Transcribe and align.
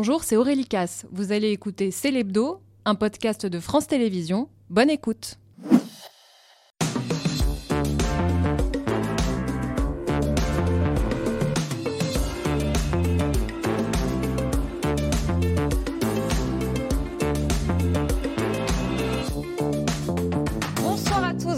Bonjour, 0.00 0.24
c'est 0.24 0.38
Aurélie 0.38 0.64
Casse. 0.64 1.04
Vous 1.12 1.30
allez 1.30 1.50
écouter 1.50 1.90
C'est 1.90 2.10
l'hebdo, 2.10 2.62
un 2.86 2.94
podcast 2.94 3.44
de 3.44 3.60
France 3.60 3.86
Télévisions. 3.86 4.48
Bonne 4.70 4.88
écoute. 4.88 5.39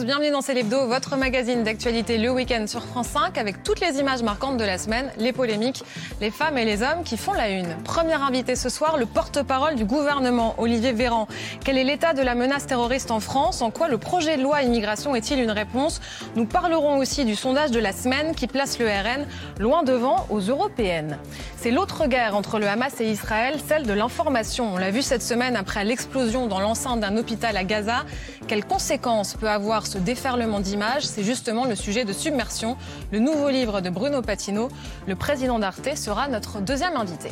Bienvenue 0.05 0.32
dans 0.32 0.41
C'est 0.41 0.55
l'hebdo, 0.55 0.89
votre 0.89 1.16
magazine 1.16 1.62
d'actualité 1.62 2.18
le 2.18 2.29
week-end 2.30 2.64
sur 2.66 2.82
France 2.82 3.07
5 3.09 3.39
avec 3.39 3.62
toutes 3.62 3.79
les 3.79 4.00
images 4.00 4.25
marquantes 4.25 4.57
de 4.57 4.64
la 4.64 4.77
semaine, 4.77 5.12
les 5.17 5.32
polémiques, 5.32 5.85
les 6.21 6.32
femmes 6.32 6.59
et 6.59 6.64
les 6.64 6.82
hommes 6.82 7.05
qui 7.05 7.17
font 7.17 7.32
la 7.35 7.50
une. 7.50 7.77
Premier 7.85 8.14
invité 8.14 8.57
ce 8.57 8.68
soir, 8.68 8.96
le 8.96 9.07
porte-parole 9.07 9.76
du 9.76 9.85
gouvernement, 9.85 10.57
Olivier 10.59 10.93
Véran. 10.93 11.29
Quel 11.64 11.79
est 11.79 11.85
l'état 11.85 12.14
de 12.14 12.23
la 12.23 12.35
menace 12.35 12.67
terroriste 12.67 13.12
en 13.12 13.21
France? 13.21 13.62
En 13.62 13.71
quoi 13.71 13.86
le 13.86 13.96
projet 13.96 14.36
de 14.36 14.43
loi 14.43 14.62
immigration 14.62 15.14
est-il 15.14 15.39
une 15.39 15.53
réponse? 15.53 16.00
Nous 16.34 16.46
parlerons 16.46 16.98
aussi 16.98 17.25
du 17.25 17.37
sondage 17.37 17.71
de 17.71 17.79
la 17.79 17.93
semaine 17.93 18.34
qui 18.34 18.48
place 18.48 18.81
le 18.81 18.87
RN 18.87 19.25
loin 19.61 19.84
devant 19.84 20.26
aux 20.31 20.40
européennes. 20.40 21.17
C'est 21.57 21.71
l'autre 21.71 22.09
guerre 22.09 22.34
entre 22.34 22.59
le 22.59 22.67
Hamas 22.67 23.00
et 23.00 23.09
Israël, 23.09 23.61
celle 23.68 23.87
de 23.87 23.93
l'information. 23.93 24.75
On 24.75 24.79
l'a 24.79 24.90
vu 24.90 25.00
cette 25.00 25.23
semaine 25.23 25.54
après 25.54 25.84
l'explosion 25.84 26.48
dans 26.48 26.59
l'enceinte 26.59 26.98
d'un 26.98 27.17
hôpital 27.17 27.57
à 27.57 27.62
Gaza. 27.62 28.04
Quelles 28.48 28.64
conséquences 28.64 29.34
peut 29.34 29.48
avoir 29.48 29.87
ce 29.93 29.99
déferlement 29.99 30.61
d'images 30.61 31.05
C'est 31.05 31.23
justement 31.23 31.67
le 31.67 31.75
sujet 31.75 32.06
de 32.06 32.14
Submersion, 32.14 32.78
le 33.12 33.19
nouveau 33.19 33.51
livre 33.51 33.83
de 33.83 33.91
Bruno 33.91 34.23
Patino. 34.23 34.69
Le 35.06 35.15
président 35.17 35.59
d'Arte 35.59 35.97
sera 35.97 36.28
notre 36.28 36.61
deuxième 36.61 36.97
invité. 36.97 37.31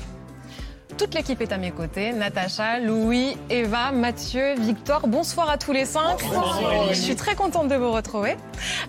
Toute 0.98 1.14
l'équipe 1.14 1.40
est 1.40 1.52
à 1.52 1.56
mes 1.56 1.70
côtés. 1.70 2.12
Natacha, 2.12 2.78
Louis, 2.78 3.34
Eva, 3.48 3.92
Mathieu, 3.92 4.56
Victor. 4.58 5.08
Bonsoir 5.08 5.48
à 5.48 5.56
tous 5.56 5.72
les 5.72 5.86
cinq. 5.86 6.18
Je 6.90 6.94
suis 6.94 7.16
très 7.16 7.34
contente 7.34 7.68
de 7.68 7.76
vous 7.76 7.90
retrouver. 7.90 8.36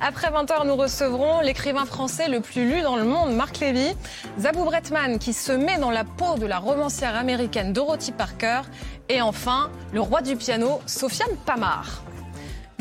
Après 0.02 0.30
20h, 0.30 0.68
nous 0.68 0.76
recevrons 0.76 1.40
l'écrivain 1.40 1.86
français 1.86 2.28
le 2.28 2.42
plus 2.42 2.70
lu 2.70 2.82
dans 2.82 2.98
le 2.98 3.06
monde, 3.06 3.34
Marc 3.34 3.60
Lévy. 3.60 3.96
Zabou 4.38 4.66
Bretman, 4.66 5.18
qui 5.20 5.32
se 5.32 5.54
met 5.54 5.78
dans 5.78 5.92
la 5.92 6.04
peau 6.04 6.36
de 6.38 6.46
la 6.46 6.60
romancière 6.60 7.16
américaine 7.16 7.72
Dorothy 7.72 8.12
Parker. 8.12 8.64
Et 9.08 9.22
enfin, 9.22 9.70
le 9.94 10.02
roi 10.02 10.22
du 10.22 10.36
piano, 10.36 10.82
Sofiane 10.88 11.38
Pamar. 11.46 12.04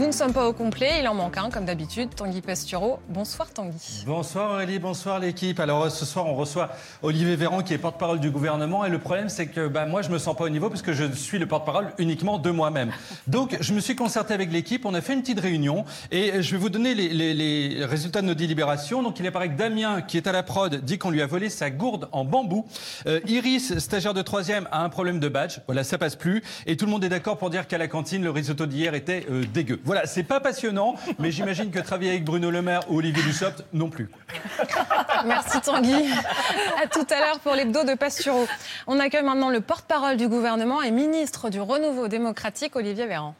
Nous 0.00 0.06
ne 0.06 0.12
sommes 0.12 0.32
pas 0.32 0.48
au 0.48 0.54
complet, 0.54 1.00
il 1.00 1.08
en 1.08 1.14
manque 1.14 1.36
un, 1.36 1.50
comme 1.50 1.66
d'habitude, 1.66 2.08
Tanguy 2.16 2.40
Pastureau. 2.40 3.00
Bonsoir 3.10 3.50
Tanguy. 3.52 4.04
Bonsoir 4.06 4.52
Aurélie, 4.52 4.78
bonsoir 4.78 5.18
l'équipe. 5.18 5.60
Alors 5.60 5.90
ce 5.90 6.06
soir, 6.06 6.24
on 6.26 6.34
reçoit 6.34 6.70
Olivier 7.02 7.36
Véran 7.36 7.62
qui 7.62 7.74
est 7.74 7.78
porte-parole 7.78 8.18
du 8.18 8.30
gouvernement. 8.30 8.86
Et 8.86 8.88
le 8.88 8.98
problème, 8.98 9.28
c'est 9.28 9.48
que 9.48 9.68
bah, 9.68 9.84
moi, 9.84 10.00
je 10.00 10.08
me 10.08 10.16
sens 10.16 10.34
pas 10.34 10.44
au 10.44 10.48
niveau 10.48 10.70
parce 10.70 10.80
que 10.80 10.94
je 10.94 11.04
suis 11.12 11.38
le 11.38 11.44
porte-parole 11.44 11.92
uniquement 11.98 12.38
de 12.38 12.50
moi-même. 12.50 12.92
Donc 13.26 13.58
je 13.60 13.74
me 13.74 13.80
suis 13.80 13.94
concerté 13.94 14.32
avec 14.32 14.50
l'équipe, 14.50 14.86
on 14.86 14.94
a 14.94 15.02
fait 15.02 15.12
une 15.12 15.20
petite 15.20 15.38
réunion 15.38 15.84
et 16.10 16.40
je 16.40 16.52
vais 16.52 16.56
vous 16.56 16.70
donner 16.70 16.94
les, 16.94 17.84
résultats 17.84 18.22
de 18.22 18.26
nos 18.26 18.34
délibérations. 18.34 19.02
Donc 19.02 19.20
il 19.20 19.26
apparaît 19.26 19.50
que 19.50 19.58
Damien, 19.58 20.00
qui 20.00 20.16
est 20.16 20.26
à 20.26 20.32
la 20.32 20.42
prod, 20.42 20.76
dit 20.76 20.96
qu'on 20.96 21.10
lui 21.10 21.20
a 21.20 21.26
volé 21.26 21.50
sa 21.50 21.68
gourde 21.68 22.08
en 22.12 22.24
bambou. 22.24 22.64
Euh, 23.06 23.20
Iris, 23.26 23.78
stagiaire 23.78 24.14
de 24.14 24.22
troisième, 24.22 24.66
a 24.72 24.82
un 24.82 24.88
problème 24.88 25.20
de 25.20 25.28
badge. 25.28 25.58
Voilà, 25.66 25.84
ça 25.84 25.98
passe 25.98 26.16
plus. 26.16 26.42
Et 26.64 26.78
tout 26.78 26.86
le 26.86 26.90
monde 26.90 27.04
est 27.04 27.10
d'accord 27.10 27.36
pour 27.36 27.50
dire 27.50 27.68
qu'à 27.68 27.76
la 27.76 27.86
cantine, 27.86 28.24
le 28.24 28.30
risotto 28.30 28.64
d'hier 28.64 28.94
était 28.94 29.26
euh, 29.30 29.44
dégueu. 29.52 29.78
Voilà, 29.90 30.06
c'est 30.06 30.22
pas 30.22 30.38
passionnant, 30.38 30.94
mais 31.18 31.32
j'imagine 31.32 31.72
que 31.72 31.80
travailler 31.80 32.10
avec 32.10 32.24
Bruno 32.24 32.48
Le 32.52 32.62
Maire 32.62 32.82
ou 32.90 32.98
Olivier 32.98 33.24
Dussopt 33.24 33.64
non 33.72 33.90
plus. 33.90 34.08
Merci 35.26 35.60
Tanguy. 35.60 36.12
À 36.80 36.86
tout 36.86 37.04
à 37.10 37.18
l'heure 37.18 37.40
pour 37.40 37.56
l'hebdo 37.56 37.82
de 37.82 37.94
Pastureau. 37.94 38.46
On 38.86 39.00
accueille 39.00 39.24
maintenant 39.24 39.50
le 39.50 39.60
porte-parole 39.60 40.16
du 40.16 40.28
gouvernement 40.28 40.80
et 40.80 40.92
ministre 40.92 41.50
du 41.50 41.60
Renouveau 41.60 42.06
démocratique, 42.06 42.76
Olivier 42.76 43.08
Véran. 43.08 43.34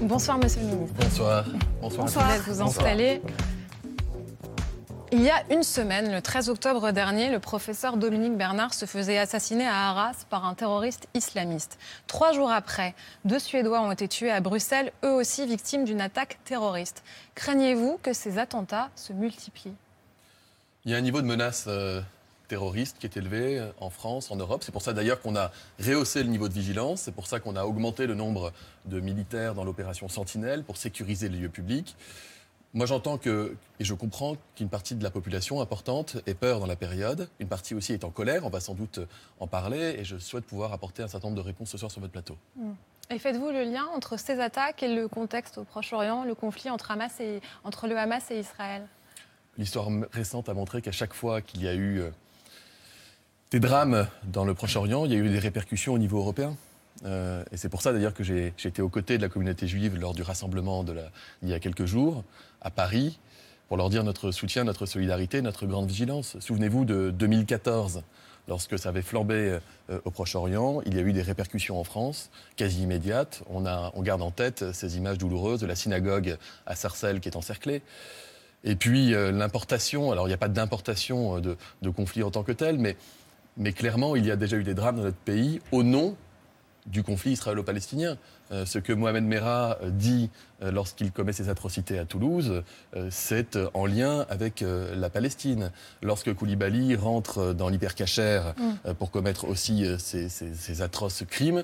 Bonsoir 0.00 0.38
Monsieur 0.38 0.60
le 0.60 0.66
ministre. 0.68 0.94
Bonsoir. 1.00 1.44
Bonsoir. 1.80 2.06
Je 2.36 2.52
vous 2.52 2.54
vous 2.54 2.62
installer. 2.62 3.20
Il 5.10 5.22
y 5.22 5.30
a 5.30 5.42
une 5.50 5.62
semaine, 5.62 6.12
le 6.12 6.20
13 6.20 6.50
octobre 6.50 6.92
dernier, 6.92 7.30
le 7.30 7.38
professeur 7.38 7.96
Dominique 7.96 8.36
Bernard 8.36 8.74
se 8.74 8.84
faisait 8.84 9.16
assassiner 9.16 9.66
à 9.66 9.88
Arras 9.88 10.26
par 10.28 10.44
un 10.44 10.52
terroriste 10.52 11.08
islamiste. 11.14 11.78
Trois 12.06 12.32
jours 12.32 12.50
après, 12.50 12.94
deux 13.24 13.38
Suédois 13.38 13.80
ont 13.80 13.90
été 13.90 14.06
tués 14.06 14.30
à 14.30 14.40
Bruxelles, 14.40 14.92
eux 15.06 15.12
aussi 15.12 15.46
victimes 15.46 15.86
d'une 15.86 16.02
attaque 16.02 16.38
terroriste. 16.44 17.02
Craignez-vous 17.36 17.98
que 18.02 18.12
ces 18.12 18.36
attentats 18.38 18.90
se 18.96 19.14
multiplient? 19.14 19.76
Il 20.84 20.90
y 20.90 20.94
a 20.94 20.98
un 20.98 21.02
niveau 21.02 21.22
de 21.22 21.26
menace 21.26 21.64
euh, 21.68 22.02
terroriste 22.48 22.98
qui 22.98 23.06
est 23.06 23.16
élevé 23.16 23.58
euh, 23.58 23.70
en 23.80 23.88
France, 23.88 24.30
en 24.30 24.36
Europe. 24.36 24.62
C'est 24.62 24.72
pour 24.72 24.82
ça 24.82 24.92
d'ailleurs 24.92 25.22
qu'on 25.22 25.36
a 25.36 25.52
rehaussé 25.80 26.22
le 26.22 26.28
niveau 26.28 26.48
de 26.48 26.54
vigilance. 26.54 27.00
C'est 27.00 27.14
pour 27.14 27.28
ça 27.28 27.40
qu'on 27.40 27.56
a 27.56 27.64
augmenté 27.64 28.06
le 28.06 28.14
nombre 28.14 28.52
de 28.84 29.00
militaires 29.00 29.54
dans 29.54 29.64
l'opération 29.64 30.06
Sentinelle 30.08 30.64
pour 30.64 30.76
sécuriser 30.76 31.30
les 31.30 31.38
lieux 31.38 31.48
publics. 31.48 31.96
Moi, 32.74 32.84
j'entends 32.86 33.16
que, 33.16 33.56
et 33.80 33.84
je 33.84 33.94
comprends 33.94 34.36
qu'une 34.54 34.68
partie 34.68 34.94
de 34.94 35.02
la 35.02 35.10
population 35.10 35.60
importante 35.60 36.18
ait 36.26 36.34
peur 36.34 36.60
dans 36.60 36.66
la 36.66 36.76
période. 36.76 37.28
Une 37.40 37.48
partie 37.48 37.74
aussi 37.74 37.94
est 37.94 38.04
en 38.04 38.10
colère. 38.10 38.44
On 38.44 38.50
va 38.50 38.60
sans 38.60 38.74
doute 38.74 39.00
en 39.40 39.46
parler. 39.46 39.96
Et 39.98 40.04
je 40.04 40.18
souhaite 40.18 40.44
pouvoir 40.44 40.72
apporter 40.72 41.02
un 41.02 41.08
certain 41.08 41.28
nombre 41.28 41.40
de 41.40 41.46
réponses 41.46 41.70
ce 41.70 41.78
soir 41.78 41.90
sur 41.90 42.00
votre 42.00 42.12
plateau. 42.12 42.36
Et 43.10 43.18
faites-vous 43.18 43.50
le 43.50 43.64
lien 43.64 43.86
entre 43.94 44.18
ces 44.18 44.38
attaques 44.38 44.82
et 44.82 44.94
le 44.94 45.08
contexte 45.08 45.56
au 45.56 45.64
Proche-Orient, 45.64 46.24
le 46.24 46.34
conflit 46.34 46.68
entre, 46.68 46.90
Hamas 46.90 47.18
et, 47.20 47.40
entre 47.64 47.88
le 47.88 47.96
Hamas 47.96 48.30
et 48.30 48.38
Israël? 48.38 48.86
L'histoire 49.56 49.88
récente 50.12 50.50
a 50.50 50.54
montré 50.54 50.82
qu'à 50.82 50.92
chaque 50.92 51.14
fois 51.14 51.40
qu'il 51.40 51.62
y 51.62 51.68
a 51.68 51.74
eu 51.74 52.00
euh, 52.00 52.10
des 53.50 53.60
drames 53.60 54.06
dans 54.24 54.44
le 54.44 54.52
Proche-Orient, 54.52 55.06
il 55.06 55.12
y 55.12 55.14
a 55.14 55.18
eu 55.18 55.30
des 55.30 55.38
répercussions 55.38 55.94
au 55.94 55.98
niveau 55.98 56.18
européen. 56.18 56.54
Euh, 57.06 57.42
et 57.50 57.56
c'est 57.56 57.68
pour 57.68 57.80
ça 57.80 57.92
d'ailleurs 57.92 58.12
que 58.12 58.24
j'ai 58.24 58.52
j'ai 58.56 58.68
été 58.68 58.82
aux 58.82 58.88
côtés 58.88 59.18
de 59.18 59.22
la 59.22 59.28
communauté 59.28 59.68
juive 59.68 59.96
lors 59.96 60.14
du 60.14 60.22
rassemblement 60.22 60.82
de 60.82 60.92
la- 60.92 61.10
il 61.42 61.48
y 61.48 61.54
a 61.54 61.60
quelques 61.60 61.84
jours 61.84 62.24
à 62.60 62.70
Paris 62.70 63.18
pour 63.68 63.76
leur 63.76 63.90
dire 63.90 64.02
notre 64.02 64.30
soutien, 64.32 64.64
notre 64.64 64.86
solidarité, 64.86 65.42
notre 65.42 65.66
grande 65.66 65.88
vigilance. 65.88 66.38
Souvenez-vous 66.40 66.86
de 66.86 67.10
2014, 67.10 68.02
lorsque 68.48 68.78
ça 68.78 68.88
avait 68.88 69.02
flambé 69.02 69.58
euh, 69.90 70.00
au 70.04 70.10
Proche-Orient, 70.10 70.80
il 70.86 70.96
y 70.96 70.98
a 70.98 71.02
eu 71.02 71.12
des 71.12 71.22
répercussions 71.22 71.78
en 71.78 71.84
France, 71.84 72.30
quasi 72.56 72.82
immédiates. 72.82 73.42
On, 73.50 73.66
a, 73.66 73.92
on 73.94 74.02
garde 74.02 74.22
en 74.22 74.30
tête 74.30 74.72
ces 74.72 74.96
images 74.96 75.18
douloureuses 75.18 75.60
de 75.60 75.66
la 75.66 75.76
synagogue 75.76 76.38
à 76.66 76.74
Sarcelles 76.74 77.20
qui 77.20 77.28
est 77.28 77.36
encerclée. 77.36 77.82
Et 78.64 78.74
puis 78.74 79.14
euh, 79.14 79.30
l'importation, 79.30 80.10
alors 80.10 80.26
il 80.26 80.30
n'y 80.30 80.34
a 80.34 80.38
pas 80.38 80.48
d'importation 80.48 81.36
euh, 81.36 81.40
de, 81.40 81.56
de 81.82 81.90
conflits 81.90 82.22
en 82.22 82.30
tant 82.30 82.42
que 82.42 82.52
tel, 82.52 82.78
mais, 82.78 82.96
mais 83.58 83.72
clairement 83.72 84.16
il 84.16 84.24
y 84.24 84.30
a 84.30 84.36
déjà 84.36 84.56
eu 84.56 84.64
des 84.64 84.74
drames 84.74 84.96
dans 84.96 85.04
notre 85.04 85.16
pays 85.16 85.60
au 85.72 85.82
nom 85.82 86.16
du 86.88 87.02
conflit 87.02 87.32
israélo-palestinien. 87.32 88.16
Euh, 88.50 88.64
ce 88.64 88.78
que 88.78 88.92
Mohamed 88.92 89.24
Merah 89.24 89.78
euh, 89.82 89.90
dit 89.90 90.30
euh, 90.62 90.72
lorsqu'il 90.72 91.12
commet 91.12 91.32
ses 91.32 91.48
atrocités 91.48 91.98
à 91.98 92.04
Toulouse, 92.04 92.62
euh, 92.96 93.08
c'est 93.10 93.58
en 93.74 93.86
lien 93.86 94.26
avec 94.28 94.64
la 94.64 95.10
Palestine. 95.10 95.70
Lorsque 96.02 96.34
Koulibaly 96.34 96.96
rentre 96.96 97.52
dans 97.52 97.68
l'hypercachère 97.68 98.54
euh, 98.86 98.94
pour 98.94 99.10
commettre 99.10 99.46
aussi 99.46 99.86
ces 99.98 100.82
atroces 100.82 101.24
crimes, 101.28 101.62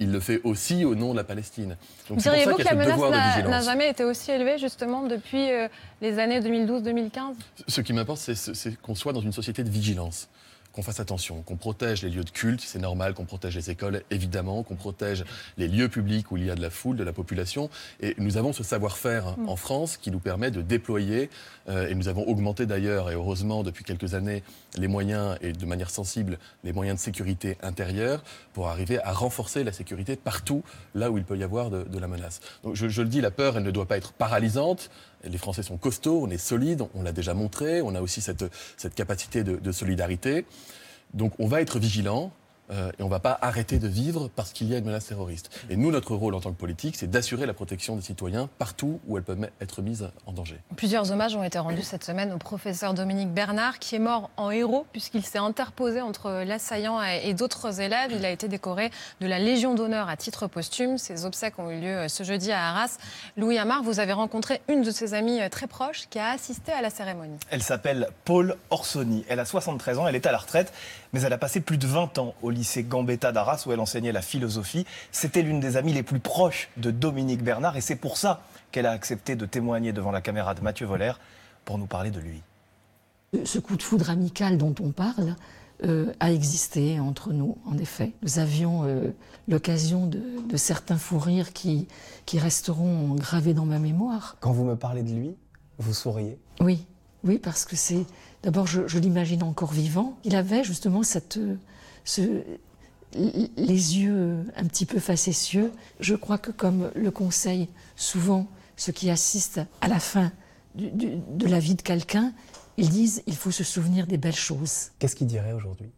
il 0.00 0.12
le 0.12 0.20
fait 0.20 0.40
aussi 0.44 0.84
au 0.84 0.94
nom 0.94 1.12
de 1.12 1.16
la 1.16 1.24
Palestine. 1.24 1.76
Donc 2.08 2.18
Diriez-vous 2.18 2.56
que 2.56 2.62
la 2.62 2.70
ce 2.70 2.74
menace 2.74 3.44
n'a 3.44 3.60
jamais 3.60 3.88
été 3.90 4.04
aussi 4.04 4.30
élevée 4.30 4.58
justement 4.58 5.06
depuis 5.06 5.48
les 6.00 6.18
années 6.18 6.40
2012-2015 6.40 7.10
Ce 7.68 7.80
qui 7.80 7.92
m'importe, 7.92 8.18
c'est 8.18 8.80
qu'on 8.80 8.94
soit 8.94 9.12
dans 9.12 9.20
une 9.20 9.32
société 9.32 9.64
de 9.64 9.70
vigilance, 9.70 10.28
qu'on 10.74 10.82
fasse 10.82 10.98
attention, 10.98 11.42
qu'on 11.42 11.56
protège 11.56 12.02
les 12.02 12.10
lieux 12.10 12.24
de 12.24 12.30
culte, 12.30 12.60
c'est 12.60 12.80
normal, 12.80 13.14
qu'on 13.14 13.24
protège 13.24 13.54
les 13.54 13.70
écoles, 13.70 14.02
évidemment, 14.10 14.64
qu'on 14.64 14.74
protège 14.74 15.24
les 15.56 15.68
lieux 15.68 15.88
publics 15.88 16.32
où 16.32 16.36
il 16.36 16.44
y 16.44 16.50
a 16.50 16.56
de 16.56 16.60
la 16.62 16.70
foule, 16.70 16.96
de 16.96 17.04
la 17.04 17.12
population. 17.12 17.70
Et 18.00 18.14
nous 18.18 18.36
avons 18.36 18.52
ce 18.52 18.64
savoir-faire 18.64 19.36
en 19.46 19.56
France 19.56 19.96
qui 19.96 20.10
nous 20.10 20.18
permet 20.18 20.50
de 20.50 20.62
déployer, 20.62 21.30
euh, 21.68 21.88
et 21.88 21.94
nous 21.94 22.08
avons 22.08 22.26
augmenté 22.26 22.66
d'ailleurs, 22.66 23.10
et 23.10 23.14
heureusement 23.14 23.62
depuis 23.62 23.84
quelques 23.84 24.14
années, 24.14 24.42
les 24.76 24.88
moyens, 24.88 25.38
et 25.40 25.52
de 25.52 25.66
manière 25.66 25.90
sensible, 25.90 26.38
les 26.64 26.72
moyens 26.72 26.98
de 26.98 27.04
sécurité 27.04 27.56
intérieure 27.62 28.24
pour 28.52 28.68
arriver 28.68 29.00
à 29.02 29.12
renforcer 29.12 29.62
la 29.62 29.72
sécurité 29.72 30.16
partout 30.16 30.64
là 30.94 31.10
où 31.10 31.18
il 31.18 31.24
peut 31.24 31.38
y 31.38 31.44
avoir 31.44 31.70
de, 31.70 31.84
de 31.84 31.98
la 32.00 32.08
menace. 32.08 32.40
Donc 32.64 32.74
je, 32.74 32.88
je 32.88 33.02
le 33.02 33.08
dis, 33.08 33.20
la 33.20 33.30
peur, 33.30 33.56
elle 33.56 33.62
ne 33.62 33.70
doit 33.70 33.86
pas 33.86 33.96
être 33.96 34.12
paralysante. 34.12 34.90
Les 35.24 35.38
Français 35.38 35.62
sont 35.62 35.76
costauds, 35.76 36.22
on 36.22 36.30
est 36.30 36.38
solides, 36.38 36.82
on 36.94 37.02
l'a 37.02 37.12
déjà 37.12 37.34
montré, 37.34 37.82
on 37.82 37.94
a 37.94 38.00
aussi 38.00 38.20
cette, 38.20 38.44
cette 38.76 38.94
capacité 38.94 39.42
de, 39.42 39.56
de 39.56 39.72
solidarité. 39.72 40.44
Donc 41.12 41.32
on 41.38 41.46
va 41.46 41.60
être 41.60 41.78
vigilant. 41.78 42.32
Euh, 42.70 42.90
et 42.98 43.02
on 43.02 43.06
ne 43.06 43.10
va 43.10 43.20
pas 43.20 43.38
arrêter 43.42 43.78
de 43.78 43.88
vivre 43.88 44.28
parce 44.34 44.52
qu'il 44.52 44.68
y 44.68 44.74
a 44.74 44.78
une 44.78 44.84
menace 44.84 45.06
terroriste. 45.06 45.50
Et 45.70 45.76
nous, 45.76 45.90
notre 45.90 46.14
rôle 46.14 46.34
en 46.34 46.40
tant 46.40 46.50
que 46.50 46.58
politique, 46.58 46.96
c'est 46.96 47.10
d'assurer 47.10 47.46
la 47.46 47.54
protection 47.54 47.96
des 47.96 48.02
citoyens 48.02 48.48
partout 48.58 49.00
où 49.06 49.16
elles 49.16 49.22
peuvent 49.22 49.48
être 49.60 49.82
mises 49.82 50.08
en 50.26 50.32
danger. 50.32 50.58
Plusieurs 50.76 51.12
hommages 51.12 51.36
ont 51.36 51.44
été 51.44 51.58
rendus 51.58 51.82
cette 51.82 52.04
semaine 52.04 52.32
au 52.32 52.38
professeur 52.38 52.94
Dominique 52.94 53.30
Bernard, 53.30 53.78
qui 53.78 53.96
est 53.96 54.00
mort 54.00 54.30
en 54.36 54.50
héros 54.50 54.86
puisqu'il 54.92 55.24
s'est 55.24 55.38
interposé 55.38 56.00
entre 56.00 56.44
l'assaillant 56.44 57.00
et 57.02 57.34
d'autres 57.34 57.80
élèves. 57.80 58.12
Il 58.12 58.24
a 58.24 58.30
été 58.30 58.48
décoré 58.48 58.90
de 59.20 59.26
la 59.26 59.38
Légion 59.38 59.74
d'honneur 59.74 60.08
à 60.08 60.16
titre 60.16 60.46
posthume. 60.46 60.98
Ses 60.98 61.26
obsèques 61.26 61.58
ont 61.58 61.70
eu 61.70 61.80
lieu 61.80 62.08
ce 62.08 62.22
jeudi 62.24 62.52
à 62.52 62.68
Arras. 62.68 62.98
Louis 63.36 63.58
Amar, 63.58 63.82
vous 63.82 64.00
avez 64.00 64.12
rencontré 64.12 64.62
une 64.68 64.82
de 64.82 64.90
ses 64.90 65.14
amies 65.14 65.40
très 65.50 65.66
proches 65.66 66.08
qui 66.08 66.18
a 66.18 66.30
assisté 66.30 66.72
à 66.72 66.80
la 66.80 66.90
cérémonie. 66.90 67.38
Elle 67.50 67.62
s'appelle 67.62 68.08
Paul 68.24 68.56
Orsoni. 68.70 69.24
Elle 69.28 69.40
a 69.40 69.44
73 69.44 69.98
ans, 69.98 70.08
elle 70.08 70.16
est 70.16 70.26
à 70.26 70.32
la 70.32 70.38
retraite, 70.38 70.72
mais 71.12 71.22
elle 71.22 71.32
a 71.32 71.38
passé 71.38 71.60
plus 71.60 71.78
de 71.78 71.86
20 71.86 72.18
ans 72.18 72.34
au 72.42 72.50
lycée 72.54 72.82
Gambetta 72.82 73.32
d'Arras 73.32 73.64
où 73.66 73.72
elle 73.72 73.80
enseignait 73.80 74.12
la 74.12 74.22
philosophie. 74.22 74.86
C'était 75.12 75.42
l'une 75.42 75.60
des 75.60 75.76
amies 75.76 75.92
les 75.92 76.02
plus 76.02 76.20
proches 76.20 76.70
de 76.76 76.90
Dominique 76.90 77.42
Bernard 77.42 77.76
et 77.76 77.80
c'est 77.80 77.96
pour 77.96 78.16
ça 78.16 78.42
qu'elle 78.72 78.86
a 78.86 78.92
accepté 78.92 79.36
de 79.36 79.46
témoigner 79.46 79.92
devant 79.92 80.10
la 80.10 80.20
caméra 80.20 80.54
de 80.54 80.60
Mathieu 80.60 80.86
Voller 80.86 81.12
pour 81.64 81.78
nous 81.78 81.86
parler 81.86 82.10
de 82.10 82.20
lui. 82.20 82.42
Ce 83.44 83.58
coup 83.58 83.76
de 83.76 83.82
foudre 83.82 84.10
amical 84.10 84.58
dont 84.58 84.74
on 84.80 84.90
parle 84.90 85.36
euh, 85.82 86.12
a 86.20 86.32
existé 86.32 87.00
entre 87.00 87.32
nous, 87.32 87.58
en 87.66 87.76
effet. 87.78 88.12
Nous 88.22 88.38
avions 88.38 88.84
euh, 88.84 89.10
l'occasion 89.48 90.06
de, 90.06 90.22
certains 90.56 90.96
fous 90.96 91.18
rires 91.18 91.52
qui, 91.52 91.88
qui 92.26 92.38
resteront 92.38 93.14
gravés 93.16 93.54
dans 93.54 93.64
ma 93.64 93.80
mémoire. 93.80 94.36
Quand 94.40 94.52
vous 94.52 94.64
me 94.64 94.76
parlez 94.76 95.02
de 95.02 95.12
lui, 95.12 95.34
vous 95.78 95.92
souriez? 95.92 96.38
Oui, 96.60 96.86
oui, 97.24 97.38
parce 97.38 97.64
que 97.64 97.74
c'est. 97.74 98.06
D'abord, 98.44 98.68
je, 98.68 98.86
je 98.86 98.98
l'imagine 98.98 99.42
encore 99.42 99.72
vivant. 99.72 100.16
Il 100.24 100.36
avait 100.36 100.62
justement 100.62 101.02
cette, 101.02 101.40
les 103.14 103.98
yeux 103.98 104.44
un 104.56 104.64
petit 104.64 104.86
peu 104.86 104.98
facétieux. 104.98 105.72
Je 106.00 106.14
crois 106.14 106.38
que 106.38 106.50
comme 106.50 106.90
le 106.94 107.10
conseil 107.10 107.68
souvent 107.96 108.46
ceux 108.76 108.92
qui 108.92 109.10
assistent 109.10 109.60
à 109.80 109.88
la 109.88 110.00
fin 110.00 110.32
de 110.74 111.46
la 111.46 111.60
vie 111.60 111.76
de 111.76 111.82
quelqu'un, 111.82 112.32
ils 112.76 112.88
disent 112.88 113.22
il 113.26 113.36
faut 113.36 113.52
se 113.52 113.62
souvenir 113.62 114.06
des 114.06 114.16
belles 114.16 114.34
choses. 114.34 114.90
Qu'est-ce 114.98 115.14
qu'il 115.14 115.28
dirait 115.28 115.52
aujourd'hui? 115.52 115.90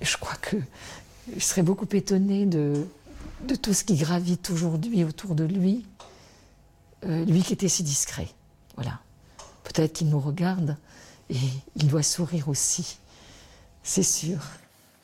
Je 0.00 0.16
crois 0.16 0.36
que 0.36 0.56
je 1.34 1.42
serais 1.42 1.62
beaucoup 1.62 1.88
étonnée 1.92 2.46
de, 2.46 2.86
de 3.46 3.54
tout 3.54 3.74
ce 3.74 3.84
qui 3.84 3.96
gravite 3.96 4.50
aujourd'hui 4.50 5.04
autour 5.04 5.34
de 5.34 5.44
lui. 5.44 5.84
Euh, 7.04 7.24
lui 7.26 7.42
qui 7.42 7.52
était 7.52 7.68
si 7.68 7.82
discret. 7.82 8.28
Voilà. 8.76 9.00
Peut-être 9.64 9.92
qu'il 9.92 10.08
nous 10.08 10.20
regarde 10.20 10.76
et 11.28 11.36
il 11.76 11.88
doit 11.88 12.02
sourire 12.02 12.48
aussi. 12.48 12.98
C'est 13.86 14.02
sûr. 14.02 14.40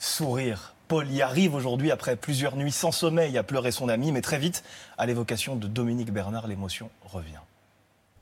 Sourire. 0.00 0.74
Paul 0.88 1.08
y 1.10 1.22
arrive 1.22 1.54
aujourd'hui 1.54 1.92
après 1.92 2.16
plusieurs 2.16 2.56
nuits 2.56 2.72
sans 2.72 2.90
sommeil 2.90 3.38
à 3.38 3.44
pleurer 3.44 3.70
son 3.70 3.88
ami, 3.88 4.10
mais 4.10 4.22
très 4.22 4.40
vite, 4.40 4.64
à 4.98 5.06
l'évocation 5.06 5.54
de 5.54 5.68
Dominique 5.68 6.12
Bernard, 6.12 6.48
l'émotion 6.48 6.90
revient. 7.00 7.38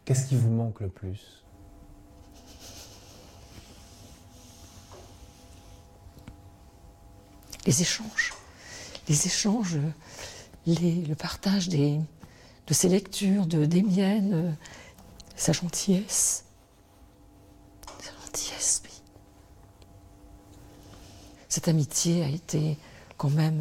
Qu'est-ce 0.05 0.29
qui 0.29 0.37
vous 0.37 0.51
manque 0.51 0.81
le 0.81 0.89
plus? 0.89 1.43
Les 7.65 7.81
échanges. 7.81 8.35
Les 9.09 9.27
échanges, 9.27 9.79
le 10.67 11.15
partage 11.15 11.71
des, 11.71 11.99
de 12.67 12.75
ses 12.75 12.91
lectures, 12.91 13.47
de, 13.47 13.65
des 13.65 13.83
miennes, 13.83 14.57
sa 15.37 15.53
gentillesse. 15.53 16.45
Sa 17.99 18.13
gentillesse, 18.27 18.83
cette 21.51 21.69
amitié 21.69 22.25
a 22.25 22.29
été 22.29 22.79
quand 23.19 23.29
même 23.29 23.61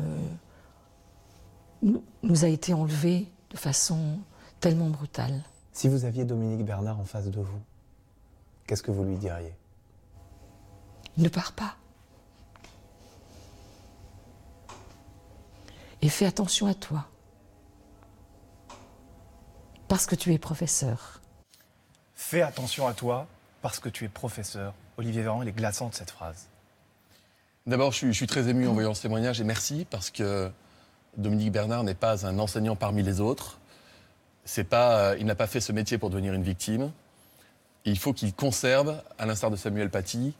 euh, 1.83 1.97
nous 2.23 2.45
a 2.45 2.47
été 2.47 2.73
enlevée 2.73 3.27
de 3.49 3.57
façon 3.57 4.19
tellement 4.59 4.89
brutale. 4.89 5.43
Si 5.73 5.87
vous 5.87 6.05
aviez 6.05 6.23
Dominique 6.23 6.65
Bernard 6.65 6.99
en 6.99 7.05
face 7.05 7.25
de 7.25 7.41
vous, 7.41 7.61
qu'est-ce 8.67 8.83
que 8.83 8.91
vous 8.91 9.03
lui 9.03 9.17
diriez? 9.17 9.53
Ne 11.17 11.29
pars 11.29 11.51
pas. 11.53 11.75
Et 16.01 16.09
fais 16.09 16.25
attention 16.25 16.67
à 16.67 16.73
toi. 16.73 17.07
Parce 19.87 20.05
que 20.05 20.15
tu 20.15 20.33
es 20.33 20.37
professeur. 20.37 21.21
Fais 22.13 22.43
attention 22.43 22.87
à 22.87 22.93
toi 22.93 23.25
parce 23.61 23.79
que 23.79 23.89
tu 23.89 24.05
es 24.05 24.09
professeur. 24.09 24.75
Olivier 24.97 25.23
Véran, 25.23 25.41
il 25.41 25.47
est 25.47 25.53
glaçant 25.53 25.89
de 25.89 25.95
cette 25.95 26.11
phrase. 26.11 26.47
D'abord, 27.69 27.91
je, 27.91 28.09
suis 28.09 28.25
très 28.25 28.49
ému 28.49 28.67
en 28.67 28.73
voyant 28.73 28.95
ce 28.95 29.03
témoignage 29.03 29.39
et 29.39 29.43
merci 29.43 29.85
parce 29.87 30.09
que 30.09 30.49
Dominique 31.17 31.51
Bernard 31.51 31.83
n'est 31.83 31.93
pas 31.93 32.25
un 32.25 32.39
enseignant 32.39 32.75
parmi 32.75 33.03
les 33.03 33.21
autres. 33.21 33.59
C'est 34.43 34.73
euh, 34.73 35.15
il 35.19 35.27
n'a 35.27 35.35
pas 35.35 35.45
fait 35.45 35.59
ce 35.59 35.71
métier 35.71 35.99
pour 35.99 36.09
devenir 36.09 36.33
une 36.33 36.41
victime. 36.41 36.91
il 37.85 37.99
faut 37.99 38.11
qu'il 38.11 38.33
conserve, 38.33 38.99
à 39.19 39.27
l'instar 39.27 39.51
de 39.51 39.55
Samuel 39.55 39.91
Paty, 39.91 40.33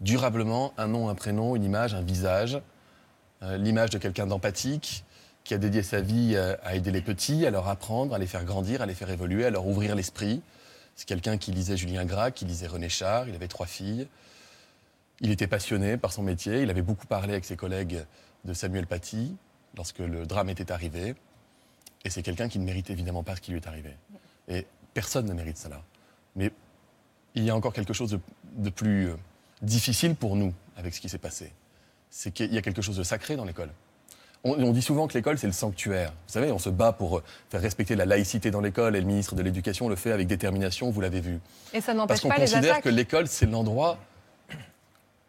durablement 0.00 0.72
un 0.78 0.86
nom, 0.86 1.10
un 1.10 1.14
prénom, 1.14 1.54
une 1.54 1.64
image, 1.64 1.92
un 1.92 2.00
visage. 2.00 2.58
Euh, 3.42 3.58
l'image 3.58 3.90
de 3.90 3.98
quelqu'un 3.98 4.26
d'empathique 4.26 5.04
qui 5.44 5.52
a 5.52 5.58
dédié 5.58 5.82
sa 5.82 6.00
vie 6.00 6.32
euh, 6.34 6.56
à 6.64 6.76
aider 6.76 6.92
les 6.92 7.02
petits, 7.02 7.44
à 7.44 7.50
leur 7.50 7.68
apprendre, 7.68 8.14
à 8.14 8.18
les 8.18 8.26
faire 8.26 8.46
grandir, 8.46 8.80
à 8.80 8.86
les 8.86 8.94
faire 8.94 9.10
évoluer, 9.10 9.44
à 9.44 9.50
leur 9.50 9.66
ouvrir 9.66 9.94
l'esprit. 9.94 10.40
C'est 10.96 11.06
quelqu'un 11.06 11.36
qui 11.36 11.52
lisait 11.52 11.76
Julien 11.76 12.06
Gracq, 12.06 12.36
qui 12.36 12.46
lisait 12.46 12.68
René 12.68 12.88
Char, 12.88 13.28
il 13.28 13.34
avait 13.34 13.48
trois 13.48 13.66
filles. 13.66 14.08
Il 15.20 15.30
était 15.30 15.46
passionné 15.46 15.96
par 15.96 16.12
son 16.12 16.22
métier. 16.22 16.62
Il 16.62 16.70
avait 16.70 16.82
beaucoup 16.82 17.06
parlé 17.06 17.32
avec 17.32 17.44
ses 17.44 17.56
collègues 17.56 18.04
de 18.44 18.54
Samuel 18.54 18.86
Paty 18.86 19.36
lorsque 19.76 19.98
le 19.98 20.26
drame 20.26 20.48
était 20.48 20.72
arrivé. 20.72 21.14
Et 22.04 22.10
c'est 22.10 22.22
quelqu'un 22.22 22.48
qui 22.48 22.58
ne 22.58 22.64
mérite 22.64 22.90
évidemment 22.90 23.22
pas 23.22 23.36
ce 23.36 23.40
qui 23.40 23.50
lui 23.52 23.58
est 23.58 23.66
arrivé. 23.66 23.90
Et 24.48 24.66
personne 24.94 25.26
ne 25.26 25.34
mérite 25.34 25.58
cela. 25.58 25.82
Mais 26.36 26.50
il 27.34 27.44
y 27.44 27.50
a 27.50 27.56
encore 27.56 27.72
quelque 27.72 27.92
chose 27.92 28.18
de, 28.56 28.70
plus 28.70 29.10
euh, 29.10 29.16
difficile 29.62 30.14
pour 30.14 30.36
nous 30.36 30.54
avec 30.76 30.94
ce 30.94 31.00
qui 31.00 31.08
s'est 31.08 31.18
passé. 31.18 31.52
C'est 32.08 32.32
qu'il 32.32 32.52
y 32.52 32.58
a 32.58 32.62
quelque 32.62 32.82
chose 32.82 32.96
de 32.96 33.02
sacré 33.02 33.36
dans 33.36 33.44
l'école. 33.44 33.70
On, 34.42 34.72
dit 34.72 34.80
souvent 34.80 35.06
que 35.06 35.12
l'école, 35.12 35.36
c'est 35.36 35.46
le 35.46 35.52
sanctuaire. 35.52 36.12
Vous 36.26 36.32
savez, 36.32 36.50
on 36.50 36.58
se 36.58 36.70
bat 36.70 36.92
pour 36.92 37.18
euh, 37.18 37.22
faire 37.50 37.60
respecter 37.60 37.94
la 37.94 38.06
laïcité 38.06 38.50
dans 38.50 38.62
l'école 38.62 38.96
et 38.96 39.00
le 39.00 39.06
ministre 39.06 39.34
de 39.34 39.42
l'Éducation 39.42 39.90
le 39.90 39.96
fait 39.96 40.12
avec 40.12 40.26
détermination, 40.26 40.90
vous 40.90 41.02
l'avez 41.02 41.20
vu. 41.20 41.40
Et 41.74 41.82
ça 41.82 41.92
n'empêche 41.92 42.22
pas 42.22 42.28
les 42.28 42.30
Parce 42.30 42.50
qu'on 42.50 42.56
considère 42.56 42.80
que 42.80 42.88
l'école, 42.88 43.28
c'est 43.28 43.44
l'endroit 43.44 43.98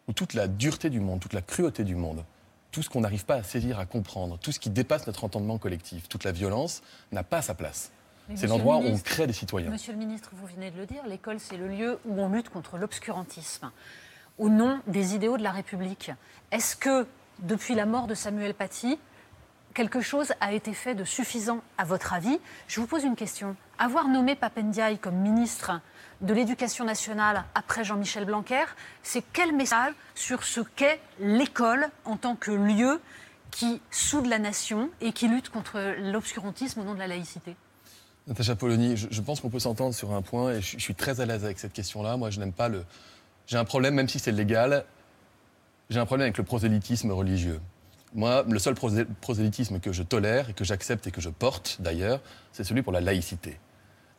où 0.08 0.12
toute 0.12 0.34
la 0.34 0.48
dureté 0.48 0.90
du 0.90 1.00
monde, 1.00 1.20
toute 1.20 1.32
la 1.32 1.42
cruauté 1.42 1.84
du 1.84 1.94
monde, 1.94 2.24
tout 2.70 2.82
ce 2.82 2.88
qu'on 2.88 3.00
n'arrive 3.02 3.24
pas 3.24 3.36
à 3.36 3.42
saisir, 3.42 3.78
à 3.78 3.86
comprendre, 3.86 4.38
tout 4.38 4.52
ce 4.52 4.58
qui 4.58 4.70
dépasse 4.70 5.06
notre 5.06 5.24
entendement 5.24 5.58
collectif, 5.58 6.08
toute 6.08 6.24
la 6.24 6.32
violence, 6.32 6.82
n'a 7.12 7.22
pas 7.22 7.42
sa 7.42 7.54
place. 7.54 7.92
C'est 8.34 8.46
l'endroit 8.46 8.78
où 8.78 8.84
on 8.84 8.98
crée 8.98 9.26
des 9.26 9.32
citoyens. 9.32 9.70
Monsieur 9.70 9.92
le 9.92 9.98
ministre, 9.98 10.30
vous 10.32 10.46
venez 10.46 10.70
de 10.70 10.78
le 10.78 10.86
dire, 10.86 11.04
l'école, 11.06 11.38
c'est 11.38 11.56
le 11.56 11.68
lieu 11.68 11.98
où 12.06 12.20
on 12.20 12.28
lutte 12.30 12.48
contre 12.48 12.78
l'obscurantisme, 12.78 13.70
au 14.38 14.48
nom 14.48 14.80
des 14.86 15.14
idéaux 15.14 15.36
de 15.36 15.42
la 15.42 15.50
République. 15.50 16.12
Est-ce 16.50 16.76
que, 16.76 17.06
depuis 17.40 17.74
la 17.74 17.84
mort 17.84 18.06
de 18.06 18.14
Samuel 18.14 18.54
Paty, 18.54 18.98
quelque 19.74 20.00
chose 20.00 20.32
a 20.40 20.52
été 20.52 20.72
fait 20.72 20.94
de 20.94 21.04
suffisant 21.04 21.60
à 21.76 21.84
votre 21.84 22.14
avis? 22.14 22.38
Je 22.68 22.80
vous 22.80 22.86
pose 22.86 23.04
une 23.04 23.16
question. 23.16 23.56
Avoir 23.78 24.08
nommé 24.08 24.34
Papendiaï 24.34 24.98
comme 24.98 25.16
ministre 25.16 25.80
de 26.22 26.32
l'Éducation 26.32 26.84
nationale 26.84 27.44
après 27.54 27.84
Jean-Michel 27.84 28.24
Blanquer, 28.24 28.64
c'est 29.02 29.24
quel 29.32 29.54
message 29.54 29.92
sur 30.14 30.44
ce 30.44 30.60
qu'est 30.60 31.00
l'école 31.20 31.88
en 32.04 32.16
tant 32.16 32.36
que 32.36 32.52
lieu 32.52 33.00
qui 33.50 33.82
soude 33.90 34.26
la 34.26 34.38
nation 34.38 34.88
et 35.00 35.12
qui 35.12 35.28
lutte 35.28 35.50
contre 35.50 35.78
l'obscurantisme 35.98 36.80
au 36.80 36.84
nom 36.84 36.94
de 36.94 36.98
la 36.98 37.08
laïcité? 37.08 37.56
Natacha 38.28 38.54
Polony, 38.54 38.96
je, 38.96 39.20
pense 39.20 39.40
qu'on 39.40 39.50
peut 39.50 39.58
s'entendre 39.58 39.94
sur 39.94 40.12
un 40.12 40.22
point 40.22 40.52
et 40.52 40.62
je, 40.62 40.78
suis 40.78 40.94
très 40.94 41.20
à 41.20 41.26
l'aise 41.26 41.44
avec 41.44 41.58
cette 41.58 41.72
question-là. 41.72 42.16
Moi, 42.16 42.30
je 42.30 42.38
n'aime 42.38 42.52
pas 42.52 42.68
le. 42.68 42.84
J'ai 43.48 43.58
un 43.58 43.64
problème, 43.64 43.94
même 43.94 44.08
si 44.08 44.20
c'est 44.20 44.30
légal, 44.30 44.84
j'ai 45.90 45.98
un 45.98 46.06
problème 46.06 46.26
avec 46.26 46.38
le 46.38 46.44
prosélytisme 46.44 47.10
religieux. 47.10 47.60
Moi, 48.14 48.44
le 48.48 48.58
seul 48.60 48.74
prosélytisme 49.20 49.80
que 49.80 49.92
je 49.92 50.04
tolère 50.04 50.50
et 50.50 50.52
que 50.52 50.62
j'accepte 50.62 51.06
et 51.08 51.10
que 51.10 51.20
je 51.20 51.30
porte 51.30 51.78
d'ailleurs, 51.80 52.20
c'est 52.52 52.62
celui 52.62 52.82
pour 52.82 52.92
la 52.92 53.00
laïcité 53.00 53.58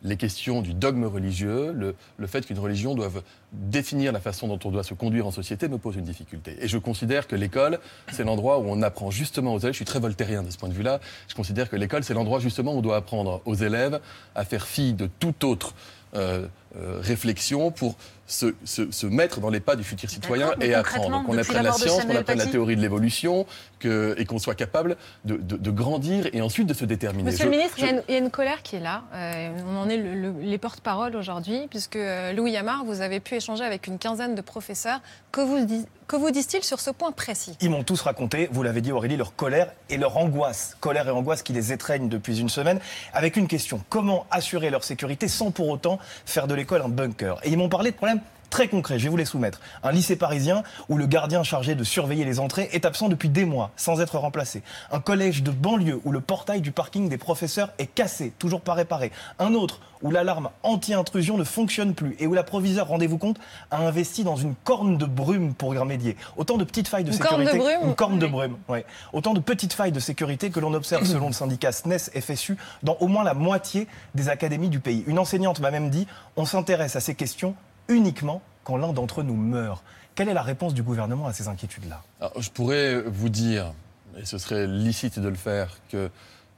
les 0.03 0.17
questions 0.17 0.61
du 0.61 0.73
dogme 0.73 1.05
religieux, 1.05 1.71
le, 1.71 2.27
fait 2.27 2.45
qu'une 2.45 2.59
religion 2.59 2.95
doive 2.95 3.21
définir 3.51 4.11
la 4.11 4.19
façon 4.19 4.47
dont 4.47 4.59
on 4.65 4.71
doit 4.71 4.83
se 4.83 4.93
conduire 4.93 5.27
en 5.27 5.31
société 5.31 5.67
me 5.67 5.77
pose 5.77 5.95
une 5.95 6.03
difficulté. 6.03 6.57
Et 6.61 6.67
je 6.67 6.77
considère 6.77 7.27
que 7.27 7.35
l'école, 7.35 7.79
c'est 8.11 8.23
l'endroit 8.23 8.59
où 8.59 8.65
on 8.67 8.81
apprend 8.81 9.11
justement 9.11 9.53
aux 9.53 9.59
élèves, 9.59 9.73
je 9.73 9.77
suis 9.77 9.85
très 9.85 9.99
voltairien 9.99 10.43
de 10.43 10.51
ce 10.51 10.57
point 10.57 10.69
de 10.69 10.73
vue-là, 10.73 10.99
je 11.27 11.35
considère 11.35 11.69
que 11.69 11.75
l'école, 11.75 12.03
c'est 12.03 12.13
l'endroit 12.13 12.39
justement 12.39 12.73
où 12.73 12.79
on 12.79 12.81
doit 12.81 12.97
apprendre 12.97 13.41
aux 13.45 13.55
élèves 13.55 13.99
à 14.35 14.43
faire 14.43 14.67
fi 14.67 14.93
de 14.93 15.07
tout 15.19 15.45
autre 15.45 15.73
euh, 16.15 16.47
euh, 16.77 16.99
réflexion 17.01 17.71
pour 17.71 17.95
se, 18.25 18.55
se- 18.63 18.89
se 18.89 19.05
mettre 19.05 19.41
dans 19.41 19.49
les 19.49 19.59
pas 19.59 19.75
du 19.75 19.83
futur 19.83 20.09
citoyen 20.09 20.53
et 20.61 20.73
apprendre. 20.73 21.03
concrètement, 21.03 21.23
Qu'on 21.23 21.37
apprenne 21.37 21.63
la 21.63 21.73
science, 21.73 22.05
qu'on 22.05 22.15
apprenne 22.15 22.37
la 22.37 22.45
théorie 22.47 22.75
de 22.77 22.81
l'évolution 22.81 23.45
que- 23.79 24.15
et 24.17 24.25
qu'on 24.25 24.39
soit 24.39 24.55
capable 24.55 24.95
de, 25.25 25.35
de- 25.35 25.57
de 25.57 25.71
grandir 25.71 26.27
et 26.31 26.41
ensuite 26.41 26.65
de 26.67 26.73
se 26.73 26.85
déterminer. 26.85 27.25
Monsieur 27.31 27.45
Je- 27.45 27.49
le 27.51 27.57
ministre, 27.57 27.75
je- 27.79 27.83
il, 27.83 27.85
y 27.85 27.89
a 27.89 27.93
une, 27.97 28.03
il 28.07 28.13
y 28.13 28.15
a 28.15 28.19
une 28.19 28.31
colère 28.31 28.63
qui 28.63 28.77
est 28.77 28.79
là. 28.79 29.03
Euh, 29.13 29.49
on 29.67 29.77
en 29.77 29.89
est 29.89 29.97
le- 29.97 30.13
le- 30.15 30.33
les 30.41 30.57
porte-parole 30.57 31.15
aujourd'hui, 31.17 31.67
puisque 31.69 31.97
euh, 31.97 32.31
Louis 32.31 32.55
Amar, 32.55 32.85
vous 32.85 33.01
avez 33.01 33.19
pu 33.19 33.35
échanger 33.35 33.65
avec 33.65 33.87
une 33.87 33.99
quinzaine 33.99 34.33
de 34.35 34.41
professeurs. 34.41 35.01
Que 35.33 35.41
vous, 35.41 35.65
dis- 35.65 35.85
que 36.07 36.15
vous 36.15 36.31
disent-ils 36.31 36.63
sur 36.63 36.79
ce 36.79 36.91
point 36.91 37.11
précis? 37.11 37.57
Ils 37.59 37.69
m'ont 37.69 37.83
tous 37.83 37.99
raconté, 38.01 38.47
vous 38.51 38.63
l'avez 38.63 38.79
dit 38.81 38.93
Aurélie, 38.93 39.17
leur 39.17 39.35
colère 39.35 39.73
et 39.89 39.97
leur 39.97 40.15
angoisse. 40.17 40.77
Colère 40.79 41.07
et 41.09 41.11
angoisse 41.11 41.43
qui 41.43 41.51
les 41.53 41.73
étreignent 41.73 42.07
depuis 42.07 42.39
une 42.39 42.49
semaine, 42.49 42.79
avec 43.13 43.35
une 43.35 43.47
question 43.47 43.81
comment 43.89 44.25
assurer 44.31 44.69
leur 44.69 44.83
sécurité 44.85 45.27
sans 45.27 45.51
pour 45.51 45.67
autant 45.67 45.99
faire 46.25 46.47
de 46.47 46.53
l'école 46.63 46.81
un 46.81 46.89
bunker. 46.89 47.39
Et 47.43 47.49
ils 47.49 47.57
m'ont 47.57 47.69
parlé 47.69 47.91
de 47.91 47.95
problèmes 47.95 48.21
très 48.53 48.67
concrets, 48.67 48.99
je 48.99 49.05
vais 49.05 49.09
vous 49.09 49.17
les 49.17 49.25
soumettre. 49.25 49.59
Un 49.81 49.91
lycée 49.91 50.15
parisien 50.15 50.61
où 50.87 50.95
le 50.95 51.07
gardien 51.07 51.41
chargé 51.41 51.73
de 51.73 51.83
surveiller 51.83 52.23
les 52.23 52.39
entrées 52.39 52.69
est 52.71 52.85
absent 52.85 53.09
depuis 53.09 53.27
des 53.29 53.45
mois, 53.45 53.71
sans 53.77 53.99
être 53.99 54.19
remplacé. 54.19 54.61
Un 54.91 54.99
collège 54.99 55.41
de 55.41 55.49
banlieue 55.49 55.99
où 56.05 56.11
le 56.11 56.21
portail 56.21 56.61
du 56.61 56.71
parking 56.71 57.09
des 57.09 57.17
professeurs 57.17 57.71
est 57.79 57.87
cassé, 57.87 58.31
toujours 58.37 58.61
pas 58.61 58.75
réparé. 58.75 59.11
Un 59.39 59.55
autre 59.55 59.79
où 60.03 60.11
l'alarme 60.11 60.49
anti-intrusion 60.61 61.35
ne 61.35 61.43
fonctionne 61.43 61.95
plus 61.95 62.15
et 62.19 62.27
où 62.27 62.35
la 62.35 62.43
proviseure, 62.43 62.89
rendez-vous 62.89 63.17
compte, 63.17 63.37
a 63.71 63.77
investi 63.77 64.23
dans 64.23 64.35
une 64.35 64.53
corne 64.63 64.99
de 64.99 65.05
brume 65.05 65.55
pour 65.55 65.73
y 65.73 65.79
remédier. 65.79 66.15
Autant 66.37 66.57
de 66.57 66.63
petites 66.63 66.87
failles 66.89 67.05
de 67.05 67.11
Une 67.11 67.17
corne 67.17 67.43
sécurité. 67.43 67.57
de 67.73 67.77
brume 67.79 67.89
Une 67.89 67.95
corne 67.95 68.19
de 68.19 68.25
Oui. 68.27 68.31
brume, 68.31 68.57
ouais. 68.69 68.85
Autant 69.13 69.33
de 69.33 69.39
petites 69.39 69.73
failles 69.73 69.91
de 69.91 69.99
sécurité 69.99 70.51
que 70.51 70.59
l'on 70.59 70.75
observe 70.75 71.05
selon 71.05 71.25
le 71.27 71.33
syndicat 71.33 71.71
SNES 71.71 72.11
FSU 72.21 72.55
dans 72.83 72.97
au 72.99 73.07
moins 73.07 73.23
la 73.23 73.33
moitié 73.33 73.87
des 74.13 74.29
académies 74.29 74.69
du 74.69 74.79
pays. 74.79 75.03
Une 75.07 75.17
enseignante 75.17 75.59
m'a 75.59 75.71
même 75.71 75.89
dit 75.89 76.05
on 76.35 76.45
s'intéresse 76.45 76.95
à 76.95 76.99
ces 76.99 77.15
questions 77.15 77.55
uniquement 77.87 78.41
quand 78.63 78.77
l'un 78.77 78.93
d'entre 78.93 79.21
eux 79.21 79.23
nous 79.23 79.35
meurt. 79.35 79.83
Quelle 80.15 80.29
est 80.29 80.33
la 80.33 80.43
réponse 80.43 80.73
du 80.73 80.83
gouvernement 80.83 81.27
à 81.27 81.33
ces 81.33 81.47
inquiétudes-là 81.47 82.03
je 82.37 82.49
pourrais 82.49 83.01
vous 83.01 83.29
dire, 83.29 83.73
et 84.17 84.25
ce 84.25 84.37
serait 84.37 84.67
licite 84.67 85.19
de 85.19 85.27
le 85.27 85.35
faire, 85.35 85.77
que 85.89 86.09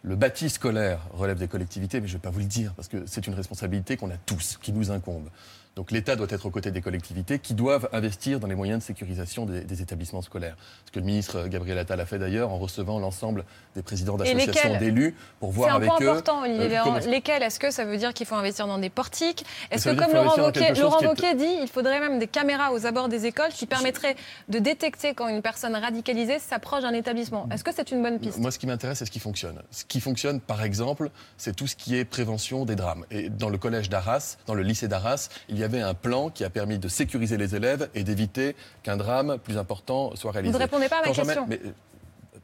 le 0.03 0.15
bâti 0.15 0.49
scolaire 0.49 0.99
relève 1.13 1.39
des 1.39 1.47
collectivités, 1.47 1.99
mais 1.99 2.07
je 2.07 2.13
ne 2.13 2.17
vais 2.17 2.21
pas 2.21 2.29
vous 2.29 2.39
le 2.39 2.45
dire, 2.45 2.73
parce 2.75 2.87
que 2.87 3.05
c'est 3.07 3.25
une 3.27 3.33
responsabilité 3.33 3.97
qu'on 3.97 4.11
a 4.11 4.17
tous, 4.25 4.59
qui 4.61 4.71
nous 4.71 4.91
incombe. 4.91 5.29
Donc 5.75 5.91
l'État 5.91 6.15
doit 6.15 6.27
être 6.29 6.45
aux 6.45 6.49
côtés 6.51 6.71
des 6.71 6.81
collectivités 6.81 7.37
qui 7.39 7.53
doivent 7.53 7.89
investir 7.91 8.39
dans 8.39 8.47
les 8.47 8.55
moyens 8.55 8.79
de 8.79 8.83
sécurisation 8.85 9.45
des, 9.45 9.61
des 9.61 9.81
établissements 9.81 10.21
scolaires. 10.21 10.55
Ce 10.85 10.91
que 10.91 10.99
le 10.99 11.05
ministre 11.05 11.47
Gabriel 11.47 11.77
Attal 11.77 11.99
a 11.99 12.05
fait 12.05 12.17
d'ailleurs 12.17 12.49
en 12.51 12.57
recevant 12.57 12.97
l'ensemble 12.99 13.43
des 13.75 13.81
présidents 13.81 14.15
d'associations 14.15 14.77
d'élus 14.77 15.15
pour 15.41 15.49
C'est 15.49 15.55
voir 15.57 15.73
un 15.73 15.75
avec 15.75 15.89
point 15.89 15.99
eux. 16.01 16.09
important, 16.11 16.43
Olivier 16.43 16.77
euh, 16.77 16.81
comment- 16.83 16.99
Lesquels 16.99 17.43
Est-ce 17.43 17.59
que 17.59 17.71
ça 17.71 17.83
veut 17.83 17.97
dire 17.97 18.13
qu'il 18.13 18.25
faut 18.25 18.35
investir 18.35 18.67
dans 18.67 18.77
des 18.77 18.89
portiques? 18.89 19.45
Est-ce 19.69 19.89
que, 19.89 19.95
comme 19.95 20.13
Laurent 20.13 20.37
Wauquiez, 20.37 21.31
est- 21.31 21.35
dit, 21.35 21.57
il 21.61 21.67
faudrait 21.67 21.99
même 21.99 22.19
des 22.19 22.27
caméras 22.27 22.71
aux 22.71 22.85
abords 22.85 23.09
des 23.09 23.25
écoles 23.25 23.49
qui 23.51 23.65
permettraient 23.65 24.15
de 24.47 24.59
détecter 24.59 25.13
quand 25.13 25.27
une 25.27 25.41
personne 25.41 25.75
radicalisée 25.75 26.39
s'approche 26.39 26.83
d'un 26.83 26.93
établissement 26.93 27.49
Est-ce 27.51 27.65
que 27.65 27.73
c'est 27.75 27.91
une 27.91 28.01
bonne 28.01 28.19
piste? 28.19 28.37
Moi, 28.39 28.51
ce 28.51 28.59
qui 28.59 28.67
m'intéresse, 28.67 28.99
c'est 28.99 29.05
ce 29.05 29.11
qui 29.11 29.19
fonctionne. 29.19 29.61
Ce 29.71 29.83
qui 29.83 29.99
fonctionne, 29.99 30.39
par 30.39 30.63
exemple, 30.63 31.09
c'est 31.35 31.53
tout 31.53 31.67
ce 31.67 31.75
qui 31.75 31.97
est 31.97 32.05
prévention 32.05 32.63
des 32.63 32.75
drames. 32.77 33.03
Et 33.11 33.29
dans 33.29 33.49
le 33.49 33.57
collège 33.57 33.89
d'Arras, 33.89 34.37
dans 34.47 34.53
le 34.53 34.63
lycée 34.63 34.87
d'Arras, 34.87 35.27
il 35.49 35.59
y 35.59 35.64
avait 35.65 35.81
un 35.81 35.93
plan 35.93 36.29
qui 36.29 36.43
a 36.45 36.49
permis 36.49 36.79
de 36.79 36.87
sécuriser 36.87 37.37
les 37.37 37.55
élèves 37.55 37.89
et 37.93 38.03
d'éviter 38.03 38.55
qu'un 38.83 38.97
drame 38.97 39.37
plus 39.43 39.57
important 39.57 40.15
soit 40.15 40.31
réalisé. 40.31 40.53
Vous 40.53 40.57
ne 40.59 40.63
répondez 40.63 40.87
pas 40.89 40.97
à 40.97 41.01
ma 41.01 41.07
Quand 41.07 41.13
question. 41.23 41.45
mais, 41.47 41.59
euh, 41.65 41.71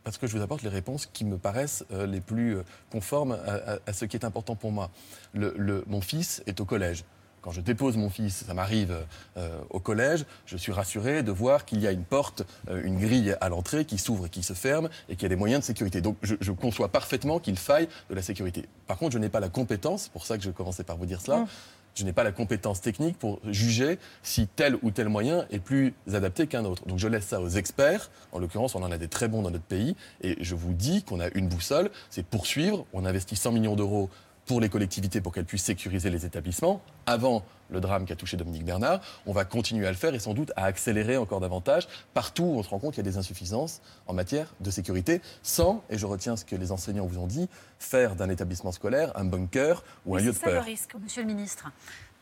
parce 0.03 0.17
que 0.17 0.27
je 0.27 0.35
vous 0.35 0.41
apporte 0.43 0.63
les 0.63 0.69
réponses 0.69 1.05
qui 1.05 1.25
me 1.25 1.37
paraissent 1.37 1.85
euh, 1.93 2.05
les 2.07 2.21
plus 2.21 2.57
euh, 2.57 2.63
conformes 2.91 3.37
à, 3.45 3.73
à- 3.73 3.77
à 3.87 3.93
ce 3.93 4.05
qui 4.05 4.17
est 4.17 4.25
important 4.25 4.55
pour 4.55 4.71
moi. 4.71 4.89
Le- 5.33 5.53
le- 5.57 5.83
mon 5.87 6.01
fils 6.01 6.41
est 6.47 6.59
au 6.59 6.65
collège. 6.65 7.03
Quand 7.43 7.49
je 7.51 7.61
dépose 7.61 7.97
mon 7.97 8.11
fils, 8.11 8.43
ça 8.45 8.53
m'arrive 8.53 8.95
euh, 9.37 9.57
au 9.71 9.79
collège, 9.79 10.25
je 10.45 10.57
suis 10.57 10.71
rassuré 10.71 11.23
de 11.23 11.31
voir 11.31 11.65
qu'il 11.65 11.81
y 11.81 11.87
a 11.87 11.91
une 11.91 12.03
porte, 12.03 12.43
euh, 12.69 12.81
une 12.83 12.99
grille 12.99 13.35
à 13.41 13.49
l'entrée 13.49 13.85
qui 13.85 13.97
s'ouvre 13.97 14.27
et 14.27 14.29
qui 14.29 14.43
se 14.43 14.53
ferme 14.53 14.89
et 15.09 15.15
qu'il 15.15 15.23
y 15.23 15.25
a 15.25 15.29
des 15.29 15.35
moyens 15.35 15.61
de 15.61 15.65
sécurité. 15.65 16.01
Donc 16.01 16.17
je, 16.21 16.35
je 16.39 16.51
conçois 16.51 16.89
parfaitement 16.89 17.39
qu'il 17.39 17.57
faille 17.57 17.87
de 18.11 18.15
la 18.15 18.21
sécurité. 18.21 18.67
Par 18.85 18.97
contre, 18.97 19.13
je 19.13 19.17
n'ai 19.17 19.29
pas 19.29 19.39
la 19.39 19.49
compétence, 19.49 20.03
c'est 20.03 20.11
pour 20.11 20.25
ça 20.25 20.37
que 20.37 20.43
je 20.43 20.51
commençais 20.51 20.83
par 20.83 20.97
vous 20.97 21.07
dire 21.07 21.19
cela, 21.21 21.37
Mm. 21.39 21.47
Je 21.95 22.03
n'ai 22.05 22.13
pas 22.13 22.24
la 22.24 22.31
compétence 22.31 22.81
technique 22.81 23.17
pour 23.17 23.39
juger 23.45 24.00
si 24.24 24.48
tel 24.48 24.77
ou 24.81 24.91
tel 24.91 25.10
moyen 25.10 25.45
est 25.51 25.60
plus 25.60 25.93
adapté 26.13 26.48
qu'un 26.48 26.65
autre. 26.65 26.86
Donc 26.88 27.00
je 27.00 27.07
laisse 27.07 27.25
ça 27.25 27.41
aux 27.41 27.50
experts. 27.50 28.10
En 28.31 28.39
l'occurrence, 28.39 28.75
on 28.75 28.83
en 28.83 28.91
a 28.91 28.98
des 28.98 29.07
très 29.07 29.27
bons 29.27 29.41
dans 29.41 29.51
notre 29.51 29.65
pays. 29.65 29.95
Et 30.21 30.38
je 30.41 30.55
vous 30.55 30.74
dis 30.74 31.03
qu'on 31.03 31.19
a 31.19 31.29
une 31.33 31.48
boussole, 31.48 31.89
c'est 32.10 32.25
poursuivre. 32.25 32.86
On 32.93 33.05
investit 33.05 33.36
100 33.36 33.51
millions 33.51 33.75
d'euros 33.75 34.10
pour 34.45 34.60
les 34.60 34.69
collectivités 34.69 35.21
pour 35.21 35.33
qu'elles 35.33 35.45
puissent 35.45 35.63
sécuriser 35.63 36.10
les 36.10 36.25
établissements 36.25 36.81
avant 37.05 37.43
le 37.69 37.79
drame 37.79 38.05
qui 38.05 38.13
a 38.13 38.15
touché 38.15 38.38
Dominique 38.38 38.65
Bernard. 38.65 39.01
On 39.25 39.33
va 39.33 39.45
continuer 39.45 39.88
à 39.88 39.91
le 39.91 39.98
faire 39.98 40.13
et 40.13 40.19
sans 40.19 40.33
doute 40.33 40.51
à 40.55 40.65
accélérer 40.65 41.17
encore 41.17 41.39
davantage. 41.39 41.88
Partout 42.13 42.43
où 42.43 42.60
on 42.60 42.63
se 42.63 42.69
rend 42.69 42.79
compte 42.79 42.93
qu'il 42.93 43.05
y 43.05 43.07
a 43.07 43.12
des 43.12 43.17
insuffisances 43.17 43.81
en 44.07 44.13
matière 44.13 44.53
de 44.60 44.69
sécurité, 44.71 45.21
sans, 45.41 45.83
et 45.89 45.98
je 45.98 46.05
retiens 46.05 46.36
ce 46.36 46.45
que 46.45 46.55
les 46.55 46.71
enseignants 46.71 47.05
vous 47.05 47.19
ont 47.19 47.27
dit, 47.27 47.48
faire 47.79 48.15
d'un 48.15 48.29
établissement 48.29 48.71
scolaire 48.71 49.12
un 49.15 49.25
bunker 49.25 49.83
ou 50.05 50.15
un 50.15 50.19
lieu 50.19 50.31
de 50.31 50.38
c'est 50.38 50.45
ça 50.45 50.51
le 50.51 50.60
risque, 50.60 50.95
monsieur 51.01 51.21
le 51.21 51.27
ministre. 51.27 51.71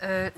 Euh, 0.03 0.29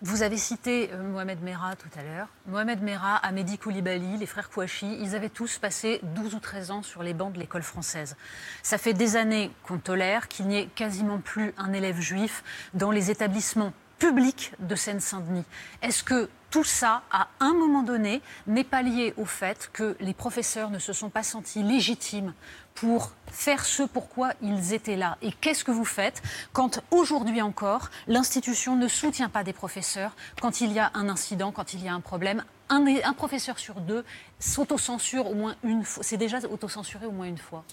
vous 0.00 0.22
avez 0.22 0.36
cité 0.36 0.90
euh, 0.92 1.02
Mohamed 1.02 1.42
Merah 1.42 1.74
tout 1.74 1.88
à 1.98 2.02
l'heure. 2.04 2.28
Mohamed 2.46 2.82
Merah, 2.82 3.16
Amédi 3.16 3.58
Koulibaly, 3.58 4.16
les 4.16 4.26
frères 4.26 4.48
Kouachi, 4.48 4.96
ils 5.00 5.16
avaient 5.16 5.28
tous 5.28 5.58
passé 5.58 5.98
12 6.02 6.36
ou 6.36 6.38
13 6.38 6.70
ans 6.70 6.82
sur 6.82 7.02
les 7.02 7.14
bancs 7.14 7.32
de 7.32 7.38
l'école 7.40 7.64
française. 7.64 8.16
Ça 8.62 8.78
fait 8.78 8.92
des 8.92 9.16
années 9.16 9.50
qu'on 9.64 9.78
tolère 9.78 10.28
qu'il 10.28 10.46
n'y 10.46 10.58
ait 10.58 10.66
quasiment 10.66 11.18
plus 11.18 11.52
un 11.58 11.72
élève 11.72 11.98
juif 11.98 12.44
dans 12.74 12.92
les 12.92 13.10
établissements 13.10 13.72
publics 13.98 14.52
de 14.58 14.74
Seine-Saint-Denis. 14.74 15.44
Est-ce 15.82 16.02
que 16.02 16.28
tout 16.50 16.64
ça, 16.64 17.02
à 17.10 17.28
un 17.40 17.52
moment 17.52 17.82
donné, 17.82 18.22
n'est 18.46 18.64
pas 18.64 18.82
lié 18.82 19.12
au 19.16 19.26
fait 19.26 19.70
que 19.72 19.96
les 20.00 20.14
professeurs 20.14 20.70
ne 20.70 20.78
se 20.78 20.92
sont 20.92 21.10
pas 21.10 21.22
sentis 21.22 21.62
légitimes 21.62 22.32
pour 22.74 23.12
faire 23.26 23.64
ce 23.66 23.82
pourquoi 23.82 24.32
ils 24.40 24.72
étaient 24.72 24.96
là? 24.96 25.18
Et 25.20 25.32
qu'est-ce 25.32 25.64
que 25.64 25.70
vous 25.70 25.84
faites 25.84 26.22
quand 26.52 26.80
aujourd'hui 26.90 27.42
encore, 27.42 27.90
l'institution 28.06 28.76
ne 28.76 28.88
soutient 28.88 29.28
pas 29.28 29.44
des 29.44 29.52
professeurs 29.52 30.12
quand 30.40 30.60
il 30.60 30.72
y 30.72 30.78
a 30.78 30.90
un 30.94 31.08
incident, 31.08 31.52
quand 31.52 31.74
il 31.74 31.84
y 31.84 31.88
a 31.88 31.92
un 31.92 32.00
problème? 32.00 32.44
Un, 32.70 32.86
un 32.86 33.12
professeur 33.12 33.58
sur 33.58 33.80
deux 33.80 34.04
s'autocensure 34.38 35.26
au 35.26 35.34
moins 35.34 35.56
une 35.64 35.84
fois, 35.84 36.02
c'est 36.02 36.16
déjà 36.16 36.38
autocensuré 36.50 37.06
au 37.06 37.12
moins 37.12 37.26
une 37.26 37.38
fois. 37.38 37.64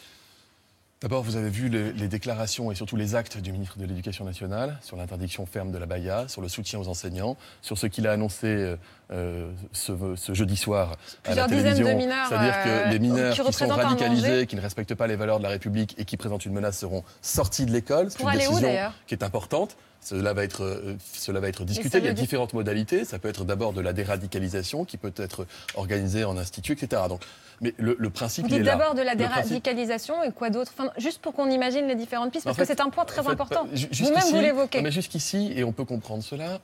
D'abord, 1.02 1.24
vous 1.24 1.36
avez 1.36 1.50
vu 1.50 1.68
les, 1.68 1.92
les 1.92 2.08
déclarations 2.08 2.72
et 2.72 2.76
surtout 2.76 2.96
les 2.96 3.16
actes 3.16 3.38
du 3.38 3.52
ministre 3.52 3.78
de 3.78 3.86
l'Éducation 3.86 4.24
nationale 4.24 4.78
sur 4.82 4.96
l'interdiction 4.96 5.46
ferme 5.46 5.72
de 5.72 5.78
la 5.78 5.86
baya, 5.86 6.30
sur 6.30 6.42
le 6.42 6.48
soutien 6.48 6.80
aux 6.80 6.88
enseignants, 6.88 7.36
sur 7.62 7.78
ce 7.78 7.88
qu'il 7.88 8.08
a 8.08 8.14
annoncé 8.14 8.48
euh, 8.48 8.78
euh, 9.12 9.52
ce, 9.74 9.92
ce 10.16 10.34
jeudi 10.34 10.56
soir 10.56 10.94
à 11.26 11.36
la 11.36 11.48
télévision. 11.48 11.86
C'est-à-dire 11.86 12.54
euh, 12.56 12.86
que 12.86 12.92
les 12.92 13.00
mineurs 13.00 13.36
qui 13.36 13.42
qui, 13.42 13.54
sont 13.54 13.68
radicalisés, 13.68 14.48
qui 14.48 14.56
ne 14.56 14.62
respectent 14.62 14.96
pas 14.96 15.08
les 15.08 15.18
valeurs 15.18 15.40
de 15.40 15.44
la 15.44 15.50
République 15.50 15.96
et 15.98 16.06
qui 16.06 16.16
présentent 16.16 16.46
une 16.46 16.54
menace 16.54 16.80
seront 16.80 17.04
sortis 17.22 17.66
de 17.66 17.72
l'école. 17.72 18.10
C'est 18.10 18.24
une 18.24 18.30
où, 18.30 18.32
décision 18.32 18.92
qui 19.06 19.16
est 19.16 19.24
importante. 19.24 19.76
Cela 20.06 20.34
va 20.34 20.44
être, 20.44 20.64
euh, 20.64 20.96
cela 21.14 21.40
va 21.40 21.48
être 21.50 21.66
discuté. 21.66 21.98
Il 21.98 22.06
y 22.06 22.08
a 22.08 22.14
différentes 22.14 22.54
modalités. 22.54 23.06
Ça 23.06 23.18
peut 23.18 23.28
être 23.28 23.44
d'abord 23.44 23.74
de 23.74 23.82
la 23.82 23.92
déradicalisation 23.92 24.86
qui 24.86 24.98
peut 24.98 25.12
être 25.18 25.48
organisée 25.74 26.24
en 26.26 26.38
institut, 26.38 26.74
etc. 26.74 27.02
Donc, 27.10 27.24
mais 27.62 27.74
le, 27.78 27.96
le 27.98 28.10
principe, 28.12 28.44
Vous 28.46 28.52
dites 28.56 28.64
d'abord 28.64 28.94
de 28.94 29.02
la 29.02 29.16
principe- 29.16 29.28
déradicalisation 29.30 30.24
et 30.24 30.32
quoi 30.32 30.52
d'autre? 30.52 30.72
Enfin, 30.78 30.92
Juste 30.98 31.20
pour 31.24 31.34
qu'on 31.34 31.50
imagine 31.50 31.88
les 31.88 31.96
différentes 31.96 32.32
pistes, 32.32 32.46
En 32.46 32.50
parce 32.50 32.58
fait, 32.58 32.74
que 32.74 32.78
c'est 32.78 32.82
un 32.84 32.90
point 32.92 33.06
très 33.06 33.22
en 33.22 33.24
fait, 33.26 33.32
important. 33.32 33.64
Vous-même, 33.64 33.78
jusqu'ici- 33.92 34.32
vous 34.32 34.42
l'évoquez. 34.42 34.78
non, 34.78 34.84
Mais 34.84 34.92
jusqu'ici, 34.92 35.54
et 35.56 35.64
on 35.64 35.72
peut 35.72 35.86
comprendre 35.86 36.22
cela, 36.24 36.60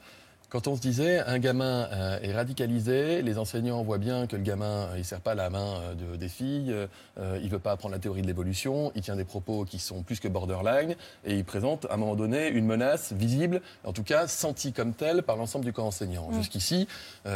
quand 0.52 0.68
on 0.68 0.76
se 0.76 0.82
disait 0.82 1.22
un 1.22 1.40
gamin 1.40 1.88
euh, 1.94 2.20
est 2.22 2.34
radicalisé, 2.34 3.22
les 3.22 3.38
enseignants 3.38 3.82
voient 3.84 3.98
bien 3.98 4.28
que 4.28 4.36
le 4.36 4.42
gamin, 4.44 4.66
euh, 4.90 4.92
il 4.96 5.00
ne 5.00 5.04
serre 5.04 5.22
pas 5.22 5.34
la 5.34 5.50
main 5.50 5.78
euh, 5.80 5.94
de- 5.96 6.18
des 6.18 6.28
filles, 6.28 6.76
il 7.18 7.46
ne 7.46 7.50
veut 7.50 7.60
pas 7.60 7.72
apprendre 7.72 7.94
la 7.94 8.00
théorie 8.00 8.22
de 8.22 8.28
l'évolution, 8.28 8.92
il 8.96 9.02
tient 9.02 9.16
des 9.16 9.24
propos 9.24 9.64
qui 9.64 9.80
sont 9.80 10.04
plus 10.04 10.20
que 10.20 10.28
borderline, 10.28 10.96
et 11.26 11.36
il 11.38 11.46
présente 11.46 11.86
à 11.90 11.94
un 11.94 11.98
moment 11.98 12.16
donné 12.16 12.50
une 12.50 12.66
menace 12.66 13.14
visible, 13.14 13.62
en 13.86 13.94
tout 13.94 14.04
cas 14.04 14.28
sentie 14.28 14.74
comme 14.74 14.94
telle 14.94 15.24
par 15.24 15.38
l'ensemble 15.38 15.64
du 15.64 15.72
corps 15.72 15.86
enseignant. 15.86 16.30
Mm. 16.30 16.34
Jusqu'ici, 16.36 16.88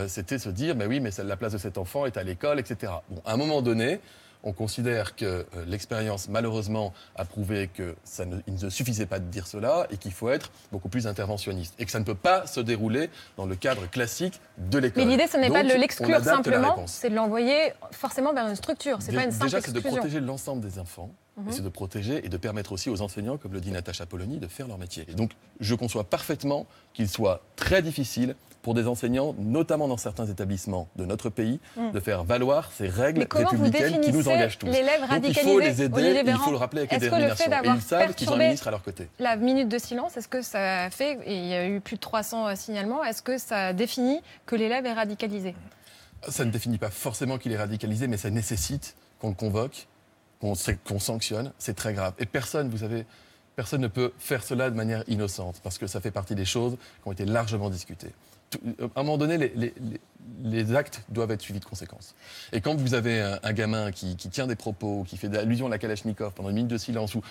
c'était 0.07 0.37
se 0.37 0.49
dire, 0.49 0.75
mais 0.75 0.85
oui, 0.85 0.99
mais 0.99 1.11
la 1.23 1.37
place 1.37 1.53
de 1.53 1.57
cet 1.57 1.77
enfant 1.77 2.05
est 2.05 2.17
à 2.17 2.23
l'école, 2.23 2.59
etc. 2.59 2.91
Bon, 3.09 3.21
à 3.25 3.33
un 3.33 3.37
moment 3.37 3.61
donné, 3.61 4.01
on 4.45 4.53
considère 4.53 5.15
que 5.15 5.25
euh, 5.25 5.65
l'expérience, 5.67 6.29
malheureusement, 6.29 6.93
a 7.15 7.25
prouvé 7.25 7.67
que 7.67 7.95
ça 8.03 8.25
ne, 8.25 8.37
il 8.47 8.53
ne 8.53 8.69
suffisait 8.69 9.07
pas 9.07 9.19
de 9.19 9.25
dire 9.25 9.47
cela 9.47 9.87
et 9.89 9.97
qu'il 9.97 10.13
faut 10.13 10.29
être 10.29 10.51
beaucoup 10.71 10.87
plus 10.87 11.07
interventionniste. 11.07 11.73
Et 11.79 11.85
que 11.85 11.91
ça 11.91 11.99
ne 11.99 12.05
peut 12.05 12.15
pas 12.15 12.45
se 12.45 12.59
dérouler 12.59 13.09
dans 13.37 13.47
le 13.47 13.55
cadre 13.55 13.89
classique 13.89 14.39
de 14.57 14.77
l'école. 14.77 15.03
Mais 15.03 15.09
l'idée, 15.09 15.27
ce 15.27 15.37
n'est 15.37 15.49
pas 15.49 15.63
de 15.63 15.73
l'exclure 15.73 16.23
simplement, 16.23 16.85
c'est 16.85 17.09
de 17.09 17.15
l'envoyer 17.15 17.73
forcément 17.91 18.33
vers 18.33 18.47
une 18.47 18.55
structure. 18.55 18.99
C'est 19.01 19.13
pas 19.13 19.23
une 19.23 19.31
simple 19.31 19.45
Déjà, 19.45 19.61
c'est 19.61 19.73
de 19.73 19.79
protéger 19.79 20.19
l'ensemble 20.19 20.61
des 20.61 20.79
enfants 20.79 21.09
Et 21.47 21.51
c'est 21.51 21.63
de 21.63 21.69
protéger 21.69 22.23
et 22.25 22.29
de 22.29 22.37
permettre 22.37 22.71
aussi 22.71 22.89
aux 22.89 23.01
enseignants, 23.01 23.37
comme 23.37 23.53
le 23.53 23.61
dit 23.61 23.71
Natacha 23.71 24.05
Polony, 24.05 24.37
de 24.37 24.47
faire 24.47 24.67
leur 24.67 24.77
métier. 24.77 25.05
Et 25.07 25.13
donc, 25.13 25.31
je 25.59 25.73
conçois 25.73 26.03
parfaitement 26.03 26.67
qu'il 26.93 27.09
soit 27.09 27.41
très 27.55 27.81
difficile 27.81 28.35
pour 28.65 28.73
des 28.73 28.87
enseignants, 28.87 29.35
notamment 29.37 29.87
dans 29.87 29.95
certains 29.95 30.25
établissements 30.25 30.87
de 30.95 31.05
notre 31.05 31.29
pays, 31.29 31.59
de 31.77 31.99
faire 31.99 32.23
valoir 32.23 32.71
ces 32.71 32.87
règles 32.87 33.27
républicaines 33.29 34.01
qui 34.01 34.11
nous 34.11 34.27
engagent 34.27 34.57
tous. 34.57 34.65
l'élève 34.65 35.01
Donc, 35.01 35.09
il 35.09 35.13
radicalisé 35.13 35.43
faut 35.43 35.59
les 35.59 35.83
aider, 35.83 36.23
il 36.25 36.37
faut 36.37 36.49
le 36.49 36.57
rappeler 36.57 36.79
avec 36.79 36.99
détermination. 36.99 37.45
Et 37.45 37.67
ils 37.75 37.81
savent 37.83 38.15
qu'ils 38.15 38.27
ont 38.27 38.33
un 38.33 38.37
ministre 38.39 38.67
à 38.67 38.71
leur 38.71 38.81
côté. 38.81 39.07
La 39.19 39.35
minute 39.35 39.69
de 39.69 39.77
silence, 39.77 40.17
est-ce 40.17 40.27
que 40.27 40.41
ça 40.41 40.89
fait, 40.89 41.19
et 41.27 41.37
il 41.37 41.45
y 41.45 41.53
a 41.53 41.67
eu 41.67 41.79
plus 41.79 41.97
de 41.97 42.01
300 42.01 42.55
signalements, 42.55 43.03
est-ce 43.03 43.21
que 43.21 43.37
ça 43.37 43.71
définit 43.71 44.21
que 44.47 44.55
l'élève 44.55 44.83
est 44.87 44.93
radicalisé? 44.93 45.53
Ça 46.27 46.43
ne 46.43 46.49
définit 46.49 46.79
pas 46.79 46.89
forcément 46.89 47.37
qu'il 47.37 47.51
est 47.51 47.57
radicalisé, 47.57 48.07
mais 48.07 48.17
ça 48.17 48.31
nécessite 48.31 48.95
qu'on 49.19 49.29
le 49.29 49.35
convoque, 49.35 49.85
qu'on 50.41 50.53
qu'on 50.89 50.99
sanctionne. 50.99 51.53
C'est 51.59 51.75
très 51.75 51.93
grave. 51.93 52.13
Et 52.17 52.25
personne, 52.25 52.69
vous 52.69 52.79
savez, 52.79 53.05
personne 53.55 53.81
ne 53.81 53.89
peut 53.89 54.11
faire 54.17 54.43
cela 54.43 54.71
de 54.71 54.75
manière 54.75 55.03
innocente, 55.07 55.61
parce 55.63 55.77
que 55.77 55.85
ça 55.85 56.01
fait 56.01 56.09
partie 56.09 56.33
des 56.33 56.45
choses 56.45 56.77
qui 57.03 57.07
ont 57.07 57.11
été 57.11 57.25
largement 57.25 57.69
discutées. 57.69 58.15
À 58.95 58.99
un 58.99 59.03
moment 59.03 59.17
donné, 59.17 59.37
les, 59.37 59.51
les- 59.55 59.73
les- 59.81 59.99
les 60.43 60.75
actes 60.75 61.03
doivent 61.09 61.31
être 61.31 61.41
suivis 61.41 61.59
de 61.59 61.65
conséquences. 61.65 62.15
Et 62.51 62.61
quand 62.61 62.75
vous 62.75 62.93
avez 62.93 63.21
un, 63.21 63.39
un 63.43 63.53
gamin 63.53 63.91
qui, 63.91 64.15
qui 64.15 64.29
tient 64.29 64.47
des 64.47 64.55
propos, 64.55 65.03
qui 65.07 65.17
fait 65.17 65.35
allusion 65.37 65.67
à 65.67 65.69
la 65.69 65.77
Kalachnikov 65.77 66.33
pendant 66.33 66.49
une 66.49 66.55
minute 66.55 66.71
de 66.71 66.77
silence, 66.77 67.13
ou 67.15 67.21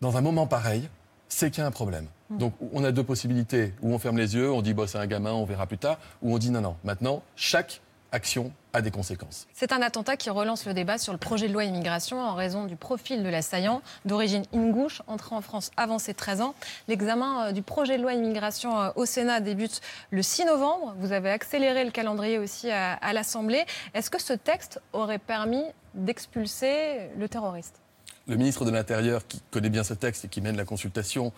dans 0.00 0.16
un 0.16 0.20
moment 0.20 0.46
pareil, 0.46 0.88
c'est 1.28 1.50
qu'il 1.50 1.60
y 1.62 1.64
a 1.64 1.66
un 1.66 1.70
problème. 1.72 2.06
Donc 2.30 2.54
on 2.72 2.84
a 2.84 2.92
deux 2.92 3.04
possibilités. 3.04 3.72
Ou 3.82 3.92
on 3.94 3.98
ferme 3.98 4.18
les 4.18 4.34
yeux, 4.34 4.50
on 4.52 4.62
dit 4.62 4.74
bah, 4.74 4.84
c'est 4.86 4.98
un 4.98 5.06
gamin, 5.06 5.32
on 5.32 5.44
verra 5.44 5.66
plus 5.66 5.78
tard. 5.78 5.98
Ou 6.22 6.34
on 6.34 6.38
dit 6.38 6.50
non, 6.50 6.60
non. 6.60 6.76
Maintenant, 6.84 7.22
chaque 7.36 7.80
action 8.12 8.52
a 8.72 8.80
des 8.80 8.90
conséquences. 8.90 9.46
C'est 9.52 9.72
un 9.72 9.82
attentat 9.82 10.16
qui 10.16 10.30
relance 10.30 10.66
le 10.66 10.74
débat 10.74 10.98
sur 10.98 11.12
le 11.12 11.18
projet 11.18 11.48
de 11.48 11.52
loi 11.52 11.64
immigration 11.64 12.20
en 12.20 12.34
raison 12.34 12.64
du 12.66 12.76
profil 12.76 13.22
de 13.22 13.28
l'assaillant, 13.28 13.82
d'origine 14.04 14.44
ingouche, 14.54 15.02
entré 15.06 15.34
en 15.34 15.40
France 15.40 15.70
avant 15.76 15.98
ses 15.98 16.14
13 16.14 16.40
ans. 16.40 16.54
L'examen 16.88 17.48
euh, 17.48 17.52
du 17.52 17.62
projet 17.62 17.96
de 17.98 18.02
loi 18.02 18.14
immigration 18.14 18.80
euh, 18.80 18.90
au 18.96 19.04
Sénat 19.04 19.40
débute 19.40 19.80
le 20.10 20.22
6 20.22 20.44
novembre. 20.44 20.94
Vous 20.98 21.12
avez 21.12 21.30
accéléré 21.30 21.84
le 21.84 21.90
calendrier 21.90 22.38
aussi 22.38 22.70
à, 22.70 22.94
à 22.94 23.12
l'Assemblée. 23.12 23.64
Est-ce 23.94 24.10
que 24.10 24.20
ce 24.20 24.32
texte 24.32 24.80
aurait 24.92 25.18
permis 25.18 25.64
d'expulser 25.94 27.10
le 27.18 27.28
terroriste? 27.28 27.80
Le 28.28 28.36
ministre 28.36 28.64
de 28.64 28.70
l'Intérieur, 28.70 29.26
qui 29.26 29.42
connaît 29.50 29.70
bien 29.70 29.82
ce 29.82 29.94
texte 29.94 30.24
et 30.24 30.28
qui 30.28 30.40
mène 30.40 30.56
la 30.56 30.64
consultation, 30.64 31.32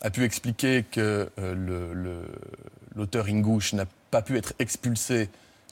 a 0.00 0.10
pu 0.10 0.24
expliquer 0.24 0.84
que 0.90 1.30
euh, 1.38 2.14
l'auteur 2.94 3.26
Ingouche 3.26 3.72
n'a 3.72 3.84
pas 4.10 4.22
pu 4.22 4.36
être 4.36 4.52
expulsé 4.58 5.28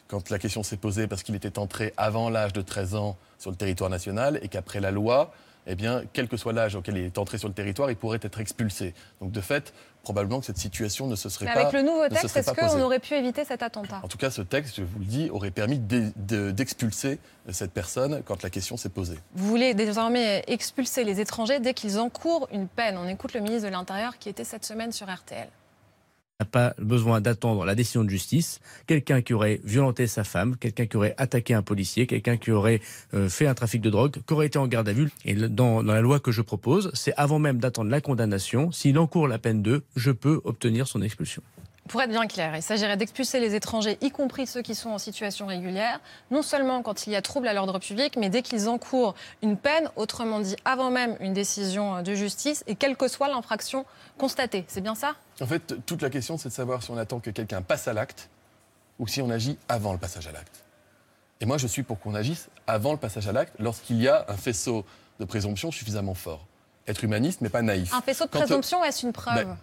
quand 0.09 0.31
la 0.31 0.39
question 0.39 0.63
s'est 0.63 0.77
posée 0.77 1.07
parce 1.07 1.23
qu'il 1.23 1.35
était 1.35 1.59
entré 1.59 1.93
avant 1.97 2.31
l'âge 2.31 2.53
de 2.53 2.63
13 2.63 2.95
ans 2.95 3.17
sur 3.39 3.51
le 3.51 3.57
territoire 3.57 3.91
national 3.91 4.39
et 4.43 4.49
qu'après 4.49 4.81
la 4.81 4.91
loi, 4.91 5.33
eh 5.69 5.75
bien, 5.75 6.03
quel 6.13 6.29
que 6.29 6.37
soit 6.37 6.53
l'âge 6.53 6.77
auquel 6.77 6.97
il 6.97 7.05
est 7.07 7.19
entré 7.19 7.39
sur 7.39 7.49
le 7.49 7.55
territoire, 7.55 7.91
il 7.91 7.97
pourrait 7.97 8.21
être 8.23 8.39
expulsé. 8.39 8.95
Donc 9.21 9.33
de 9.33 9.41
fait, 9.41 9.75
probablement 10.05 10.39
que 10.39 10.47
cette 10.47 10.59
situation 10.59 11.09
ne 11.09 11.17
se 11.17 11.29
serait 11.29 11.47
Mais 11.47 11.55
pas 11.55 11.61
Avec 11.63 11.73
le 11.73 11.83
nouveau 11.83 12.05
se 12.05 12.09
texte, 12.11 12.37
est-ce 12.37 12.53
qu'on 12.53 12.81
aurait 12.83 13.01
pu 13.01 13.15
éviter 13.15 13.45
cet 13.45 13.65
attentat? 13.65 13.99
En 14.05 14.07
tout 14.07 14.17
cas, 14.17 14.31
ce 14.31 14.43
texte, 14.43 14.77
je 14.77 14.83
vous 14.85 15.01
le 15.01 15.05
dis, 15.07 15.29
aurait 15.31 15.51
permis 15.51 15.81
d'e- 15.81 16.13
de- 16.15 16.53
d'expulser 16.53 17.19
cette 17.51 17.73
personne 17.73 18.23
quand 18.25 18.45
la 18.45 18.51
question 18.51 18.77
s'est 18.77 18.91
posée. 18.91 19.19
Vous 19.35 19.49
voulez 19.49 19.75
désormais 19.75 20.45
expulser 20.47 21.03
les 21.03 21.21
étrangers 21.21 21.59
dès 21.59 21.75
qu'ils 21.75 21.99
encourent 21.99 22.47
une 22.53 22.69
peine. 22.69 22.97
On 22.97 23.09
écoute 23.09 23.35
le 23.35 23.41
ministre 23.41 23.67
de 23.67 23.73
l'Intérieur 23.73 24.19
qui 24.19 24.29
était 24.29 24.45
cette 24.45 24.65
semaine 24.65 24.93
sur 24.93 25.13
RTL. 25.13 25.49
N'a 26.41 26.47
pas 26.47 26.75
besoin 26.79 27.21
d'attendre 27.21 27.65
la 27.65 27.75
décision 27.75 28.05
de 28.05 28.11
justice. 28.11 28.61
Quelqu'un 28.87 29.23
qui 29.23 29.33
aurait 29.33 29.61
violenté 29.65 30.07
sa 30.07 30.25
femme, 30.25 30.57
quelqu'un 30.57 30.87
qui 30.87 30.97
aurait 30.97 31.15
attaqué 31.17 31.55
un 31.55 31.63
policier, 31.63 32.07
quelqu'un 32.07 32.37
qui 32.37 32.51
aurait 32.51 32.81
euh, 33.15 33.29
fait 33.29 33.47
un 33.47 33.55
trafic 33.55 33.81
de 33.81 33.91
drogue, 33.91 34.19
qui 34.27 34.35
aurait 34.35 34.47
été 34.47 34.59
en 34.59 34.67
garde 34.67 34.89
à 34.89 34.93
vue. 34.93 35.11
Et 35.25 35.35
dans 35.35 35.83
la 35.83 36.01
loi 36.01 36.21
que 36.21 36.33
je 36.33 36.43
propose, 36.43 36.91
c'est 36.95 37.15
avant 37.17 37.39
même 37.39 37.59
d'attendre 37.59 37.91
la 37.91 38.01
condamnation, 38.01 38.71
s'il 38.71 38.99
encourt 38.99 39.29
la 39.29 39.39
peine 39.39 39.63
de, 39.63 39.83
je 39.97 40.11
peux 40.11 40.41
obtenir 40.45 40.87
son 40.87 41.01
expulsion. 41.01 41.43
Pour 41.89 42.03
être 42.03 42.11
bien 42.11 42.27
clair, 42.27 42.57
il 42.57 42.63
s'agirait 42.63 42.97
d'expulser 42.97 43.39
les 43.39 43.55
étrangers, 43.55 43.99
y 44.01 44.11
compris 44.11 44.47
ceux 44.47 44.63
qui 44.63 44.75
sont 44.75 44.91
en 44.91 44.99
situation 44.99 45.47
régulière, 45.47 46.01
non 46.31 46.43
seulement 46.43 46.83
quand 46.83 47.07
il 47.07 47.13
y 47.13 47.17
a 47.17 47.23
trouble 47.23 47.47
à 47.49 47.55
l'ordre 47.55 47.79
public, 47.79 48.17
mais 48.17 48.29
dès 48.29 48.43
qu'ils 48.43 48.69
encourent 48.69 49.15
une 49.43 49.57
peine, 49.57 49.89
autrement 49.95 50.41
dit 50.41 50.57
avant 50.65 50.91
même 50.91 51.17
une 51.21 51.33
décision 51.33 52.03
de 52.03 52.15
justice, 52.15 52.65
et 52.67 52.75
quelle 52.75 52.97
que 52.97 53.09
soit 53.09 53.29
l'infraction 53.29 53.85
constatée. 54.19 54.65
C'est 54.69 54.81
bien 54.81 54.95
ça? 54.95 55.15
En 55.41 55.47
fait, 55.47 55.85
toute 55.87 56.03
la 56.03 56.11
question, 56.11 56.39
c'est 56.39 56.49
de 56.49 56.55
savoir 56.55 56.83
si 56.83 56.91
on 56.91 56.97
attend 56.97 57.21
que 57.21 57.31
quelqu'un 57.31 57.63
passe 57.63 57.87
à 57.89 57.93
l'acte 57.93 58.31
ou 58.99 59.07
si 59.07 59.21
on 59.21 59.31
agit 59.31 59.59
avant 59.69 59.93
le 59.93 59.99
passage 59.99 60.27
à 60.27 60.33
l'acte. 60.33 60.65
Et 61.41 61.47
moi, 61.47 61.59
je 61.59 61.67
suis 61.67 61.83
pour 61.83 62.01
qu'on 62.01 62.15
agisse 62.15 62.49
avant 62.67 62.93
le 62.93 62.99
passage 62.99 63.29
à 63.29 63.33
l'acte 63.33 63.55
lorsqu'il 63.59 64.01
y 64.01 64.09
a 64.09 64.25
un 64.29 64.37
faisceau 64.37 64.85
de 65.21 65.25
présomption 65.25 65.71
suffisamment 65.71 66.15
fort. 66.15 66.47
Être 66.89 67.05
humaniste, 67.05 67.41
mais 67.43 67.49
pas 67.49 67.63
naïf. 67.63 67.93
Un 67.93 68.01
faisceau 68.01 68.25
de 68.25 68.31
euh, 68.35 68.41
présomption, 68.41 68.83
est-ce 68.85 69.05
une 69.05 69.13
preuve? 69.13 69.45
ben, 69.45 69.57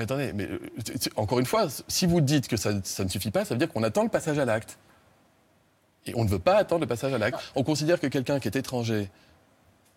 Mais 0.00 0.04
attendez, 0.04 0.32
mais, 0.32 0.44
euh, 0.44 0.58
encore 1.16 1.40
une 1.40 1.44
fois, 1.44 1.66
si 1.86 2.06
vous 2.06 2.22
dites 2.22 2.48
que 2.48 2.56
ça, 2.56 2.72
ça 2.84 3.04
ne 3.04 3.10
suffit 3.10 3.30
pas, 3.30 3.44
ça 3.44 3.54
veut 3.54 3.58
dire 3.58 3.68
qu'on 3.68 3.82
attend 3.82 4.02
le 4.02 4.08
passage 4.08 4.38
à 4.38 4.46
l'acte. 4.46 4.78
Et 6.06 6.14
on 6.16 6.24
ne 6.24 6.28
veut 6.30 6.38
pas 6.38 6.56
attendre 6.56 6.80
le 6.80 6.86
passage 6.86 7.12
à 7.12 7.18
l'acte. 7.18 7.38
On 7.54 7.62
considère 7.64 8.00
que 8.00 8.06
quelqu'un 8.06 8.40
qui 8.40 8.48
est 8.48 8.56
étranger, 8.56 9.10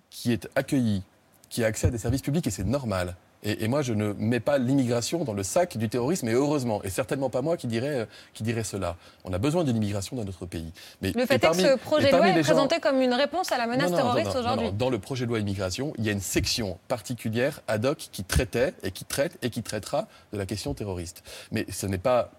qui 0.10 0.34
est 0.34 0.50
accueilli, 0.56 1.04
qui 1.48 1.64
a 1.64 1.68
accès 1.68 1.88
à 1.88 1.90
des 1.90 1.98
services 1.98 2.22
publics, 2.22 2.46
et 2.46 2.52
c'est 2.52 2.66
normal. 2.66 3.16
Et, 3.44 3.64
et 3.64 3.68
moi, 3.68 3.82
je 3.82 3.94
ne 3.94 4.14
mets 4.14 4.40
pas 4.40 4.58
l'immigration 4.58 5.24
dans 5.24 5.34
le 5.34 5.44
sac 5.44 5.78
du 5.78 5.90
terrorisme, 5.90 6.28
et 6.30 6.34
heureusement. 6.34 6.82
Et 6.84 6.90
certainement 6.90 7.30
pas 7.30 7.42
moi 7.42 7.58
qui 7.58 7.68
dirais, 7.68 8.00
euh, 8.02 8.06
qui 8.34 8.44
dirais 8.44 8.64
cela. 8.64 8.96
On 9.26 9.34
a 9.34 9.38
besoin 9.38 9.64
de 9.64 9.72
l'immigration 9.72 10.16
dans 10.16 10.24
notre 10.24 10.46
pays. 10.46 10.72
Mais, 11.02 11.12
Le 11.14 11.26
fait 11.26 11.40
parmi- 11.40 11.62
est 11.62 11.64
que 11.66 11.70
ce 11.72 11.76
et 11.76 11.78
projet 11.78 12.12
de 12.12 12.16
loi 12.18 12.28
est 12.30 12.34
gens- 12.36 12.42
présenté 12.54 12.80
comme 12.80 13.02
une 13.02 13.14
réponse 13.14 13.52
à 13.52 13.58
la 13.58 13.68
menace 13.68 13.92
non, 13.92 13.98
non, 13.98 14.04
non, 14.06 14.14
terroriste 14.14 14.36
aujourd'hui. 14.38 14.72
Dans 14.72 14.90
le 14.90 15.00
projet 15.00 15.26
de 15.26 15.30
loi 15.30 15.40
immigration, 15.40 15.94
il 15.98 16.06
y 16.06 16.10
a 16.10 16.12
une 16.14 16.22
section 16.22 16.78
particulière 16.88 17.62
ad 17.68 17.86
hoc 17.86 17.98
qui 18.12 18.24
traitait 18.24 18.74
et 18.84 18.92
qui 18.92 19.06
traite 19.06 19.38
et 19.42 19.50
qui 19.50 19.62
traitera 19.62 20.08
de 20.32 20.38
la 20.38 20.46
question 20.46 20.74
terroriste. 20.74 21.24
Mais 21.52 21.66
ce 21.70 21.86
n'est 21.86 21.98
pas 21.98 22.32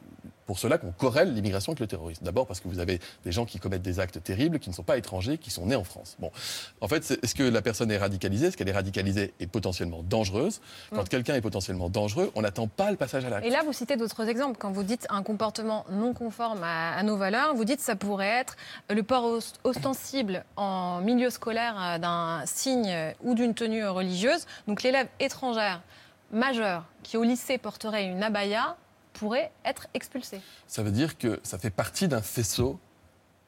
pour 0.47 0.59
cela 0.59 0.79
qu'on 0.79 0.93
corrèle 0.93 1.33
l'immigration 1.35 1.73
avec 1.73 1.81
le 1.81 1.87
terrorisme. 1.87 2.25
D'abord 2.25 2.47
parce 2.47 2.61
que 2.61 2.69
vous 2.69 2.79
avez 2.79 3.01
des 3.25 3.33
gens 3.33 3.45
qui 3.47 3.59
commettent 3.59 3.83
des 3.83 4.01
actes 4.01 4.23
terribles, 4.23 4.59
qui 4.59 4.69
ne 4.71 4.75
sont 4.75 4.83
pas 4.83 4.99
étrangers, 4.99 5.39
qui 5.39 5.51
sont 5.51 5.67
nés 5.67 5.77
en 5.77 5.85
France. 5.85 6.17
Bon, 6.19 6.31
en 6.81 6.89
fait, 6.89 7.19
est-ce 7.23 7.35
que 7.35 7.43
la 7.43 7.63
personne 7.63 7.91
est 7.91 7.99
radicalisée? 7.99 8.47
Est-ce 8.47 8.57
qu'elle 8.57 8.69
est 8.69 8.73
radicalisée 8.73 9.33
et 9.41 9.47
potentiellement 9.47 10.03
dangereuse? 10.03 10.61
Quand 10.95 11.09
quelqu'un 11.09 11.35
est 11.35 11.41
potentiellement 11.41 11.89
dangereux, 11.89 12.31
on 12.35 12.43
n'attend 12.43 12.69
pas 12.69 12.91
le 12.91 12.97
passage 12.97 13.25
à 13.25 13.31
l'acte. 13.31 13.47
Et 13.47 13.51
là, 13.51 13.63
vous 13.65 13.73
citez 13.73 13.97
d'autres 13.97 14.29
exemples. 14.29 14.59
Quand 14.59 14.71
vous 14.71 14.83
dites 14.83 15.07
un 15.11 15.23
comportement 15.23 15.87
non 15.91 16.13
conforme 16.15 16.63
à, 16.63 16.95
à 16.95 17.03
nos 17.03 17.17
valeurs, 17.17 17.55
vous 17.55 17.65
dites 17.65 17.79
que 17.79 17.85
ça 17.85 17.97
pourrait 17.97 18.27
être 18.41 18.57
le 18.91 19.03
port 19.03 19.25
os- 19.25 19.55
ostensible 19.65 20.45
en 20.57 21.01
milieu 21.01 21.31
scolaire 21.31 21.77
euh, 21.81 21.99
d'un 21.99 22.43
signe 22.47 23.15
ou 23.23 23.35
d'une 23.35 23.55
tenue 23.55 23.87
religieuse. 23.87 24.47
Donc 24.69 24.83
l'élève 24.83 25.09
étrangère 25.21 25.81
majeur 26.33 26.85
qui 27.03 27.17
au 27.17 27.23
lycée 27.23 27.59
porterait 27.59 28.07
une 28.07 28.23
abaya 28.23 28.77
pourrait 29.15 29.51
être 29.65 29.87
expulsé. 29.95 30.41
Ça 30.67 30.83
veut 30.83 30.91
dire 30.91 31.17
que 31.17 31.41
ça 31.43 31.57
fait 31.59 31.71
partie 31.71 32.07
d'un 32.09 32.21
faisceau 32.23 32.79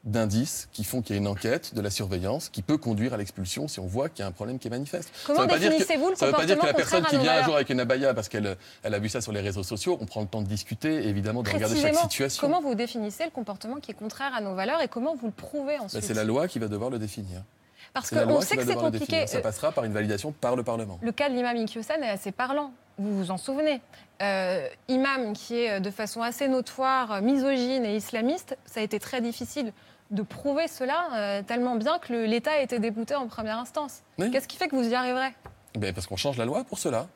d'indices 0.04 0.68
qui 0.72 0.84
font 0.84 1.02
qu'il 1.02 1.16
y 1.16 1.18
a 1.18 1.20
une 1.20 1.26
enquête, 1.26 1.74
de 1.74 1.80
la 1.80 1.90
surveillance, 1.90 2.48
qui 2.48 2.62
peut 2.62 2.78
conduire 2.78 3.12
à 3.12 3.16
l'expulsion 3.16 3.66
si 3.66 3.80
on 3.80 3.86
voit 3.86 4.08
qu'il 4.08 4.20
y 4.20 4.22
a 4.22 4.28
un 4.28 4.32
problème 4.32 4.60
qui 4.60 4.68
est 4.68 4.70
manifeste. 4.70 5.10
Comment 5.26 5.46
définissez-vous 5.46 6.10
le 6.10 6.14
Ça 6.14 6.26
ne 6.26 6.30
veut 6.30 6.36
pas 6.36 6.46
dire 6.46 6.56
que 6.58 6.64
la 6.64 6.72
comportement 6.72 7.00
personne 7.02 7.18
qui 7.20 7.24
vient 7.24 7.40
un 7.40 7.42
jour 7.42 7.56
avec 7.56 7.70
une 7.70 7.80
abaya 7.80 8.14
parce 8.14 8.28
qu'elle 8.28 8.56
elle 8.84 8.94
a 8.94 8.98
vu 9.00 9.08
ça 9.08 9.20
sur 9.20 9.32
les 9.32 9.40
réseaux 9.40 9.64
sociaux, 9.64 9.98
on 10.00 10.06
prend 10.06 10.20
le 10.20 10.28
temps 10.28 10.42
de 10.42 10.46
discuter 10.46 10.94
et 11.04 11.08
évidemment 11.08 11.42
de 11.42 11.50
regarder 11.50 11.80
chaque 11.80 11.96
situation. 11.96 12.40
comment 12.40 12.60
vous 12.60 12.76
définissez 12.76 13.24
le 13.24 13.30
comportement 13.32 13.76
qui 13.80 13.90
est 13.90 13.94
contraire 13.94 14.32
à 14.32 14.40
nos 14.40 14.54
valeurs 14.54 14.80
et 14.80 14.86
comment 14.86 15.16
vous 15.16 15.26
le 15.26 15.32
prouvez 15.32 15.76
Ben, 15.78 15.84
ensuite 15.86 16.04
c'est 16.04 16.14
la 16.14 16.22
loi 16.24 16.46
qui 16.46 16.60
va 16.60 16.68
devoir 16.68 16.88
le 16.90 17.00
définir. 17.00 17.42
Parce 17.92 18.10
qu'on 18.10 18.40
sait 18.42 18.56
que 18.56 18.64
c'est 18.64 18.74
compliqué. 18.74 19.26
Ça 19.26 19.38
Euh, 19.38 19.40
passera 19.40 19.72
par 19.72 19.84
une 19.84 19.92
validation 19.92 20.30
par 20.30 20.54
le 20.54 20.62
Parlement. 20.62 20.98
Le 21.02 21.12
cas 21.12 21.28
de 21.30 21.34
l'imam 21.34 21.56
Inkyosan 21.56 22.02
est 22.02 22.10
assez 22.10 22.30
parlant. 22.30 22.72
Vous 22.98 23.18
vous 23.18 23.30
en 23.30 23.36
souvenez. 23.36 23.80
Euh, 24.22 24.66
imam 24.88 25.34
qui 25.34 25.56
est 25.56 25.72
euh, 25.72 25.80
de 25.80 25.90
façon 25.90 26.22
assez 26.22 26.48
notoire 26.48 27.12
euh, 27.12 27.20
misogyne 27.20 27.84
et 27.84 27.96
islamiste, 27.96 28.56
ça 28.64 28.80
a 28.80 28.82
été 28.82 28.98
très 28.98 29.20
difficile 29.20 29.72
de 30.10 30.22
prouver 30.22 30.68
cela 30.68 31.08
euh, 31.14 31.42
tellement 31.42 31.76
bien 31.76 31.98
que 31.98 32.14
l'État 32.14 32.52
a 32.52 32.60
été 32.60 32.78
débouté 32.78 33.14
en 33.14 33.26
première 33.26 33.58
instance. 33.58 34.02
Oui. 34.18 34.30
Qu'est-ce 34.30 34.48
qui 34.48 34.56
fait 34.56 34.68
que 34.68 34.76
vous 34.76 34.88
y 34.88 34.94
arriverez? 34.94 35.34
Ben, 35.78 35.92
parce 35.92 36.06
qu'on 36.06 36.16
change 36.16 36.38
la 36.38 36.46
loi 36.46 36.64
pour 36.64 36.78
cela. 36.78 37.08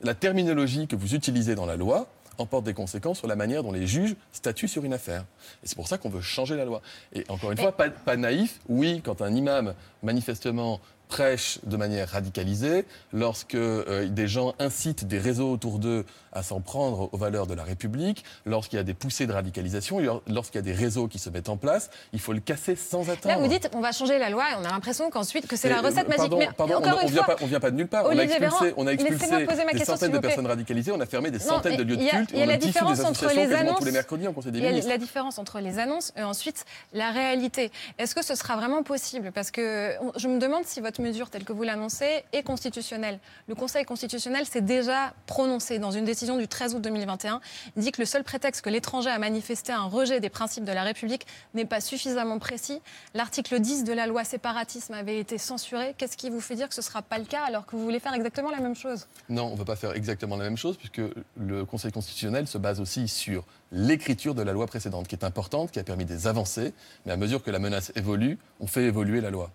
La 0.00 0.14
terminologie 0.14 0.88
que 0.88 0.96
vous 0.96 1.14
utilisez 1.14 1.54
dans 1.54 1.66
la 1.66 1.76
loi 1.76 2.08
emporte 2.38 2.64
des 2.64 2.74
conséquences 2.74 3.18
sur 3.18 3.28
la 3.28 3.36
manière 3.36 3.62
dont 3.62 3.70
les 3.70 3.86
juges 3.86 4.16
statuent 4.32 4.66
sur 4.66 4.84
une 4.84 4.94
affaire. 4.94 5.24
Et 5.62 5.66
c'est 5.68 5.76
pour 5.76 5.86
ça 5.86 5.98
qu'on 5.98 6.08
veut 6.08 6.22
changer 6.22 6.56
la 6.56 6.64
loi. 6.64 6.80
Et 7.12 7.24
encore 7.28 7.52
une 7.52 7.58
fois, 7.58 7.72
pas, 7.72 7.90
pas 7.90 8.16
naïf, 8.16 8.58
oui, 8.68 9.02
quand 9.04 9.20
un 9.20 9.32
imam 9.34 9.74
manifestement 10.02 10.80
prêche 11.10 11.58
de 11.64 11.76
manière 11.76 12.08
radicalisée, 12.08 12.86
lorsque 13.12 13.54
euh, 13.56 14.08
des 14.08 14.28
gens 14.28 14.54
incitent 14.58 15.04
des 15.06 15.18
réseaux 15.18 15.50
autour 15.52 15.78
d'eux 15.78 16.04
à 16.32 16.44
s'en 16.44 16.60
prendre 16.60 17.08
aux 17.12 17.16
valeurs 17.18 17.48
de 17.48 17.54
la 17.54 17.64
République, 17.64 18.24
lorsqu'il 18.46 18.76
y 18.76 18.80
a 18.80 18.84
des 18.84 18.94
poussées 18.94 19.26
de 19.26 19.32
radicalisation, 19.32 19.98
lorsqu'il 20.28 20.58
y 20.58 20.60
a 20.60 20.62
des 20.62 20.72
réseaux 20.72 21.08
qui 21.08 21.18
se 21.18 21.28
mettent 21.28 21.48
en 21.48 21.56
place, 21.56 21.90
il 22.12 22.20
faut 22.20 22.32
le 22.32 22.38
casser 22.38 22.76
sans 22.76 23.10
attendre. 23.10 23.34
Là, 23.34 23.38
vous 23.40 23.48
dites 23.48 23.68
on 23.74 23.80
va 23.80 23.90
changer 23.90 24.16
la 24.18 24.30
loi 24.30 24.44
et 24.52 24.54
on 24.60 24.64
a 24.64 24.68
l'impression 24.70 25.10
qu'ensuite 25.10 25.48
que 25.48 25.56
c'est 25.56 25.68
la 25.68 25.80
recette 25.80 26.06
euh, 26.06 26.16
magique. 26.16 26.16
Pardon, 26.18 26.38
Mais 26.38 26.48
pardon, 26.56 26.74
encore 26.76 26.98
on, 27.02 27.04
on 27.04 27.08
une 27.08 27.12
vient 27.12 27.22
pas, 27.24 27.36
on 27.42 27.46
vient 27.46 27.58
pas 27.60 27.70
de 27.72 27.76
nulle 27.76 27.88
part. 27.88 28.06
Olivier 28.06 28.36
on 28.38 28.42
a 28.42 28.46
expulsé, 28.46 28.64
Véran, 28.64 28.74
on 28.76 28.86
a 28.86 28.92
laissez-moi 28.92 29.16
expulsé 29.16 29.44
poser 29.46 29.64
ma 29.64 29.72
des 29.72 29.84
centaines 29.84 30.12
de 30.12 30.18
personnes 30.18 30.46
radicalisées, 30.46 30.92
on 30.92 31.00
a 31.00 31.06
fermé 31.06 31.32
des 31.32 31.38
Non, 31.38 31.44
centaines 31.44 31.76
de 31.76 31.82
lieux 31.82 31.96
de 31.96 32.08
culte, 32.08 32.30
il 32.32 32.38
y 32.38 32.42
a 32.42 32.44
on 32.44 32.48
la 32.48 32.56
différence 32.56 33.00
entre 33.00 33.26
les 33.28 33.34
quasiment 33.34 33.48
tous 33.48 33.54
annonces- 33.56 33.84
les 33.84 33.92
mercredis 33.92 34.26
Conseil 34.32 34.52
des 34.52 34.58
Il 34.60 34.64
y 34.64 34.68
a 34.68 34.88
la 34.88 34.98
différence 34.98 35.38
entre 35.40 35.58
les 35.58 35.78
annonces 35.80 36.12
et 36.16 36.22
ensuite 36.22 36.64
la 36.92 37.10
réalité. 37.10 37.72
Est-ce 37.98 38.14
que 38.14 38.24
ce 38.24 38.36
sera 38.36 38.54
vraiment 38.56 38.84
possible? 38.84 39.32
Parce 39.32 39.50
que 39.50 39.96
on- 40.00 40.12
je 40.16 40.28
me 40.28 40.38
demande 40.38 40.64
si 40.64 40.80
votre 40.80 40.99
mesure 41.00 41.30
telle 41.30 41.44
que 41.44 41.52
vous 41.52 41.62
l'annoncez 41.62 42.24
est 42.32 42.42
constitutionnelle. 42.42 43.18
Le 43.48 43.54
Conseil 43.54 43.84
constitutionnel 43.84 44.46
s'est 44.46 44.60
déjà 44.60 45.14
prononcé 45.26 45.78
dans 45.78 45.90
une 45.90 46.04
décision 46.04 46.36
du 46.36 46.48
13 46.48 46.74
août 46.74 46.82
2021. 46.82 47.40
Il 47.76 47.82
dit 47.82 47.92
que 47.92 48.00
le 48.00 48.06
seul 48.06 48.24
prétexte 48.24 48.62
que 48.62 48.70
l'étranger 48.70 49.10
a 49.10 49.18
manifesté 49.18 49.72
un 49.72 49.84
rejet 49.84 50.20
des 50.20 50.28
principes 50.28 50.64
de 50.64 50.72
la 50.72 50.82
République 50.82 51.26
n'est 51.54 51.64
pas 51.64 51.80
suffisamment 51.80 52.38
précis. 52.38 52.80
L'article 53.14 53.60
10 53.60 53.84
de 53.84 53.92
la 53.92 54.06
loi 54.06 54.24
séparatisme 54.24 54.94
avait 54.94 55.18
été 55.18 55.38
censuré. 55.38 55.94
Qu'est-ce 55.98 56.16
qui 56.16 56.30
vous 56.30 56.40
fait 56.40 56.54
dire 56.54 56.68
que 56.68 56.74
ce 56.74 56.80
ne 56.80 56.84
sera 56.84 57.02
pas 57.02 57.18
le 57.18 57.24
cas 57.24 57.42
alors 57.42 57.66
que 57.66 57.76
vous 57.76 57.82
voulez 57.82 58.00
faire 58.00 58.14
exactement 58.14 58.50
la 58.50 58.60
même 58.60 58.76
chose? 58.76 59.06
Non, 59.28 59.46
on 59.46 59.52
ne 59.52 59.58
va 59.58 59.64
pas 59.64 59.76
faire 59.76 59.92
exactement 59.92 60.36
la 60.36 60.44
même 60.44 60.56
chose 60.56 60.76
puisque 60.76 61.02
le 61.36 61.64
Conseil 61.64 61.92
constitutionnel 61.92 62.46
se 62.46 62.58
base 62.58 62.80
aussi 62.80 63.08
sur 63.08 63.44
l'écriture 63.72 64.34
de 64.34 64.42
la 64.42 64.52
loi 64.52 64.66
précédente, 64.66 65.08
qui 65.08 65.14
est 65.14 65.24
importante, 65.24 65.70
qui 65.70 65.78
a 65.78 65.84
permis 65.84 66.04
des 66.04 66.26
avancées, 66.26 66.72
mais 67.06 67.12
à 67.12 67.16
mesure 67.16 67.42
que 67.42 67.50
la 67.50 67.58
menace 67.58 67.92
évolue, 67.94 68.38
on 68.60 68.66
fait 68.66 68.84
évoluer 68.84 69.20
la 69.20 69.30
loi. 69.30 69.50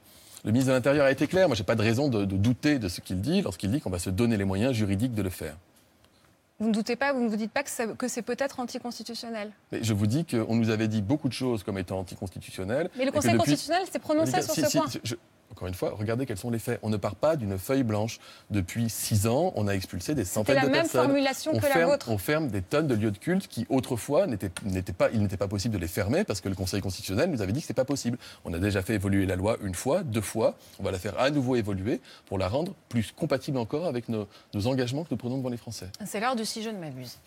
Le 0.45 0.51
ministre 0.51 0.69
de 0.71 0.75
l'Intérieur 0.75 1.05
a 1.07 1.11
été 1.11 1.25
clair, 1.27 1.47
moi 1.47 1.55
j'ai 1.55 1.63
pas 1.63 1.75
de 1.75 1.81
raison 1.81 2.07
de, 2.07 2.23
de 2.23 2.35
douter 2.37 2.77
de 2.79 2.87
ce 2.87 3.01
qu'il 3.01 3.19
dit 3.19 3.41
lorsqu'il 3.41 3.71
dit 3.71 3.81
qu'on 3.81 3.89
va 3.89 3.99
se 3.99 4.11
donner 4.11 4.37
les 4.37 4.45
moyens 4.45 4.73
juridiques 4.73 5.15
de 5.15 5.23
le 5.23 5.29
faire. 5.31 5.55
Vous 6.59 6.67
ne 6.69 6.73
doutez 6.73 6.95
pas, 6.95 7.11
vous 7.11 7.21
ne 7.21 7.27
vous 7.27 7.35
dites 7.35 7.51
pas 7.51 7.63
que, 7.63 8.07
c'est 8.07 8.21
peut-être 8.21 8.59
anticonstitutionnel 8.61 9.51
Mais 9.71 9.83
je 9.83 9.93
vous 9.93 10.07
dis 10.07 10.23
qu'on 10.23 10.55
nous 10.55 10.69
avait 10.69 10.87
dit 10.87 11.01
beaucoup 11.01 11.27
de 11.27 11.33
choses 11.33 11.63
comme 11.63 11.77
étant 11.77 11.99
anticonstitutionnelles. 11.99 12.89
Mais 12.97 13.05
le 13.05 13.11
Conseil 13.11 13.31
depuis- 13.33 13.39
constitutionnel 13.39 13.83
s'est 13.91 13.99
prononcé 13.99 14.41
sur 14.41 14.53
Si, 14.53 14.61
ce 14.61 14.67
si, 14.69 14.77
point. 14.77 14.87
je- 15.03 15.15
encore 15.55 15.69
une 15.69 15.73
fois, 15.73 15.95
regardez 15.97 16.25
quels 16.25 16.37
sont 16.37 16.51
les 16.51 16.59
faits. 16.59 16.79
On 16.83 16.89
ne 16.89 16.97
part 16.97 17.15
pas 17.15 17.37
d'une 17.37 17.57
feuille 17.57 17.83
blanche. 17.83 18.19
Depuis 18.49 18.89
six 18.89 19.25
ans, 19.25 19.53
on 19.55 19.69
a 19.69 19.71
expulsé 19.73 20.13
des 20.13 20.25
centaines 20.25 20.55
la 20.55 20.63
de 20.63 20.67
même 20.67 20.81
personnes. 20.81 21.05
formulation 21.05 21.51
on 21.53 21.59
que 21.59 21.65
la 21.65 21.71
ferme, 21.71 21.91
vôtre. 21.91 22.09
On 22.09 22.17
ferme 22.17 22.49
des 22.49 22.61
tonnes 22.61 22.87
de 22.87 22.95
lieux 22.95 23.11
de 23.11 23.17
culte 23.17 23.47
qui, 23.47 23.65
autrefois, 23.69 24.27
n'étaient 24.27 24.51
n'étaient 24.65 24.91
pas, 24.91 25.09
il 25.13 25.21
n'était 25.21 25.37
pas 25.37 25.47
possible 25.47 25.73
de 25.73 25.79
les 25.79 25.87
fermer 25.87 26.25
parce 26.25 26.41
que 26.41 26.49
le 26.49 26.55
Conseil 26.55 26.81
constitutionnel 26.81 27.31
nous 27.31 27.41
avait 27.41 27.53
dit 27.53 27.61
que 27.61 27.67
ce 27.67 27.71
n'était 27.71 27.81
pas 27.81 27.85
possible. 27.85 28.17
On 28.43 28.53
a 28.53 28.59
déjà 28.59 28.81
fait 28.81 28.95
évoluer 28.95 29.25
la 29.25 29.37
loi 29.37 29.55
une 29.63 29.75
fois, 29.75 30.03
deux 30.03 30.19
fois. 30.19 30.55
On 30.77 30.83
va 30.83 30.91
la 30.91 30.99
faire 30.99 31.17
à 31.17 31.29
nouveau 31.29 31.55
évoluer 31.55 32.01
pour 32.25 32.37
la 32.37 32.49
rendre 32.49 32.73
plus 32.89 33.13
compatible 33.13 33.57
encore 33.57 33.85
avec 33.85 34.09
nos, 34.09 34.27
nos 34.53 34.67
engagements 34.67 35.05
que 35.05 35.09
nous 35.11 35.17
prenons 35.17 35.37
devant 35.37 35.47
les 35.47 35.55
Français. 35.55 35.87
C'est 36.05 36.19
l'heure 36.19 36.35
du 36.35 36.43
si 36.43 36.63
je 36.63 36.69
ne 36.69 36.79
m'abuse. 36.79 37.17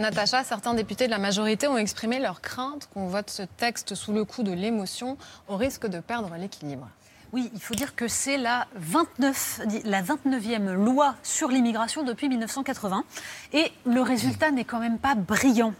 Natacha, 0.00 0.42
certains 0.44 0.72
députés 0.72 1.06
de 1.06 1.10
la 1.10 1.18
majorité 1.18 1.68
ont 1.68 1.76
exprimé 1.76 2.18
leur 2.18 2.40
crainte 2.40 2.88
qu'on 2.94 3.06
vote 3.08 3.28
ce 3.28 3.42
texte 3.42 3.94
sous 3.94 4.12
le 4.12 4.24
coup 4.24 4.42
de 4.42 4.50
l'émotion 4.50 5.18
au 5.46 5.56
risque 5.56 5.86
de 5.86 6.00
perdre 6.00 6.34
l'équilibre. 6.38 6.88
Oui, 7.32 7.50
il 7.54 7.60
faut 7.60 7.74
dire 7.74 7.94
que 7.94 8.08
c'est 8.08 8.38
la, 8.38 8.66
29, 8.76 9.60
la 9.84 10.02
29e 10.02 10.72
loi 10.72 11.14
sur 11.22 11.48
l'immigration 11.48 12.02
depuis 12.02 12.30
1980. 12.30 13.04
Et 13.52 13.70
le 13.84 14.00
résultat 14.00 14.50
n'est 14.50 14.64
quand 14.64 14.80
même 14.80 14.98
pas 14.98 15.14
brillant. 15.14 15.74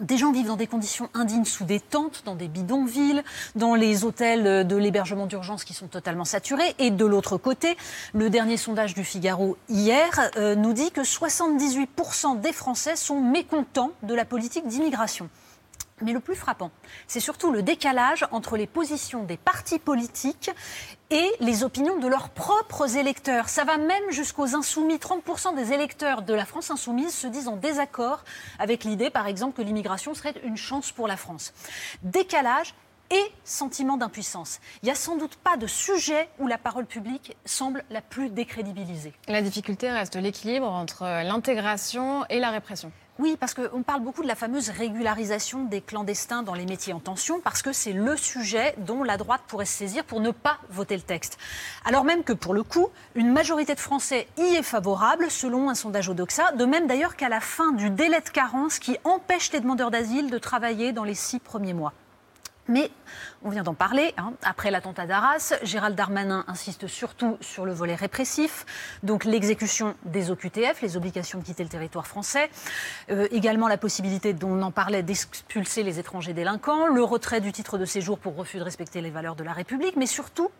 Des 0.00 0.18
gens 0.18 0.30
vivent 0.30 0.48
dans 0.48 0.56
des 0.56 0.66
conditions 0.66 1.08
indignes 1.14 1.46
sous 1.46 1.64
des 1.64 1.80
tentes, 1.80 2.22
dans 2.26 2.34
des 2.34 2.48
bidonvilles, 2.48 3.22
dans 3.54 3.74
les 3.74 4.04
hôtels 4.04 4.66
de 4.66 4.76
l'hébergement 4.76 5.26
d'urgence 5.26 5.64
qui 5.64 5.72
sont 5.72 5.86
totalement 5.86 6.26
saturés. 6.26 6.74
Et 6.78 6.90
de 6.90 7.06
l'autre 7.06 7.38
côté, 7.38 7.78
le 8.12 8.28
dernier 8.28 8.58
sondage 8.58 8.92
du 8.92 9.04
Figaro 9.04 9.56
hier 9.70 10.30
euh, 10.36 10.54
nous 10.54 10.74
dit 10.74 10.90
que 10.90 11.00
78% 11.00 12.40
des 12.40 12.52
Français 12.52 12.94
sont 12.94 13.22
mécontents 13.22 13.92
de 14.02 14.14
la 14.14 14.26
politique 14.26 14.66
d'immigration. 14.66 15.30
Mais 16.02 16.12
le 16.12 16.20
plus 16.20 16.34
frappant, 16.34 16.70
c'est 17.06 17.20
surtout 17.20 17.50
le 17.50 17.62
décalage 17.62 18.26
entre 18.30 18.58
les 18.58 18.66
positions 18.66 19.24
des 19.24 19.38
partis 19.38 19.78
politiques 19.78 20.50
et 21.10 21.30
les 21.40 21.64
opinions 21.64 21.98
de 21.98 22.08
leurs 22.08 22.30
propres 22.30 22.96
électeurs. 22.96 23.48
Ça 23.48 23.64
va 23.64 23.76
même 23.76 24.10
jusqu'aux 24.10 24.54
insoumis. 24.54 24.96
30% 24.96 25.54
des 25.54 25.72
électeurs 25.72 26.22
de 26.22 26.34
la 26.34 26.44
France 26.44 26.70
insoumise 26.70 27.14
se 27.14 27.26
disent 27.26 27.48
en 27.48 27.56
désaccord 27.56 28.24
avec 28.58 28.84
l'idée, 28.84 29.10
par 29.10 29.26
exemple, 29.26 29.56
que 29.56 29.62
l'immigration 29.62 30.14
serait 30.14 30.34
une 30.44 30.56
chance 30.56 30.92
pour 30.92 31.06
la 31.06 31.16
France. 31.16 31.52
Décalage 32.02 32.74
et 33.10 33.24
sentiment 33.44 33.96
d'impuissance. 33.96 34.58
Il 34.82 34.86
n'y 34.86 34.90
a 34.90 34.96
sans 34.96 35.16
doute 35.16 35.36
pas 35.36 35.56
de 35.56 35.66
sujet 35.66 36.28
où 36.40 36.48
la 36.48 36.58
parole 36.58 36.86
publique 36.86 37.36
semble 37.44 37.84
la 37.90 38.00
plus 38.00 38.30
décrédibilisée. 38.30 39.12
La 39.28 39.42
difficulté 39.42 39.90
reste 39.90 40.16
l'équilibre 40.16 40.68
entre 40.68 41.04
l'intégration 41.22 42.24
et 42.30 42.40
la 42.40 42.50
répression. 42.50 42.90
Oui, 43.18 43.38
parce 43.40 43.54
qu'on 43.54 43.82
parle 43.82 44.02
beaucoup 44.02 44.22
de 44.22 44.28
la 44.28 44.34
fameuse 44.34 44.68
régularisation 44.68 45.64
des 45.64 45.80
clandestins 45.80 46.42
dans 46.42 46.52
les 46.52 46.66
métiers 46.66 46.92
en 46.92 47.00
tension, 47.00 47.40
parce 47.40 47.62
que 47.62 47.72
c'est 47.72 47.94
le 47.94 48.14
sujet 48.14 48.74
dont 48.76 49.02
la 49.02 49.16
droite 49.16 49.40
pourrait 49.48 49.64
se 49.64 49.72
saisir 49.72 50.04
pour 50.04 50.20
ne 50.20 50.30
pas 50.30 50.58
voter 50.68 50.96
le 50.96 51.02
texte. 51.02 51.38
Alors 51.86 52.04
même 52.04 52.24
que 52.24 52.34
pour 52.34 52.52
le 52.52 52.62
coup, 52.62 52.90
une 53.14 53.32
majorité 53.32 53.74
de 53.74 53.80
Français 53.80 54.28
y 54.36 54.56
est 54.56 54.62
favorable, 54.62 55.30
selon 55.30 55.70
un 55.70 55.74
sondage 55.74 56.10
Odoxa, 56.10 56.52
de 56.52 56.66
même 56.66 56.86
d'ailleurs 56.86 57.16
qu'à 57.16 57.30
la 57.30 57.40
fin 57.40 57.72
du 57.72 57.88
délai 57.88 58.20
de 58.20 58.28
carence 58.28 58.78
qui 58.78 58.98
empêche 59.04 59.50
les 59.52 59.60
demandeurs 59.60 59.90
d'asile 59.90 60.30
de 60.30 60.38
travailler 60.38 60.92
dans 60.92 61.04
les 61.04 61.14
six 61.14 61.38
premiers 61.38 61.72
mois. 61.72 61.94
Mais 62.68 62.90
on 63.44 63.50
vient 63.50 63.62
d'en 63.62 63.74
parler. 63.74 64.12
hein. 64.18 64.32
Après 64.42 64.70
l'attentat 64.70 65.06
d'Arras, 65.06 65.54
Gérald 65.62 65.94
Darmanin 65.96 66.44
insiste 66.48 66.86
surtout 66.88 67.36
sur 67.40 67.64
le 67.64 67.72
volet 67.72 67.94
répressif, 67.94 68.66
donc 69.02 69.24
l'exécution 69.24 69.94
des 70.04 70.30
OQTF, 70.30 70.82
les 70.82 70.96
obligations 70.96 71.38
de 71.38 71.44
quitter 71.44 71.62
le 71.62 71.68
territoire 71.68 72.06
français, 72.06 72.50
Euh, 73.10 73.28
également 73.30 73.68
la 73.68 73.76
possibilité, 73.78 74.32
dont 74.32 74.48
on 74.50 74.62
en 74.62 74.70
parlait, 74.72 75.02
d'expulser 75.02 75.82
les 75.84 75.98
étrangers 76.00 76.32
délinquants, 76.32 76.86
le 76.88 77.02
retrait 77.04 77.40
du 77.40 77.52
titre 77.52 77.78
de 77.78 77.84
séjour 77.84 78.18
pour 78.18 78.34
refus 78.36 78.58
de 78.58 78.64
respecter 78.64 79.00
les 79.00 79.10
valeurs 79.10 79.36
de 79.36 79.44
la 79.44 79.52
République, 79.52 79.96
mais 79.96 80.06
surtout, 80.06 80.50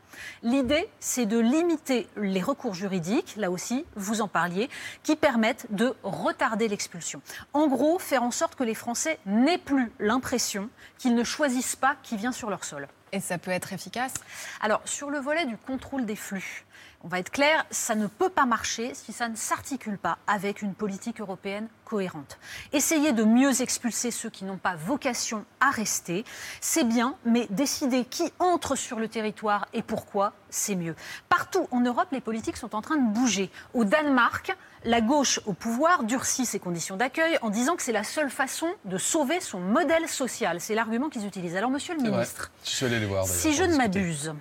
l'idée, 0.42 0.88
c'est 1.01 1.27
de 1.27 1.38
limiter 1.38 2.09
les 2.16 2.42
recours 2.42 2.75
juridiques, 2.75 3.35
là 3.37 3.51
aussi, 3.51 3.85
vous 3.95 4.21
en 4.21 4.29
parliez, 4.29 4.69
qui 5.03 5.16
permettent 5.16 5.66
de 5.71 5.95
retarder 6.03 6.69
l'expulsion. 6.69 7.21
En 7.53 7.66
gros, 7.66 7.99
faire 7.99 8.23
en 8.23 8.31
sorte 8.31 8.55
que 8.55 8.64
les 8.64 8.75
Français 8.75 9.19
n'aient 9.27 9.59
plus 9.59 9.92
l'impression 9.99 10.69
qu'ils 10.99 11.14
ne 11.14 11.25
choisissent 11.25 11.77
pas 11.77 11.97
qui 12.03 12.16
vient 12.16 12.33
sur 12.33 12.51
leur 12.51 12.64
sol. 12.64 12.88
Et 13.12 13.21
ça 13.21 13.38
peut 13.38 13.51
être 13.51 13.73
efficace? 13.73 14.14
Alors, 14.61 14.83
sur 14.85 15.11
le 15.11 15.19
volet 15.19 15.47
du 15.47 15.57
contrôle 15.57 16.07
des 16.07 16.16
flux, 16.16 16.64
on 17.03 17.09
va 17.09 17.19
être 17.19 17.31
clair, 17.31 17.65
ça 17.71 17.95
ne 17.95 18.07
peut 18.07 18.29
pas 18.29 18.47
marcher 18.47 18.93
si 18.95 19.13
ça 19.13 19.29
ne 19.29 19.37
s'articule 19.37 19.99
pas 19.99 20.19
avec 20.27 20.63
une 20.63 20.75
politique 20.75 21.21
européenne 21.21 21.69
cohérente. 21.85 22.39
Essayer 22.73 23.13
de 23.13 23.23
mieux 23.23 23.63
expulser 23.63 24.11
ceux 24.11 24.31
qui 24.31 24.45
n'ont 24.45 24.57
pas 24.57 24.75
vocation 24.75 25.45
à 25.61 25.71
rester, 25.71 26.25
c'est 26.61 26.85
bien, 26.85 27.15
mais 27.25 27.47
décider 27.51 28.05
qui 28.05 28.33
entre 28.39 28.75
sur 28.75 28.99
le 28.99 29.09
territoire 29.09 29.67
et 29.73 29.83
pourquoi, 29.83 30.33
c'est 30.51 30.75
mieux. 30.75 30.97
Partout 31.29 31.69
en 31.71 31.81
Europe, 31.81 32.09
les 32.13 32.21
politiques 32.21 32.57
sont 32.57 32.75
en 32.75 32.81
train 32.83 32.97
de 32.97 33.13
bouger. 33.13 33.51
Au 33.75 33.85
Danemark, 33.85 34.57
la 34.85 35.01
gauche 35.01 35.41
au 35.47 35.53
pouvoir 35.53 36.05
durcit 36.05 36.47
ses 36.47 36.59
conditions 36.59 36.97
d'accueil 36.97 37.39
en 37.43 37.51
disant 37.51 37.77
que 37.77 37.83
c'est 37.83 37.93
la 37.93 38.05
seule 38.05 38.31
façon 38.31 38.69
de 38.85 38.99
sauver 38.99 39.41
son 39.41 39.61
modèle 39.61 40.09
social. 40.09 40.61
C'est 40.61 40.75
l'argument 40.75 41.09
qu'ils 41.09 41.27
utilisent. 41.27 41.57
Alors, 41.57 41.71
monsieur 41.71 41.95
le 41.95 42.03
ministre, 42.03 42.51
Je 42.65 42.71
suis 42.71 42.87
allé 42.87 43.01
les 43.01 43.07
voir. 43.07 43.25
d'ailleurs, 43.25 43.39
si 43.41 43.55
je 43.55 43.65
ne 43.65 43.77
m'abuse, 43.77 44.33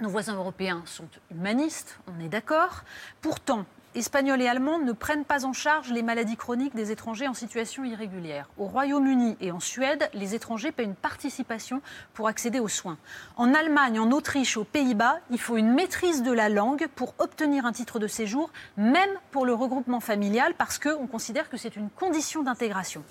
nos 0.00 0.08
voisins 0.08 0.36
européens 0.36 0.82
sont 0.86 1.08
humanistes, 1.30 1.98
on 2.06 2.24
est 2.24 2.28
d'accord. 2.28 2.82
Pourtant, 3.20 3.64
Espagnols 3.96 4.40
et 4.40 4.46
Allemands 4.46 4.78
ne 4.78 4.92
prennent 4.92 5.24
pas 5.24 5.44
en 5.44 5.52
charge 5.52 5.90
les 5.90 6.02
maladies 6.02 6.36
chroniques 6.36 6.76
des 6.76 6.92
étrangers 6.92 7.26
en 7.26 7.34
situation 7.34 7.82
irrégulière. 7.82 8.48
Au 8.56 8.66
Royaume-Uni 8.66 9.36
et 9.40 9.50
en 9.50 9.58
Suède, 9.58 10.08
les 10.14 10.36
étrangers 10.36 10.70
paient 10.70 10.84
une 10.84 10.94
participation 10.94 11.82
pour 12.14 12.28
accéder 12.28 12.60
aux 12.60 12.68
soins. 12.68 12.98
En 13.36 13.52
Allemagne, 13.52 13.98
en 13.98 14.12
Autriche, 14.12 14.56
aux 14.56 14.64
Pays-Bas, 14.64 15.18
il 15.30 15.40
faut 15.40 15.56
une 15.56 15.72
maîtrise 15.74 16.22
de 16.22 16.30
la 16.30 16.48
langue 16.48 16.86
pour 16.94 17.14
obtenir 17.18 17.66
un 17.66 17.72
titre 17.72 17.98
de 17.98 18.06
séjour, 18.06 18.50
même 18.76 19.10
pour 19.32 19.44
le 19.44 19.54
regroupement 19.54 20.00
familial, 20.00 20.54
parce 20.56 20.78
qu'on 20.78 21.08
considère 21.08 21.50
que 21.50 21.56
c'est 21.56 21.74
une 21.74 21.90
condition 21.90 22.44
d'intégration. 22.44 23.02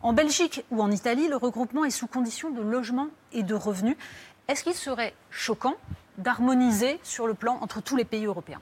En 0.00 0.12
Belgique 0.12 0.64
ou 0.70 0.80
en 0.80 0.92
Italie, 0.92 1.26
le 1.26 1.36
regroupement 1.36 1.84
est 1.84 1.90
sous 1.90 2.06
condition 2.06 2.50
de 2.50 2.62
logement 2.62 3.08
et 3.32 3.42
de 3.42 3.54
revenus. 3.54 3.96
Est-ce 4.46 4.62
qu'il 4.62 4.74
serait 4.74 5.14
choquant 5.30 5.74
d'harmoniser 6.20 6.98
sur 7.02 7.26
le 7.26 7.34
plan 7.34 7.58
entre 7.60 7.82
tous 7.82 7.96
les 7.96 8.04
pays 8.04 8.24
européens 8.24 8.60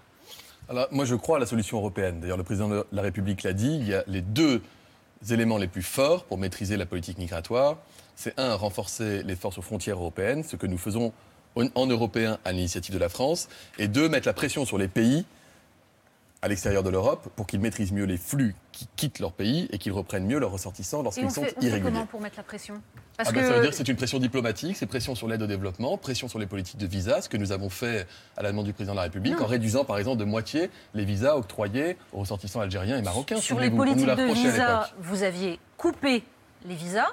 Alors, 0.68 0.88
moi, 0.90 1.04
je 1.04 1.14
crois 1.14 1.36
à 1.36 1.40
la 1.40 1.46
solution 1.46 1.78
européenne. 1.78 2.20
D'ailleurs, 2.20 2.36
le 2.36 2.44
président 2.44 2.68
de 2.68 2.86
la 2.92 3.02
République 3.02 3.42
l'a 3.42 3.52
dit, 3.52 3.74
il 3.74 3.88
y 3.88 3.94
a 3.94 4.04
les 4.06 4.22
deux 4.22 4.62
éléments 5.30 5.58
les 5.58 5.68
plus 5.68 5.82
forts 5.82 6.24
pour 6.24 6.38
maîtriser 6.38 6.76
la 6.76 6.86
politique 6.86 7.18
migratoire. 7.18 7.76
C'est 8.16 8.38
un, 8.38 8.54
renforcer 8.54 9.22
les 9.22 9.36
forces 9.36 9.58
aux 9.58 9.62
frontières 9.62 9.96
européennes, 9.96 10.42
ce 10.42 10.56
que 10.56 10.66
nous 10.66 10.78
faisons 10.78 11.12
en, 11.56 11.66
en 11.74 11.86
européen 11.86 12.38
à 12.44 12.52
l'initiative 12.52 12.94
de 12.94 12.98
la 12.98 13.08
France, 13.08 13.48
et 13.78 13.88
deux, 13.88 14.08
mettre 14.08 14.26
la 14.26 14.34
pression 14.34 14.64
sur 14.64 14.78
les 14.78 14.88
pays 14.88 15.24
à 16.40 16.46
l'extérieur 16.48 16.82
de 16.84 16.90
l'Europe 16.90 17.28
pour 17.34 17.46
qu'ils 17.48 17.58
maîtrisent 17.58 17.90
mieux 17.90 18.04
les 18.04 18.16
flux 18.16 18.54
qui 18.70 18.86
quittent 18.94 19.18
leur 19.18 19.32
pays 19.32 19.68
et 19.72 19.78
qu'ils 19.78 19.90
reprennent 19.92 20.26
mieux 20.26 20.38
leurs 20.38 20.52
ressortissants 20.52 21.02
lorsqu'ils 21.02 21.24
on 21.26 21.30
sont 21.30 21.42
fait 21.42 21.54
irréguliers. 21.60 21.80
comment 21.82 22.06
pour 22.06 22.20
mettre 22.20 22.36
la 22.36 22.44
pression? 22.44 22.80
Parce 23.16 23.30
Ah 23.30 23.32
bah, 23.32 23.40
que 23.40 23.46
Ça 23.48 23.54
veut 23.54 23.60
dire 23.62 23.70
que 23.70 23.76
c'est 23.76 23.88
une 23.88 23.96
pression 23.96 24.20
diplomatique, 24.20 24.76
c'est 24.76 24.86
pression 24.86 25.16
sur 25.16 25.26
l'aide 25.26 25.42
au 25.42 25.48
développement, 25.48 25.96
pression 25.98 26.28
sur 26.28 26.38
les 26.38 26.46
politiques 26.46 26.78
de 26.78 26.86
visa, 26.86 27.20
ce 27.22 27.28
que 27.28 27.36
nous 27.36 27.50
avons 27.50 27.70
fait 27.70 28.06
à 28.36 28.42
la 28.44 28.50
demande 28.52 28.66
du 28.66 28.72
président 28.72 28.92
de 28.92 28.98
la 28.98 29.02
République, 29.02 29.34
Non. 29.36 29.42
en 29.44 29.46
réduisant 29.46 29.84
par 29.84 29.98
exemple 29.98 30.18
de 30.18 30.24
moitié 30.24 30.70
les 30.94 31.04
visas 31.04 31.34
octroyés 31.34 31.96
aux 32.12 32.20
ressortissants 32.20 32.60
algériens 32.60 32.98
et 32.98 33.02
marocains. 33.02 33.40
sur 33.40 33.58
les 33.58 33.70
politiques 33.70 34.06
de 34.06 34.10
reproché 34.12 34.46
à 34.46 34.50
visa, 34.50 34.66
l'époque. 34.68 34.94
vous 35.00 35.22
aviez 35.24 35.58
coupé 35.76 36.22
les 36.66 36.74
visas, 36.76 37.08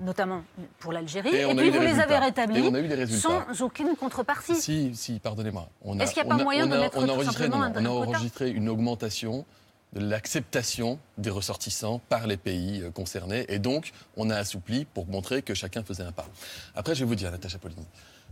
notamment 0.00 0.42
pour 0.78 0.92
l'Algérie, 0.92 1.34
Et 1.34 1.54
puis 1.54 1.70
vous 1.70 1.80
les 1.80 2.00
avez 2.00 2.18
rétablis 2.18 2.58
Et 2.60 2.68
on 2.68 2.74
a 2.74 2.80
eu 2.80 2.88
des 2.88 2.94
résultats. 2.94 3.46
sans 3.48 3.62
aucune 3.62 3.94
contrepartie. 3.96 4.54
Si, 4.56 4.94
si, 4.94 5.18
pardonnez-moi. 5.20 5.68
On 5.82 5.98
Est-ce 5.98 6.12
qu'il 6.14 6.22
y 6.22 6.26
a 6.26 6.28
pas 6.28 6.36
on 6.36 6.42
moyen 6.42 6.64
on 6.66 6.70
de 6.70 6.76
mettre 6.78 6.98
on 6.98 7.08
a 7.08 7.12
enregistré, 7.12 7.48
non, 7.48 7.62
un- 7.62 7.72
on 7.74 7.84
a 7.84 7.88
enregistré 7.88 8.50
une 8.50 8.68
augmentation 8.68 9.44
de 9.92 10.00
l'acceptation 10.00 10.98
des 11.18 11.30
ressortissants 11.30 12.00
par 12.08 12.26
les 12.26 12.36
pays 12.36 12.82
euh, 12.82 12.90
concernés. 12.90 13.44
Et 13.48 13.60
donc, 13.60 13.92
on 14.16 14.28
a 14.30 14.36
assoupli 14.36 14.84
pour 14.86 15.06
montrer 15.06 15.42
que 15.42 15.54
chacun 15.54 15.84
faisait 15.84 16.02
un 16.02 16.10
pas. 16.12 16.26
Après, 16.74 16.94
je 16.96 17.00
vais 17.00 17.06
vous 17.06 17.14
dire, 17.14 17.30
Natacha 17.30 17.58
Polini, 17.58 17.86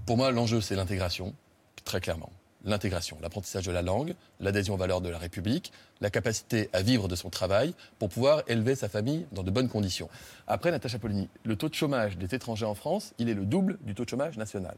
pour 0.04 0.16
moi, 0.16 0.32
l'enjeu, 0.32 0.60
c'est 0.60 0.74
l'intégration, 0.74 1.32
très 1.84 2.00
clairement. 2.00 2.30
L'intégration, 2.64 3.18
l'apprentissage 3.20 3.66
de 3.66 3.72
la 3.72 3.82
langue, 3.82 4.14
l'adhésion 4.40 4.74
aux 4.74 4.76
valeurs 4.76 5.00
de 5.00 5.08
la 5.08 5.18
République, 5.18 5.72
la 6.00 6.10
capacité 6.10 6.70
à 6.72 6.82
vivre 6.82 7.08
de 7.08 7.16
son 7.16 7.28
travail 7.28 7.74
pour 7.98 8.08
pouvoir 8.08 8.42
élever 8.46 8.74
sa 8.74 8.88
famille 8.88 9.26
dans 9.32 9.42
de 9.42 9.50
bonnes 9.50 9.68
conditions. 9.68 10.08
Après, 10.46 10.70
Natacha 10.70 10.98
Polini, 10.98 11.28
le 11.44 11.56
taux 11.56 11.68
de 11.68 11.74
chômage 11.74 12.16
des 12.16 12.34
étrangers 12.34 12.66
en 12.66 12.74
France, 12.74 13.14
il 13.18 13.28
est 13.28 13.34
le 13.34 13.44
double 13.44 13.78
du 13.82 13.94
taux 13.94 14.04
de 14.04 14.10
chômage 14.10 14.36
national. 14.38 14.76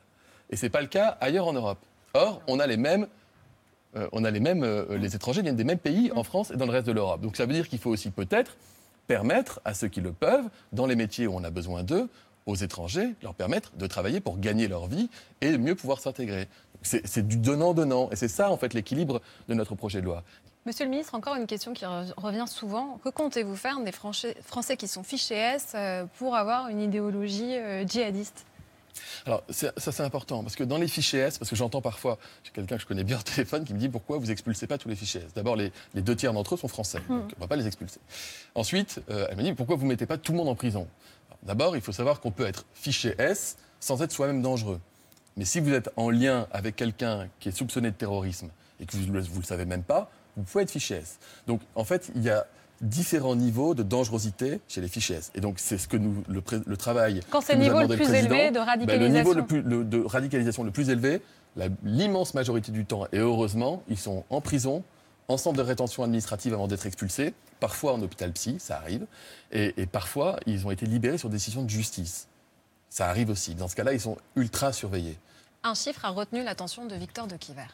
Et 0.50 0.56
ce 0.56 0.64
n'est 0.64 0.70
pas 0.70 0.80
le 0.80 0.86
cas 0.86 1.18
ailleurs 1.20 1.46
en 1.46 1.52
Europe. 1.52 1.78
Or, 2.14 2.40
on 2.46 2.58
a 2.60 2.66
les 2.66 2.76
mêmes 2.76 3.06
euh, 3.96 4.08
on 4.12 4.24
a 4.24 4.30
les 4.30 4.40
mêmes, 4.40 4.64
euh, 4.64 4.98
les 4.98 5.14
étrangers 5.14 5.42
viennent 5.42 5.56
des 5.56 5.64
mêmes 5.64 5.78
pays 5.78 6.10
en 6.14 6.24
France 6.24 6.50
et 6.50 6.56
dans 6.56 6.66
le 6.66 6.72
reste 6.72 6.86
de 6.86 6.92
l'Europe. 6.92 7.20
Donc 7.20 7.36
ça 7.36 7.46
veut 7.46 7.52
dire 7.52 7.68
qu'il 7.68 7.78
faut 7.78 7.90
aussi 7.90 8.10
peut-être 8.10 8.56
permettre 9.06 9.60
à 9.64 9.74
ceux 9.74 9.88
qui 9.88 10.00
le 10.00 10.12
peuvent, 10.12 10.48
dans 10.72 10.86
les 10.86 10.96
métiers 10.96 11.26
où 11.26 11.34
on 11.34 11.44
a 11.44 11.50
besoin 11.50 11.82
d'eux, 11.82 12.08
aux 12.46 12.56
étrangers, 12.56 13.14
leur 13.22 13.34
permettre 13.34 13.72
de 13.76 13.86
travailler 13.86 14.20
pour 14.20 14.38
gagner 14.38 14.68
leur 14.68 14.86
vie 14.86 15.08
et 15.40 15.56
mieux 15.56 15.74
pouvoir 15.74 16.00
s'intégrer. 16.00 16.48
C'est 16.82 17.26
du 17.26 17.38
donnant-donnant. 17.38 18.10
Et 18.10 18.16
c'est 18.16 18.28
ça, 18.28 18.50
en 18.50 18.56
fait, 18.58 18.74
l'équilibre 18.74 19.22
de 19.48 19.54
notre 19.54 19.74
projet 19.74 20.00
de 20.00 20.06
loi. 20.06 20.22
Monsieur 20.66 20.84
le 20.84 20.90
ministre, 20.90 21.14
encore 21.14 21.36
une 21.36 21.46
question 21.46 21.72
qui 21.72 21.84
re- 21.84 22.12
revient 22.16 22.46
souvent. 22.46 22.98
Que 23.04 23.08
comptez-vous 23.10 23.56
faire 23.56 23.80
des 23.80 23.92
Français, 23.92 24.76
qui 24.76 24.88
sont 24.88 25.02
fichés 25.02 25.34
S 25.34 25.72
euh, 25.74 26.04
pour 26.18 26.36
avoir 26.36 26.68
une 26.68 26.80
idéologie 26.80 27.56
euh, 27.56 27.86
djihadiste? 27.86 28.44
Alors, 29.26 29.42
ça, 29.50 29.72
c'est 29.76 30.02
important, 30.02 30.42
parce 30.42 30.54
que 30.54 30.64
dans 30.64 30.78
les 30.78 30.86
fichiers 30.86 31.20
S, 31.20 31.38
parce 31.38 31.50
que 31.50 31.56
j'entends 31.56 31.80
parfois, 31.80 32.16
j'ai 32.44 32.52
quelqu'un 32.52 32.76
que 32.76 32.82
je 32.82 32.86
connais 32.86 33.04
bien 33.04 33.18
au 33.18 33.22
téléphone 33.22 33.64
qui 33.64 33.74
me 33.74 33.78
dit 33.78 33.88
pourquoi 33.88 34.18
vous 34.18 34.30
expulsez 34.30 34.66
pas 34.66 34.78
tous 34.78 34.88
les 34.88 34.96
fichiers 34.96 35.22
S? 35.22 35.34
D'abord, 35.34 35.56
les, 35.56 35.72
les 35.94 36.02
deux 36.02 36.14
tiers 36.14 36.32
d'entre 36.32 36.54
eux 36.54 36.56
sont 36.58 36.68
français, 36.68 36.98
donc 37.08 37.24
on 37.32 37.36
ne 37.36 37.40
va 37.40 37.48
pas 37.48 37.56
les 37.56 37.66
expulser. 37.66 37.98
Ensuite, 38.54 39.02
euh, 39.10 39.26
elle 39.28 39.36
me 39.36 39.42
dit 39.42 39.52
pourquoi 39.52 39.76
vous 39.76 39.86
mettez 39.86 40.06
pas 40.06 40.16
tout 40.16 40.32
le 40.32 40.38
monde 40.38 40.48
en 40.48 40.54
prison? 40.54 40.86
D'abord, 41.42 41.76
il 41.76 41.82
faut 41.82 41.92
savoir 41.92 42.20
qu'on 42.20 42.30
peut 42.30 42.46
être 42.46 42.64
fiché 42.74 43.14
S 43.18 43.56
sans 43.80 44.02
être 44.02 44.12
soi-même 44.12 44.42
dangereux. 44.42 44.80
Mais 45.36 45.44
si 45.44 45.60
vous 45.60 45.72
êtes 45.72 45.90
en 45.96 46.10
lien 46.10 46.46
avec 46.52 46.76
quelqu'un 46.76 47.28
qui 47.40 47.48
est 47.48 47.52
soupçonné 47.52 47.90
de 47.90 47.96
terrorisme 47.96 48.48
et 48.80 48.86
que 48.86 48.96
vous 48.96 49.12
ne 49.12 49.18
le 49.18 49.42
savez 49.42 49.64
même 49.64 49.82
pas, 49.82 50.10
vous 50.36 50.44
pouvez 50.44 50.64
être 50.64 50.70
fiché 50.70 50.96
S. 50.96 51.18
Donc, 51.46 51.60
en 51.74 51.84
fait, 51.84 52.10
il 52.14 52.22
y 52.22 52.30
a 52.30 52.46
différents 52.80 53.36
niveaux 53.36 53.74
de 53.74 53.82
dangerosité 53.82 54.60
chez 54.68 54.80
les 54.80 54.88
fichiers 54.88 55.16
S. 55.16 55.30
Et 55.34 55.40
donc, 55.40 55.58
c'est 55.58 55.78
ce 55.78 55.88
que 55.88 55.96
nous, 55.96 56.22
le, 56.28 56.76
travail. 56.76 57.20
Quand 57.30 57.40
c'est 57.40 57.54
que 57.54 57.58
le 57.58 57.64
niveau 57.64 57.80
le 57.80 57.96
plus 57.96 58.12
élevé 58.12 58.50
de 58.50 58.58
radicalisation 58.58 59.08
le 59.08 59.18
niveau 59.18 59.34
le 59.34 59.46
plus- 59.46 59.62
le- 59.62 59.84
de 59.84 60.02
radicalisation 60.04 60.64
le 60.64 60.70
plus 60.70 60.90
élevé, 60.90 61.20
l'immense 61.84 62.34
majorité 62.34 62.72
du 62.72 62.84
temps, 62.84 63.06
et 63.12 63.18
heureusement, 63.18 63.82
ils 63.88 63.98
sont 63.98 64.24
en 64.30 64.40
prison, 64.40 64.82
en 65.28 65.36
centre 65.36 65.56
de 65.56 65.62
rétention 65.62 66.02
administrative 66.02 66.54
avant 66.54 66.68
d'être 66.68 66.86
expulsés, 66.86 67.34
parfois 67.60 67.94
en 67.94 68.02
hôpital 68.02 68.32
psy, 68.32 68.56
ça 68.58 68.76
arrive, 68.76 69.06
et, 69.52 69.86
parfois 69.86 70.38
ils 70.46 70.66
ont 70.66 70.70
été 70.70 70.86
libérés 70.86 71.18
sur 71.18 71.30
décision 71.30 71.62
de 71.62 71.70
justice. 71.70 72.28
Ça 72.90 73.08
arrive 73.08 73.30
aussi. 73.30 73.54
Dans 73.54 73.68
ce 73.68 73.74
cas-là, 73.74 73.92
ils 73.92 74.00
sont 74.00 74.16
ultra 74.36 74.72
surveillés. 74.72 75.18
Un 75.62 75.74
chiffre 75.74 76.04
a 76.04 76.10
retenu 76.10 76.44
l'attention 76.44 76.86
de 76.86 76.94
Victor 76.94 77.26
de 77.26 77.36
Quiver. 77.36 77.66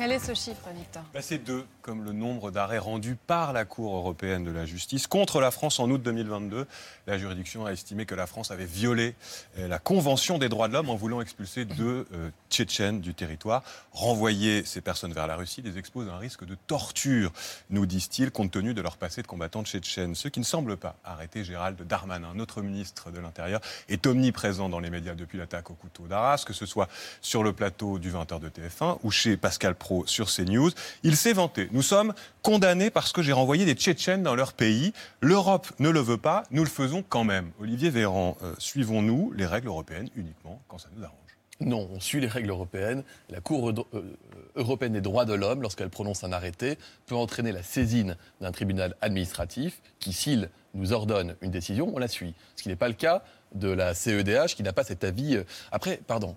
Quel 0.00 0.12
est 0.12 0.18
ce 0.18 0.32
chiffre, 0.32 0.66
Victor 0.74 1.02
Bah, 1.12 1.20
c'est 1.20 1.36
deux, 1.36 1.66
comme 1.82 2.06
le 2.06 2.12
nombre 2.12 2.50
d'arrêts 2.50 2.78
rendus 2.78 3.18
par 3.26 3.52
la 3.52 3.66
Cour 3.66 3.94
européenne 3.94 4.44
de 4.44 4.50
la 4.50 4.64
justice 4.64 5.06
contre 5.06 5.42
la 5.42 5.50
France 5.50 5.78
en 5.78 5.90
août 5.90 6.02
2022. 6.02 6.66
La 7.06 7.18
juridiction 7.18 7.66
a 7.66 7.72
estimé 7.72 8.06
que 8.06 8.14
la 8.14 8.26
France 8.26 8.50
avait 8.50 8.64
violé 8.64 9.14
euh, 9.58 9.68
la 9.68 9.78
Convention 9.78 10.38
des 10.38 10.48
droits 10.48 10.68
de 10.68 10.72
l'homme 10.72 10.88
en 10.88 10.94
voulant 10.94 11.20
expulser 11.20 11.66
deux 11.66 12.06
euh, 12.14 12.30
Tchétchènes 12.48 13.02
du 13.02 13.12
territoire. 13.12 13.62
Renvoyer 13.92 14.64
ces 14.64 14.80
personnes 14.80 15.12
vers 15.12 15.26
la 15.26 15.36
Russie 15.36 15.60
les 15.60 15.76
expose 15.76 16.08
à 16.08 16.14
un 16.14 16.18
risque 16.18 16.46
de 16.46 16.54
torture, 16.66 17.30
nous 17.68 17.84
disent-ils, 17.84 18.30
compte 18.30 18.52
tenu 18.52 18.72
de 18.72 18.80
leur 18.80 18.96
passé 18.96 19.20
de 19.20 19.26
combattants 19.26 19.64
tchétchènes. 19.64 20.14
Ce 20.14 20.28
qui 20.28 20.40
ne 20.40 20.46
semble 20.46 20.78
pas 20.78 20.96
arrêter 21.04 21.44
Gérald 21.44 21.78
Darmanin, 21.86 22.32
notre 22.34 22.62
ministre 22.62 23.10
de 23.10 23.20
l'Intérieur, 23.20 23.60
est 23.90 24.06
omniprésent 24.06 24.70
dans 24.70 24.80
les 24.80 24.88
médias 24.88 25.14
depuis 25.14 25.36
l'attaque 25.36 25.70
au 25.70 25.74
couteau 25.74 26.06
d'Arras, 26.06 26.44
que 26.46 26.54
ce 26.54 26.64
soit 26.64 26.88
sur 27.20 27.42
le 27.42 27.52
plateau 27.52 27.98
du 27.98 28.10
20h 28.10 28.40
de 28.40 28.48
TF1 28.48 28.96
ou 29.02 29.10
chez 29.10 29.36
Pascal 29.36 29.74
Pro 29.74 29.89
sur 30.06 30.28
CNews. 30.30 30.70
Il 31.02 31.16
s'est 31.16 31.32
vanté. 31.32 31.68
Nous 31.72 31.82
sommes 31.82 32.14
condamnés 32.42 32.90
parce 32.90 33.12
que 33.12 33.22
j'ai 33.22 33.32
renvoyé 33.32 33.64
des 33.64 33.74
Tchétchènes 33.74 34.22
dans 34.22 34.34
leur 34.34 34.52
pays. 34.52 34.92
L'Europe 35.20 35.68
ne 35.78 35.88
le 35.88 36.00
veut 36.00 36.16
pas, 36.16 36.44
nous 36.50 36.64
le 36.64 36.70
faisons 36.70 37.02
quand 37.06 37.24
même. 37.24 37.50
Olivier 37.60 37.90
Véran, 37.90 38.36
euh, 38.42 38.54
suivons-nous 38.58 39.32
les 39.36 39.46
règles 39.46 39.68
européennes 39.68 40.08
uniquement 40.16 40.60
quand 40.68 40.78
ça 40.78 40.88
nous 40.96 41.04
arrange 41.04 41.16
Non, 41.60 41.88
on 41.92 42.00
suit 42.00 42.20
les 42.20 42.26
règles 42.28 42.50
européennes. 42.50 43.02
La 43.28 43.40
Cour 43.40 43.70
euh, 43.70 44.16
européenne 44.56 44.92
des 44.92 45.00
droits 45.00 45.24
de 45.24 45.34
l'homme, 45.34 45.62
lorsqu'elle 45.62 45.90
prononce 45.90 46.24
un 46.24 46.32
arrêté, 46.32 46.78
peut 47.06 47.16
entraîner 47.16 47.52
la 47.52 47.62
saisine 47.62 48.16
d'un 48.40 48.52
tribunal 48.52 48.94
administratif 49.00 49.80
qui, 49.98 50.12
s'il 50.12 50.48
nous 50.74 50.92
ordonne 50.92 51.34
une 51.40 51.50
décision, 51.50 51.92
on 51.94 51.98
la 51.98 52.08
suit. 52.08 52.34
Ce 52.56 52.62
qui 52.62 52.68
n'est 52.68 52.76
pas 52.76 52.88
le 52.88 52.94
cas 52.94 53.22
de 53.54 53.68
la 53.68 53.94
CEDH 53.94 54.54
qui 54.54 54.62
n'a 54.62 54.72
pas 54.72 54.84
cet 54.84 55.02
avis. 55.04 55.36
euh. 55.36 55.44
Après, 55.72 56.00
pardon. 56.06 56.36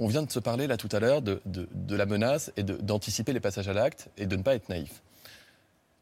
On 0.00 0.08
vient 0.08 0.22
de 0.22 0.30
se 0.32 0.38
parler 0.40 0.66
là 0.66 0.76
tout 0.76 0.88
à 0.92 0.98
l'heure 0.98 1.20
de, 1.22 1.40
de- 1.44 1.94
la 1.94 2.06
menace 2.06 2.50
et 2.56 2.62
d'anticiper 2.62 3.32
les 3.34 3.40
passages 3.40 3.68
à 3.68 3.72
l'acte 3.74 4.08
et 4.16 4.26
de 4.26 4.34
ne 4.34 4.42
pas 4.42 4.54
être 4.54 4.68
naïf. 4.70 5.02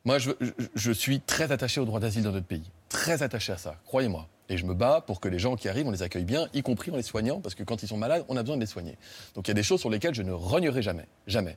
Moi, 0.04 0.18
je, 0.18 0.30
je- 0.76 0.92
suis 0.92 1.20
très 1.20 1.50
attaché 1.52 1.80
au 1.80 1.84
droit 1.84 1.98
d'asile 2.00 2.22
dans 2.22 2.30
notre 2.32 2.46
pays. 2.46 2.62
Très 2.88 3.22
attaché 3.22 3.52
à 3.52 3.58
ça, 3.58 3.76
croyez-moi. 3.84 4.28
Et 4.48 4.56
je 4.56 4.64
me 4.64 4.72
bats 4.72 5.02
pour 5.06 5.20
que 5.20 5.28
les 5.28 5.38
gens 5.40 5.56
qui 5.56 5.68
arrivent, 5.68 5.88
on 5.88 5.90
les 5.90 6.02
accueille 6.02 6.24
bien, 6.24 6.48
y 6.54 6.62
compris 6.62 6.90
en 6.92 6.96
les 6.96 7.02
soignant, 7.02 7.40
parce 7.40 7.54
que 7.56 7.64
quand 7.64 7.82
ils 7.82 7.88
sont 7.88 7.98
malades, 7.98 8.24
on 8.28 8.36
a 8.36 8.42
besoin 8.42 8.56
de 8.56 8.60
les 8.62 8.66
soigner. 8.66 8.96
Donc 9.34 9.48
il 9.48 9.50
y 9.50 9.52
a 9.52 9.54
des 9.54 9.62
choses 9.64 9.80
sur 9.80 9.90
lesquelles 9.90 10.14
je 10.14 10.22
ne 10.22 10.32
rognerai 10.32 10.80
jamais. 10.80 11.06
Jamais. 11.26 11.56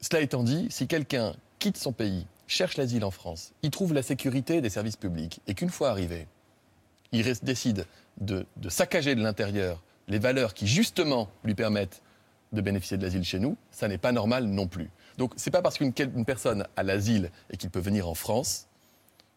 Cela 0.00 0.20
étant 0.20 0.42
dit, 0.42 0.66
si 0.70 0.86
quelqu'un 0.88 1.34
quitte 1.60 1.78
son 1.78 1.92
pays, 1.92 2.26
cherche 2.48 2.76
l'asile 2.76 3.04
en 3.04 3.10
France, 3.10 3.52
il 3.62 3.70
trouve 3.70 3.94
la 3.94 4.02
sécurité 4.02 4.60
des 4.60 4.68
services 4.70 4.96
publics, 4.96 5.40
et 5.46 5.54
qu'une 5.54 5.70
fois 5.70 5.88
arrivé, 5.90 6.26
il 7.12 7.24
décide 7.42 7.86
de, 8.20 8.44
de 8.56 8.68
saccager 8.68 9.14
de 9.14 9.22
l'intérieur 9.22 9.80
les 10.08 10.18
valeurs 10.18 10.54
qui 10.54 10.66
justement 10.66 11.28
lui 11.44 11.54
permettent 11.54 12.02
de 12.52 12.60
bénéficier 12.60 12.96
de 12.96 13.02
l'asile 13.02 13.24
chez 13.24 13.38
nous, 13.38 13.56
ça 13.70 13.88
n'est 13.88 13.98
pas 13.98 14.12
normal 14.12 14.46
non 14.46 14.66
plus. 14.66 14.90
Donc 15.18 15.32
c'est 15.36 15.50
pas 15.50 15.62
parce 15.62 15.78
qu'une 15.78 15.92
personne 16.24 16.66
a 16.76 16.82
l'asile 16.82 17.30
et 17.50 17.56
qu'il 17.56 17.70
peut 17.70 17.80
venir 17.80 18.08
en 18.08 18.14
France 18.14 18.68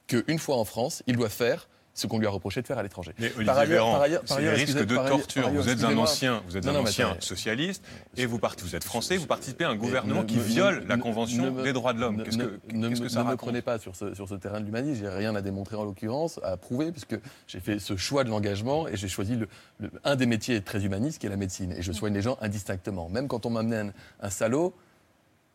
qu'une 0.09 0.39
fois 0.39 0.57
en 0.57 0.65
France, 0.65 1.03
il 1.07 1.15
doit 1.15 1.29
faire 1.29 1.69
ce 1.99 2.07
qu'on 2.07 2.17
lui 2.17 2.25
a 2.27 2.29
reproché 2.29 2.61
de 2.61 2.67
faire 2.67 2.77
à 2.77 2.83
l'étranger. 2.83 3.13
Par 3.45 3.57
ailleurs- 3.57 3.67
Véran, 3.67 3.91
par 3.93 4.01
ailleurs- 4.01 4.23
par 4.23 4.37
ailleurs, 4.37 4.55
risque 4.55 4.77
de 4.85 4.95
torture. 4.95 5.49
vous 5.49 5.69
êtes 5.69 5.83
un 5.83 5.97
ancien, 5.97 6.41
vous 6.47 6.57
êtes 6.57 6.65
un 6.65 6.75
ancien 6.75 7.17
socialiste 7.19 7.83
et 8.17 8.25
vous, 8.25 8.39
vous 8.63 8.75
êtes 8.75 8.83
français, 8.83 9.17
vous 9.17 9.27
participez 9.27 9.65
à 9.65 9.69
un 9.69 9.75
gouvernement 9.75 10.21
ne- 10.21 10.25
qui 10.27 10.37
ne- 10.37 10.41
viole 10.41 10.83
ne- 10.83 10.87
la 10.87 10.97
ne- 10.97 11.01
Convention 11.01 11.51
ne 11.51 11.63
des 11.63 11.73
droits 11.73 11.93
de 11.93 11.99
l'homme. 11.99 12.17
ne- 12.17 12.23
Qu'est-ce 12.23 12.37
ne- 12.37 12.45
que, 12.45 12.73
ne 12.75 12.89
me- 12.89 13.09
ça 13.09 13.19
Ne 13.19 13.25
raconte 13.25 13.39
prenez 13.39 13.61
pas 13.61 13.77
sur 13.79 13.95
ce, 13.95 14.13
sur 14.15 14.27
ce 14.29 14.35
terrain 14.35 14.59
de 14.61 14.65
l'humanisme, 14.65 15.01
j'ai 15.01 15.09
rien 15.09 15.35
à 15.35 15.41
démontrer 15.41 15.75
en 15.75 15.83
l'occurrence, 15.83 16.39
à 16.43 16.55
prouver, 16.57 16.91
puisque 16.91 17.15
j'ai 17.47 17.59
fait 17.59 17.79
ce 17.79 17.97
choix 17.97 18.23
de 18.23 18.29
l'engagement 18.29 18.87
et 18.87 18.95
j'ai 18.95 19.07
choisi 19.09 19.35
le, 19.35 19.47
le- 19.79 19.91
un 20.03 20.15
des 20.15 20.25
métiers 20.25 20.61
très 20.61 20.83
humanistes 20.85 21.19
qui 21.19 21.27
est 21.27 21.29
la 21.29 21.37
médecine. 21.37 21.71
Et 21.73 21.81
je 21.81 21.91
soigne 21.91 22.13
les 22.13 22.21
gens 22.21 22.37
indistinctement. 22.41 23.09
Même 23.09 23.27
quand 23.27 23.45
on 23.45 23.49
m'amenait 23.49 23.77
un, 23.89 23.91
un 24.21 24.29
salaud, 24.29 24.73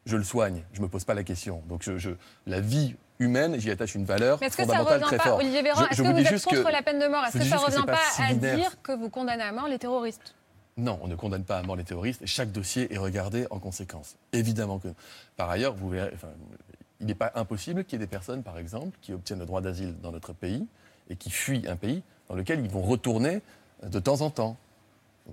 je 0.07 0.17
le 0.17 0.25
soigne, 0.25 0.63
je 0.75 0.83
me 0.83 0.89
pose 0.89 1.05
pas 1.05 1.15
la 1.15 1.25
question. 1.25 1.63
Donc 1.69 1.83
je, 1.83 1.97
je- 1.97 2.11
la 2.47 2.61
vie 2.61 2.95
humaine, 3.19 3.59
j'y 3.59 3.71
attache 3.71 3.95
une 3.95 4.05
valeur 4.05 4.39
Mais 4.41 4.47
est-ce 4.49 4.57
que 4.57 4.63
ça 4.65 4.69
fondamentale 4.69 4.95
revient 4.97 5.07
très 5.07 5.17
pas, 5.17 5.23
forte. 5.25 5.41
Olivier 5.41 5.63
Véran, 5.63 5.87
est-ce 5.91 6.03
que 6.03 6.09
vous 6.09 6.19
êtes 6.19 6.45
contre 6.45 6.65
que- 6.65 6.73
la 6.73 6.83
peine 6.83 6.99
de 6.99 7.07
mort? 7.07 7.25
Est-ce 7.25 7.39
que 7.39 7.45
ça 7.45 7.57
que 7.57 7.63
revient 7.63 7.77
pas 7.87 7.93
pas 8.19 8.25
à 8.25 8.35
dire 8.35 8.83
que 8.83 8.93
vous 8.93 9.09
condamnez 9.11 9.43
à 9.43 9.53
mort 9.53 9.69
les 9.69 9.79
terroristes? 9.79 10.35
Non, 10.77 10.99
on 11.03 11.07
ne 11.09 11.15
condamne 11.15 11.45
pas 11.45 11.59
à 11.59 11.63
mort 11.63 11.77
les 11.77 11.85
terroristes 11.85 12.23
et 12.23 12.27
chaque 12.27 12.51
dossier 12.51 12.93
est 12.93 12.99
regardé 12.99 13.47
en 13.51 13.59
conséquence. 13.61 14.17
Évidemment 14.33 14.79
que. 14.81 14.89
Par 15.37 15.49
ailleurs, 15.49 15.75
vous 15.75 15.89
verrez, 15.89 16.11
enfin, 16.15 16.29
il 17.01 17.07
n'est 17.07 17.15
pas 17.15 17.31
impossible 17.37 17.85
qu'il 17.85 18.01
y 18.01 18.03
ait 18.03 18.07
des 18.07 18.11
personnes, 18.11 18.43
par 18.43 18.59
exemple, 18.59 18.97
qui 19.01 19.13
obtiennent 19.13 19.39
le 19.39 19.47
droit 19.47 19.61
d'asile 19.61 19.95
dans 20.03 20.11
notre 20.11 20.33
pays 20.33 20.67
et 21.09 21.17
qui 21.17 21.31
fuient 21.31 21.69
un 21.69 21.77
pays 21.77 22.03
dans 22.29 22.35
lequel 22.35 22.61
ils 22.61 22.71
vont 22.71 22.83
retourner 22.83 23.43
de 23.85 23.99
temps 24.01 24.21
en 24.23 24.31
temps. 24.31 24.57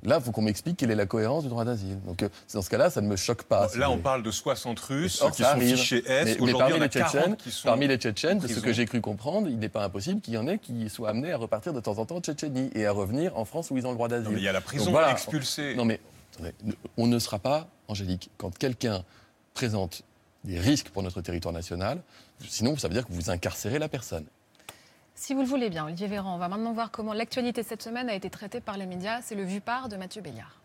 Là, 0.03 0.17
il 0.19 0.23
faut 0.23 0.31
qu'on 0.31 0.41
m'explique 0.41 0.77
quelle 0.77 0.89
est 0.89 0.95
la 0.95 1.05
cohérence 1.05 1.43
du 1.43 1.49
droit 1.49 1.65
d'asile. 1.65 1.99
Donc, 2.05 2.23
euh, 2.23 2.29
dans 2.53 2.61
ce 2.61 2.69
cas-là, 2.69 2.89
ça 2.89 3.01
ne 3.01 3.07
me 3.07 3.17
choque 3.17 3.43
pas. 3.43 3.67
si 3.67 3.77
Là, 3.77 3.91
on 3.91 3.97
parle 3.97 4.23
de 4.23 4.31
60 4.31 4.79
Russes 4.79 5.21
Or, 5.21 5.31
qui 5.31 5.43
sont 5.43 5.49
arrive. 5.49 5.75
fichés 5.75 6.03
S. 6.09 6.37
Aujourd'hui, 6.39 6.53
parmi 6.57 6.73
en 6.75 6.79
les 6.79 6.87
Tchétchènes, 6.87 7.21
40 7.21 7.37
qui 7.37 7.51
sont 7.51 7.67
Parmi 7.67 7.87
les 7.87 7.97
Tchétchènes, 7.97 8.39
de 8.39 8.47
ce 8.47 8.59
que 8.61 8.71
j'ai 8.71 8.85
cru 8.85 9.01
comprendre, 9.01 9.49
il 9.49 9.59
n'est 9.59 9.69
pas 9.69 9.83
impossible 9.83 10.21
qu'il 10.21 10.33
y 10.33 10.37
en 10.37 10.47
ait 10.47 10.59
qui 10.59 10.89
soient 10.89 11.09
amenés 11.09 11.33
à 11.33 11.37
repartir 11.37 11.73
de 11.73 11.79
temps 11.81 11.97
en 11.97 12.05
temps 12.05 12.19
de 12.19 12.21
Tchétchénie 12.23 12.69
et 12.73 12.85
à 12.85 12.91
revenir 12.93 13.37
en 13.37 13.43
France 13.43 13.69
où 13.69 13.77
ils 13.77 13.85
ont 13.85 13.89
le 13.89 13.95
droit 13.95 14.07
d'asile. 14.07 14.31
Il 14.37 14.43
y 14.43 14.47
a 14.47 14.53
la 14.53 14.61
prison 14.61 14.91
voilà. 14.91 15.11
expulsée. 15.11 15.75
Non 15.75 15.83
mais 15.85 15.99
attendez, 16.33 16.53
on 16.97 17.07
ne 17.07 17.19
sera 17.19 17.37
pas, 17.39 17.67
Angélique, 17.89 18.29
quand 18.37 18.57
quelqu'un 18.57 19.03
présente 19.53 20.03
des 20.45 20.57
risques 20.57 20.89
pour 20.89 21.03
notre 21.03 21.21
territoire 21.21 21.53
national, 21.53 22.01
sinon 22.47 22.77
ça 22.77 22.87
veut 22.87 22.93
dire 22.93 23.05
que 23.05 23.13
vous 23.13 23.29
incarcérez 23.29 23.77
la 23.77 23.89
personne. 23.89 24.25
Si 25.15 25.33
vous 25.33 25.41
le 25.41 25.47
voulez 25.47 25.69
bien, 25.69 25.85
Olivier 25.85 26.07
Véran, 26.07 26.35
on 26.35 26.37
va 26.37 26.47
maintenant 26.47 26.73
voir 26.73 26.91
comment 26.91 27.13
l'actualité 27.13 27.63
cette 27.63 27.83
semaine 27.83 28.09
a 28.09 28.15
été 28.15 28.29
traitée 28.29 28.61
par 28.61 28.77
les 28.77 28.85
médias. 28.85 29.21
C'est 29.21 29.35
le 29.35 29.43
vu-part 29.43 29.89
de 29.89 29.95
Mathieu 29.95 30.21
Béliard. 30.21 30.57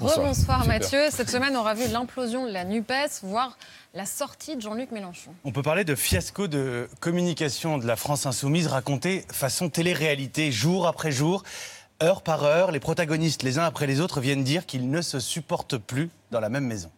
Rebonsoir. 0.00 0.66
Mathieu. 0.66 1.06
Cette 1.10 1.30
semaine, 1.30 1.56
on 1.56 1.60
aura 1.60 1.74
vu 1.74 1.88
l'implosion 1.88 2.46
de 2.46 2.52
la 2.52 2.64
NUPES, 2.64 3.22
voire 3.22 3.56
la 3.94 4.04
sortie 4.04 4.56
de 4.56 4.60
Jean-Luc 4.60 4.90
Mélenchon. 4.90 5.32
On 5.44 5.52
peut 5.52 5.62
parler 5.62 5.84
de 5.84 5.94
fiasco 5.94 6.48
de 6.48 6.88
communication 7.00 7.78
de 7.78 7.86
la 7.86 7.96
France 7.96 8.26
insoumise 8.26 8.66
raconté 8.66 9.24
façon 9.32 9.70
télé-réalité, 9.70 10.52
jour 10.52 10.86
après 10.86 11.12
jour, 11.12 11.42
heure 12.02 12.22
par 12.22 12.44
heure. 12.44 12.72
Les 12.72 12.80
protagonistes, 12.80 13.42
les 13.42 13.58
uns 13.58 13.64
après 13.64 13.86
les 13.86 14.00
autres, 14.00 14.20
viennent 14.20 14.44
dire 14.44 14.66
qu'ils 14.66 14.90
ne 14.90 15.02
se 15.02 15.20
supportent 15.20 15.78
plus 15.78 16.10
dans 16.30 16.40
la 16.40 16.48
même 16.48 16.66
maison. 16.66 16.90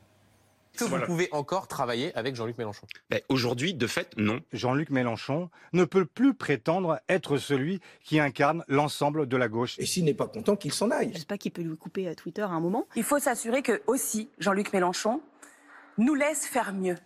que 0.76 0.84
vous 0.84 1.00
pouvez 1.06 1.28
encore 1.32 1.68
travailler 1.68 2.14
avec 2.16 2.36
Jean-Luc 2.36 2.58
Mélenchon? 2.58 2.86
Ben, 3.10 3.20
Aujourd'hui, 3.28 3.74
de 3.74 3.86
fait, 3.86 4.16
non. 4.16 4.40
Jean-Luc 4.52 4.90
Mélenchon 4.90 5.50
ne 5.72 5.84
peut 5.84 6.04
plus 6.04 6.34
prétendre 6.34 7.00
être 7.08 7.38
celui 7.38 7.80
qui 8.02 8.20
incarne 8.20 8.64
l'ensemble 8.68 9.26
de 9.26 9.36
la 9.36 9.48
gauche. 9.48 9.76
Et 9.78 9.86
s'il 9.86 10.04
n'est 10.04 10.14
pas 10.14 10.28
content, 10.28 10.56
qu'il 10.56 10.72
s'en 10.72 10.90
aille. 10.90 11.10
Je 11.14 11.18
sais 11.18 11.24
pas 11.26 11.38
qui 11.38 11.50
peut 11.50 11.62
lui 11.62 11.76
couper 11.76 12.08
à 12.08 12.14
Twitter 12.14 12.42
à 12.42 12.48
un 12.48 12.60
moment. 12.60 12.86
Il 12.96 13.04
faut 13.04 13.18
s'assurer 13.18 13.62
que 13.62 13.82
aussi 13.86 14.28
Jean-Luc 14.38 14.72
Mélenchon 14.72 15.20
nous 15.98 16.14
laisse 16.14 16.46
faire 16.46 16.72
mieux. 16.72 16.96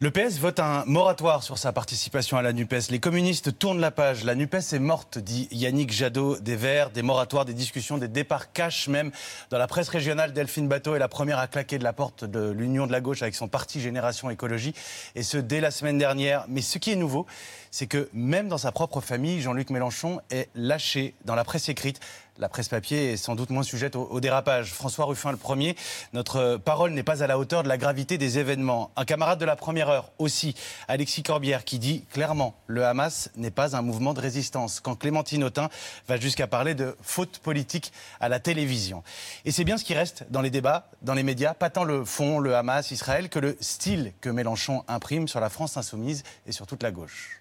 Le 0.00 0.12
PS 0.12 0.38
vote 0.38 0.60
un 0.60 0.84
moratoire 0.86 1.42
sur 1.42 1.58
sa 1.58 1.72
participation 1.72 2.36
à 2.36 2.42
la 2.42 2.52
NUPES. 2.52 2.90
Les 2.90 3.00
communistes 3.00 3.58
tournent 3.58 3.80
la 3.80 3.90
page. 3.90 4.22
La 4.22 4.36
NUPES 4.36 4.72
est 4.72 4.78
morte, 4.78 5.18
dit 5.18 5.48
Yannick 5.50 5.90
Jadot 5.90 6.38
des 6.38 6.54
Verts. 6.54 6.90
Des 6.90 7.02
moratoires, 7.02 7.44
des 7.44 7.52
discussions, 7.52 7.98
des 7.98 8.06
départs 8.06 8.52
cash 8.52 8.86
même. 8.86 9.10
Dans 9.50 9.58
la 9.58 9.66
presse 9.66 9.88
régionale, 9.88 10.32
Delphine 10.32 10.68
Bateau 10.68 10.94
est 10.94 11.00
la 11.00 11.08
première 11.08 11.40
à 11.40 11.48
claquer 11.48 11.80
de 11.80 11.82
la 11.82 11.92
porte 11.92 12.24
de 12.24 12.48
l'Union 12.48 12.86
de 12.86 12.92
la 12.92 13.00
gauche 13.00 13.22
avec 13.22 13.34
son 13.34 13.48
parti 13.48 13.80
Génération 13.80 14.30
Écologie. 14.30 14.72
Et 15.16 15.24
ce, 15.24 15.36
dès 15.36 15.60
la 15.60 15.72
semaine 15.72 15.98
dernière. 15.98 16.44
Mais 16.46 16.60
ce 16.60 16.78
qui 16.78 16.92
est 16.92 16.96
nouveau, 16.96 17.26
c'est 17.72 17.88
que 17.88 18.08
même 18.12 18.46
dans 18.46 18.56
sa 18.56 18.70
propre 18.70 19.00
famille, 19.00 19.40
Jean-Luc 19.40 19.70
Mélenchon 19.70 20.20
est 20.30 20.48
lâché 20.54 21.16
dans 21.24 21.34
la 21.34 21.42
presse 21.42 21.68
écrite. 21.68 21.98
La 22.40 22.48
presse 22.48 22.68
papier 22.68 23.12
est 23.12 23.16
sans 23.16 23.34
doute 23.34 23.50
moins 23.50 23.64
sujette 23.64 23.96
au, 23.96 24.20
dérapage. 24.20 24.72
François 24.72 25.06
Ruffin, 25.06 25.32
le 25.32 25.36
premier, 25.36 25.74
notre 26.12 26.56
parole 26.56 26.92
n'est 26.92 27.02
pas 27.02 27.24
à 27.24 27.26
la 27.26 27.36
hauteur 27.36 27.64
de 27.64 27.68
la 27.68 27.76
gravité 27.76 28.16
des 28.16 28.38
événements. 28.38 28.92
Un 28.94 29.04
camarade 29.04 29.40
de 29.40 29.44
la 29.44 29.56
première 29.56 29.88
heure 29.88 30.12
aussi, 30.20 30.54
Alexis 30.86 31.24
Corbière, 31.24 31.64
qui 31.64 31.80
dit 31.80 32.04
clairement 32.12 32.54
le 32.68 32.86
Hamas 32.86 33.30
n'est 33.34 33.50
pas 33.50 33.74
un 33.74 33.82
mouvement 33.82 34.14
de 34.14 34.20
résistance. 34.20 34.78
Quand 34.78 34.94
Clémentine 34.94 35.42
Autain 35.42 35.68
va 36.06 36.16
jusqu'à 36.16 36.46
parler 36.46 36.76
de 36.76 36.96
faute 37.02 37.40
politique 37.40 37.92
à 38.20 38.28
la 38.28 38.38
télévision. 38.38 39.02
Et 39.44 39.50
c'est 39.50 39.64
bien 39.64 39.76
ce 39.76 39.82
qui 39.82 39.94
reste 39.94 40.24
dans 40.30 40.40
les 40.40 40.50
débats, 40.50 40.90
dans 41.02 41.14
les 41.14 41.24
médias, 41.24 41.54
pas 41.54 41.70
tant 41.70 41.82
le 41.82 42.04
fond, 42.04 42.38
le 42.38 42.54
Hamas, 42.54 42.92
Israël, 42.92 43.30
que 43.30 43.40
le 43.40 43.56
style 43.60 44.12
que 44.20 44.30
Mélenchon 44.30 44.84
imprime 44.86 45.26
sur 45.26 45.40
la 45.40 45.50
France 45.50 45.76
insoumise 45.76 46.22
et 46.46 46.52
sur 46.52 46.68
toute 46.68 46.84
la 46.84 46.92
gauche 46.92 47.40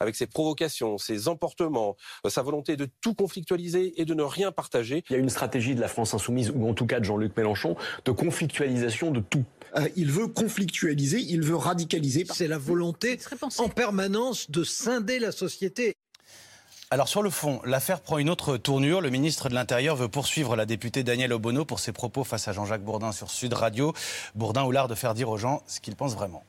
avec 0.00 0.16
ses 0.16 0.26
provocations, 0.26 0.98
ses 0.98 1.28
emportements, 1.28 1.96
euh, 2.24 2.30
sa 2.30 2.42
volonté 2.42 2.76
de 2.76 2.88
tout 3.00 3.14
conflictualiser 3.14 4.00
et 4.00 4.04
de 4.04 4.14
ne 4.14 4.22
rien 4.22 4.52
partager. 4.52 5.04
Il 5.10 5.12
y 5.12 5.16
a 5.16 5.18
une 5.18 5.30
stratégie 5.30 5.74
de 5.74 5.80
la 5.80 5.88
France 5.88 6.14
insoumise, 6.14 6.52
ou 6.54 6.68
en 6.68 6.74
tout 6.74 6.86
cas 6.86 7.00
de 7.00 7.04
Jean-Luc 7.04 7.36
Mélenchon, 7.36 7.76
de 8.04 8.12
conflictualisation 8.12 9.10
de 9.10 9.20
tout. 9.20 9.44
Euh, 9.76 9.88
il 9.96 10.10
veut 10.10 10.28
conflictualiser, 10.28 11.20
il 11.20 11.42
veut 11.42 11.56
radicaliser. 11.56 12.24
C'est 12.32 12.48
la 12.48 12.58
volonté 12.58 13.18
en 13.58 13.68
permanence 13.68 14.50
de 14.50 14.64
scinder 14.64 15.18
la 15.18 15.32
société. 15.32 15.94
Alors 16.90 17.08
sur 17.08 17.22
le 17.22 17.30
fond, 17.30 17.60
l'affaire 17.64 18.00
prend 18.00 18.18
une 18.18 18.30
autre 18.30 18.56
tournure. 18.56 19.00
Le 19.00 19.10
ministre 19.10 19.48
de 19.48 19.54
l'Intérieur 19.54 19.96
veut 19.96 20.08
poursuivre 20.08 20.54
la 20.54 20.66
députée 20.66 21.02
Danielle 21.02 21.32
Obono 21.32 21.64
pour 21.64 21.80
ses 21.80 21.90
propos 21.90 22.22
face 22.22 22.46
à 22.46 22.52
Jean-Jacques 22.52 22.84
Bourdin 22.84 23.10
sur 23.10 23.28
Sud 23.28 23.54
Radio. 23.54 23.92
Bourdin 24.36 24.64
ou 24.64 24.70
l'art 24.70 24.86
de 24.86 24.94
faire 24.94 25.12
dire 25.12 25.28
aux 25.28 25.36
gens 25.36 25.64
ce 25.66 25.80
qu'ils 25.80 25.96
pensent 25.96 26.14
vraiment. 26.14 26.44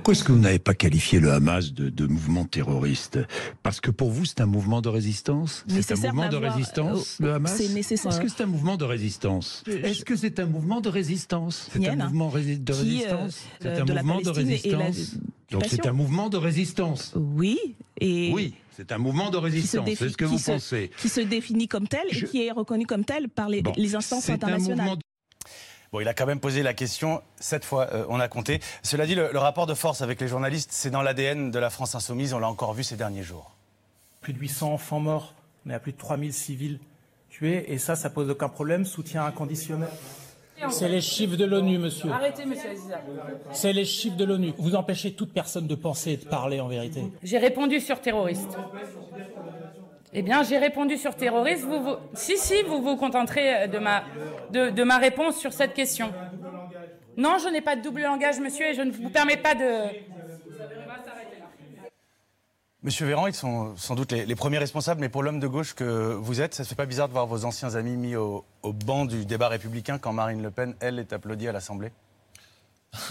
Pourquoi 0.00 0.12
est-ce 0.14 0.24
que 0.24 0.32
vous 0.32 0.38
n'avez 0.38 0.58
pas 0.58 0.72
qualifié 0.72 1.20
le 1.20 1.30
Hamas 1.30 1.74
de, 1.74 1.90
de 1.90 2.06
mouvement 2.06 2.46
terroriste? 2.46 3.18
Parce 3.62 3.82
que 3.82 3.90
pour 3.90 4.10
vous, 4.10 4.24
c'est 4.24 4.40
un 4.40 4.46
mouvement 4.46 4.80
de 4.80 4.88
résistance? 4.88 5.62
C'est 5.68 5.92
un 5.92 5.96
mouvement 5.96 6.30
de 6.30 6.36
résistance, 6.36 7.18
euh, 7.20 7.26
le 7.26 7.34
Hamas? 7.34 7.54
c'est 7.54 7.68
nécessaire. 7.68 8.10
Est-ce 8.10 8.20
que 8.22 8.28
c'est 8.28 8.42
un 8.42 8.46
mouvement 8.46 8.78
de 8.78 8.84
résistance? 8.86 9.62
Est-ce 9.66 10.06
que 10.06 10.16
c'est 10.16 10.40
un 10.40 10.46
mouvement 10.46 10.80
de 10.80 10.88
résistance? 10.88 11.68
C'est 11.70 11.86
un 11.86 11.96
mouvement 11.96 12.30
de 12.30 12.40
qui, 12.40 12.62
euh, 12.70 12.74
résistance? 12.74 13.42
C'est 13.60 13.68
un 13.68 13.84
de 13.84 13.92
la 13.92 14.02
mouvement 14.02 14.20
de 14.22 14.30
résistance 14.30 15.16
Donc 15.50 15.64
c'est 15.68 15.86
un 15.86 15.92
mouvement 15.92 16.30
de 16.30 16.38
résistance 16.38 17.12
Oui, 17.14 17.58
et 18.00 18.32
Oui, 18.32 18.54
c'est 18.74 18.92
un 18.92 18.98
mouvement 18.98 19.28
de 19.28 19.36
résistance. 19.36 19.86
C'est 19.98 20.08
ce 20.08 20.16
que 20.16 20.24
qui 20.24 20.30
vous 20.30 20.38
se- 20.38 20.52
pensez. 20.52 20.90
qui 20.96 21.10
se 21.10 21.20
définit 21.20 21.68
comme 21.68 21.86
tel 21.86 22.06
et 22.10 22.24
qui 22.24 22.46
est 22.46 22.52
reconnu 22.52 22.86
comme 22.86 23.04
tel 23.04 23.28
par 23.28 23.50
les, 23.50 23.60
Bon, 23.60 23.74
les 23.76 23.94
instances 23.94 24.30
internationales. 24.30 24.96
Bon, 25.92 25.98
il 26.00 26.06
a 26.06 26.14
quand 26.14 26.26
même 26.26 26.38
posé 26.38 26.62
la 26.62 26.72
question, 26.72 27.20
sept 27.40 27.64
fois 27.64 27.88
euh, 27.92 28.04
on 28.08 28.20
a 28.20 28.28
compté. 28.28 28.60
Cela 28.82 29.06
dit, 29.06 29.16
le, 29.16 29.30
le 29.32 29.38
rapport 29.38 29.66
de 29.66 29.74
force 29.74 30.02
avec 30.02 30.20
les 30.20 30.28
journalistes, 30.28 30.70
c'est 30.72 30.90
dans 30.90 31.02
l'ADN 31.02 31.50
de 31.50 31.58
la 31.58 31.68
France 31.68 31.96
insoumise, 31.96 32.32
on 32.32 32.38
l'a 32.38 32.48
encore 32.48 32.74
vu 32.74 32.84
ces 32.84 32.96
derniers 32.96 33.24
jours. 33.24 33.50
Plus 34.20 34.32
de 34.32 34.38
800 34.38 34.72
enfants 34.74 35.00
morts, 35.00 35.34
on 35.66 35.70
est 35.70 35.74
à 35.74 35.80
plus 35.80 35.92
de 35.92 35.98
3000 35.98 36.32
civils 36.32 36.78
tués, 37.28 37.72
et 37.72 37.78
ça, 37.78 37.96
ça 37.96 38.08
pose 38.08 38.30
aucun 38.30 38.48
problème. 38.48 38.84
Soutien 38.84 39.24
inconditionnel. 39.24 39.88
C'est 40.68 40.88
les 40.88 41.00
chiffres 41.00 41.36
de 41.36 41.44
l'ONU, 41.46 41.78
monsieur. 41.78 42.12
Arrêtez, 42.12 42.44
monsieur 42.44 42.70
Aziza. 42.70 43.00
C'est 43.52 43.72
les 43.72 43.86
chiffres 43.86 44.16
de 44.16 44.24
l'ONU. 44.24 44.52
Vous 44.58 44.74
empêchez 44.74 45.14
toute 45.14 45.32
personne 45.32 45.66
de 45.66 45.74
penser 45.74 46.12
et 46.12 46.16
de 46.18 46.26
parler 46.26 46.60
en 46.60 46.68
vérité. 46.68 47.02
J'ai 47.22 47.38
répondu 47.38 47.80
sur 47.80 48.00
terroriste. 48.00 48.58
Eh 50.12 50.22
bien, 50.22 50.42
j'ai 50.42 50.58
répondu 50.58 50.96
sur 50.96 51.14
terroriste. 51.14 51.64
Vous, 51.64 51.82
vous... 51.82 51.96
Si, 52.14 52.36
si, 52.36 52.62
vous 52.62 52.82
vous 52.82 52.96
contenterez 52.96 53.68
de 53.68 53.78
ma, 53.78 54.02
de, 54.50 54.70
de 54.70 54.82
ma 54.82 54.98
réponse 54.98 55.36
sur 55.36 55.52
cette 55.52 55.74
question. 55.74 56.12
Non, 57.16 57.38
je 57.38 57.48
n'ai 57.48 57.60
pas 57.60 57.76
de 57.76 57.82
double 57.82 58.02
langage, 58.02 58.40
monsieur, 58.40 58.66
et 58.66 58.74
je 58.74 58.82
ne 58.82 58.90
vous 58.90 59.10
permets 59.10 59.36
pas 59.36 59.54
de... 59.54 59.84
Monsieur 62.82 63.04
Véran, 63.04 63.26
ils 63.26 63.34
sont 63.34 63.76
sans 63.76 63.94
doute 63.94 64.10
les, 64.10 64.24
les 64.24 64.34
premiers 64.34 64.56
responsables, 64.56 65.02
mais 65.02 65.10
pour 65.10 65.22
l'homme 65.22 65.38
de 65.38 65.46
gauche 65.46 65.74
que 65.74 66.14
vous 66.14 66.40
êtes, 66.40 66.54
ça 66.54 66.62
ne 66.62 66.66
fait 66.66 66.74
pas 66.74 66.86
bizarre 66.86 67.08
de 67.08 67.12
voir 67.12 67.26
vos 67.26 67.44
anciens 67.44 67.74
amis 67.74 67.94
mis 67.94 68.16
au, 68.16 68.42
au 68.62 68.72
banc 68.72 69.04
du 69.04 69.26
débat 69.26 69.48
républicain 69.48 69.98
quand 69.98 70.14
Marine 70.14 70.42
Le 70.42 70.50
Pen, 70.50 70.74
elle, 70.80 70.98
est 70.98 71.12
applaudie 71.12 71.46
à 71.46 71.52
l'Assemblée? 71.52 71.92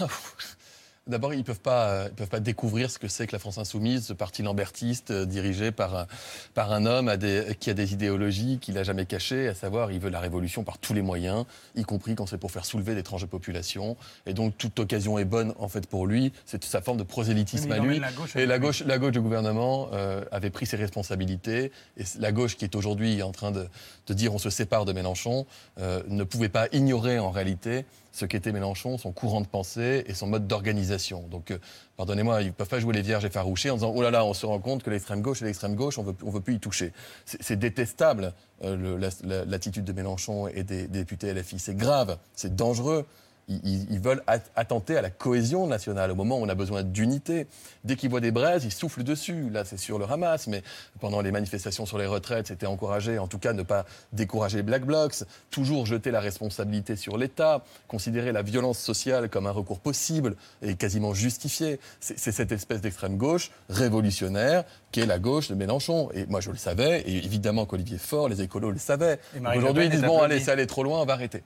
D'abord, 1.10 1.34
ils 1.34 1.38
ne 1.38 1.42
peuvent, 1.42 1.60
pas, 1.60 1.88
euh, 1.88 2.08
ils 2.10 2.14
peuvent 2.14 2.28
pas 2.28 2.40
découvrir 2.40 2.90
ce 2.90 2.98
que 2.98 3.08
c'est 3.08 3.26
que 3.26 3.32
la 3.32 3.38
France 3.38 3.58
insoumise, 3.58 4.06
ce 4.06 4.12
parti 4.12 4.42
lambertiste 4.42 5.10
euh, 5.10 5.26
dirigé 5.26 5.72
par, 5.72 5.94
un- 5.96 6.06
par 6.54 6.72
un 6.72 6.86
homme 6.86 7.08
à 7.08 7.16
des- 7.16 7.56
qui 7.58 7.68
a 7.68 7.74
des 7.74 7.92
idéologies 7.92 8.58
qu'il 8.60 8.74
n'a 8.74 8.84
jamais 8.84 9.06
cachées, 9.06 9.48
à 9.48 9.54
savoir 9.54 9.90
il 9.92 9.98
veut 10.00 10.08
la 10.10 10.20
révolution 10.20 10.62
par 10.64 10.78
tous 10.78 10.94
les 10.94 11.02
moyens, 11.02 11.44
y 11.74 11.82
compris 11.82 12.14
quand 12.14 12.26
c'est 12.26 12.38
pour 12.38 12.52
faire 12.52 12.64
soulever 12.64 12.94
des 12.94 13.02
tranches 13.02 13.22
de 13.22 13.26
population. 13.26 13.96
Et 14.26 14.32
donc 14.34 14.56
toute 14.56 14.78
occasion 14.78 15.18
est 15.18 15.24
bonne 15.24 15.52
en 15.58 15.68
fait 15.68 15.86
pour 15.86 16.06
lui. 16.06 16.32
C'est 16.46 16.62
sa 16.64 16.80
forme 16.80 16.98
de 16.98 17.02
prosélytisme 17.02 17.70
à 17.72 17.78
lui. 17.78 17.98
emmène 17.98 18.00
la 18.02 18.12
gauche 18.12 18.36
et 18.36 18.46
la 18.46 18.58
gauche, 18.58 18.82
la 18.86 18.98
gauche 18.98 19.12
du 19.12 19.20
gouvernement 19.20 19.88
euh, 19.92 20.24
avait 20.30 20.50
pris 20.50 20.66
ses 20.66 20.76
responsabilités. 20.76 21.72
Et 21.96 22.04
la 22.18 22.32
gauche 22.32 22.56
qui 22.56 22.64
est 22.64 22.74
aujourd'hui 22.76 23.22
en 23.22 23.32
train 23.32 23.50
de, 23.50 23.66
de 24.06 24.14
dire 24.14 24.32
on 24.34 24.38
se 24.38 24.50
sépare 24.50 24.84
de 24.84 24.92
Mélenchon 24.92 25.46
euh, 25.80 26.02
ne 26.08 26.24
pouvait 26.24 26.48
pas 26.48 26.68
ignorer 26.72 27.18
en 27.18 27.30
réalité 27.30 27.84
ce 28.12 28.24
qu'était 28.24 28.52
Mélenchon, 28.52 28.98
son 28.98 29.12
courant 29.12 29.40
de 29.40 29.46
pensée 29.46 30.04
et 30.06 30.14
son 30.14 30.26
mode 30.26 30.46
d'organisation. 30.46 31.26
Donc, 31.28 31.50
euh, 31.50 31.58
pardonnez-moi, 31.96 32.42
ils 32.42 32.48
ne 32.48 32.52
peuvent 32.52 32.68
pas 32.68 32.80
jouer 32.80 32.94
les 32.94 33.02
vierges 33.02 33.24
effarouchées 33.24 33.70
en 33.70 33.74
disant 33.74 33.92
oh 33.94 34.02
là 34.02 34.10
là, 34.10 34.24
on 34.24 34.34
se 34.34 34.46
rend 34.46 34.58
compte 34.58 34.82
que 34.82 34.90
l'extrême 34.90 35.22
gauche 35.22 35.42
et 35.42 35.44
l'extrême 35.44 35.74
gauche, 35.74 35.98
on 35.98 36.14
on 36.22 36.30
veut 36.30 36.40
plus 36.40 36.54
y 36.54 36.60
toucher. 36.60 36.92
C'est 37.24 37.58
détestable 37.58 38.32
euh, 38.64 39.10
l'attitude 39.46 39.84
de 39.84 39.92
Mélenchon 39.92 40.48
et 40.48 40.62
des, 40.64 40.82
des 40.88 41.00
députés 41.00 41.32
LFI. 41.32 41.58
C'est 41.58 41.76
grave, 41.76 42.18
c'est 42.34 42.54
dangereux. 42.54 43.06
Ils, 43.50 43.98
veulent 43.98 44.22
at- 44.28 44.38
attenter 44.54 44.96
à 44.96 45.02
la 45.02 45.10
cohésion 45.10 45.66
nationale 45.66 46.12
au 46.12 46.14
moment 46.14 46.38
où 46.38 46.44
on 46.44 46.48
a 46.48 46.54
besoin 46.54 46.84
d'unité. 46.84 47.48
Dès 47.82 47.96
qu'ils 47.96 48.08
voient 48.08 48.20
des 48.20 48.30
braises, 48.30 48.64
ils 48.64 48.72
soufflent 48.72 49.02
dessus. 49.02 49.50
Là, 49.50 49.64
c'est 49.64 49.76
sur 49.76 49.98
le 49.98 50.04
Hamas, 50.04 50.46
mais 50.46 50.62
pendant 51.00 51.20
les 51.20 51.32
manifestations 51.32 51.84
sur 51.84 51.98
les 51.98 52.06
retraites, 52.06 52.46
c'était 52.46 52.66
encouragé, 52.66 53.18
en 53.18 53.26
tout 53.26 53.38
cas, 53.38 53.52
ne 53.52 53.64
pas 53.64 53.86
décourager 54.12 54.58
les 54.58 54.62
Black 54.62 54.84
Blocs, 54.84 55.24
toujours 55.50 55.84
jeter 55.84 56.12
la 56.12 56.20
responsabilité 56.20 56.94
sur 56.94 57.18
l'État, 57.18 57.64
considérer 57.88 58.30
la 58.30 58.42
violence 58.42 58.78
sociale 58.78 59.28
comme 59.28 59.48
un 59.48 59.50
recours 59.50 59.80
possible 59.80 60.36
et 60.62 60.76
quasiment 60.76 61.12
justifié. 61.12 61.80
C'est 61.98 62.18
cette 62.30 62.52
espèce 62.52 62.80
d'extrême 62.80 63.16
gauche 63.16 63.50
révolutionnaire 63.68 64.64
qui 64.92 65.00
est 65.00 65.06
la 65.06 65.18
gauche 65.18 65.48
de 65.48 65.56
Mélenchon. 65.56 66.10
Et 66.14 66.26
moi, 66.26 66.40
je 66.40 66.50
le 66.50 66.56
savais, 66.56 67.00
et 67.00 67.16
évidemment 67.24 67.66
qu'Olivier 67.66 67.98
Faure, 67.98 68.28
les 68.28 68.42
écolos 68.42 68.70
le 68.70 68.78
savaient. 68.78 69.18
Aujourd'hui, 69.56 69.86
ils 69.86 69.90
disent 69.90 70.02
bon, 70.02 70.20
allez, 70.20 70.38
c'est 70.40 70.52
aller 70.52 70.66
trop 70.68 70.84
loin, 70.84 71.00
on 71.00 71.04
va 71.04 71.14
arrêter. 71.14 71.42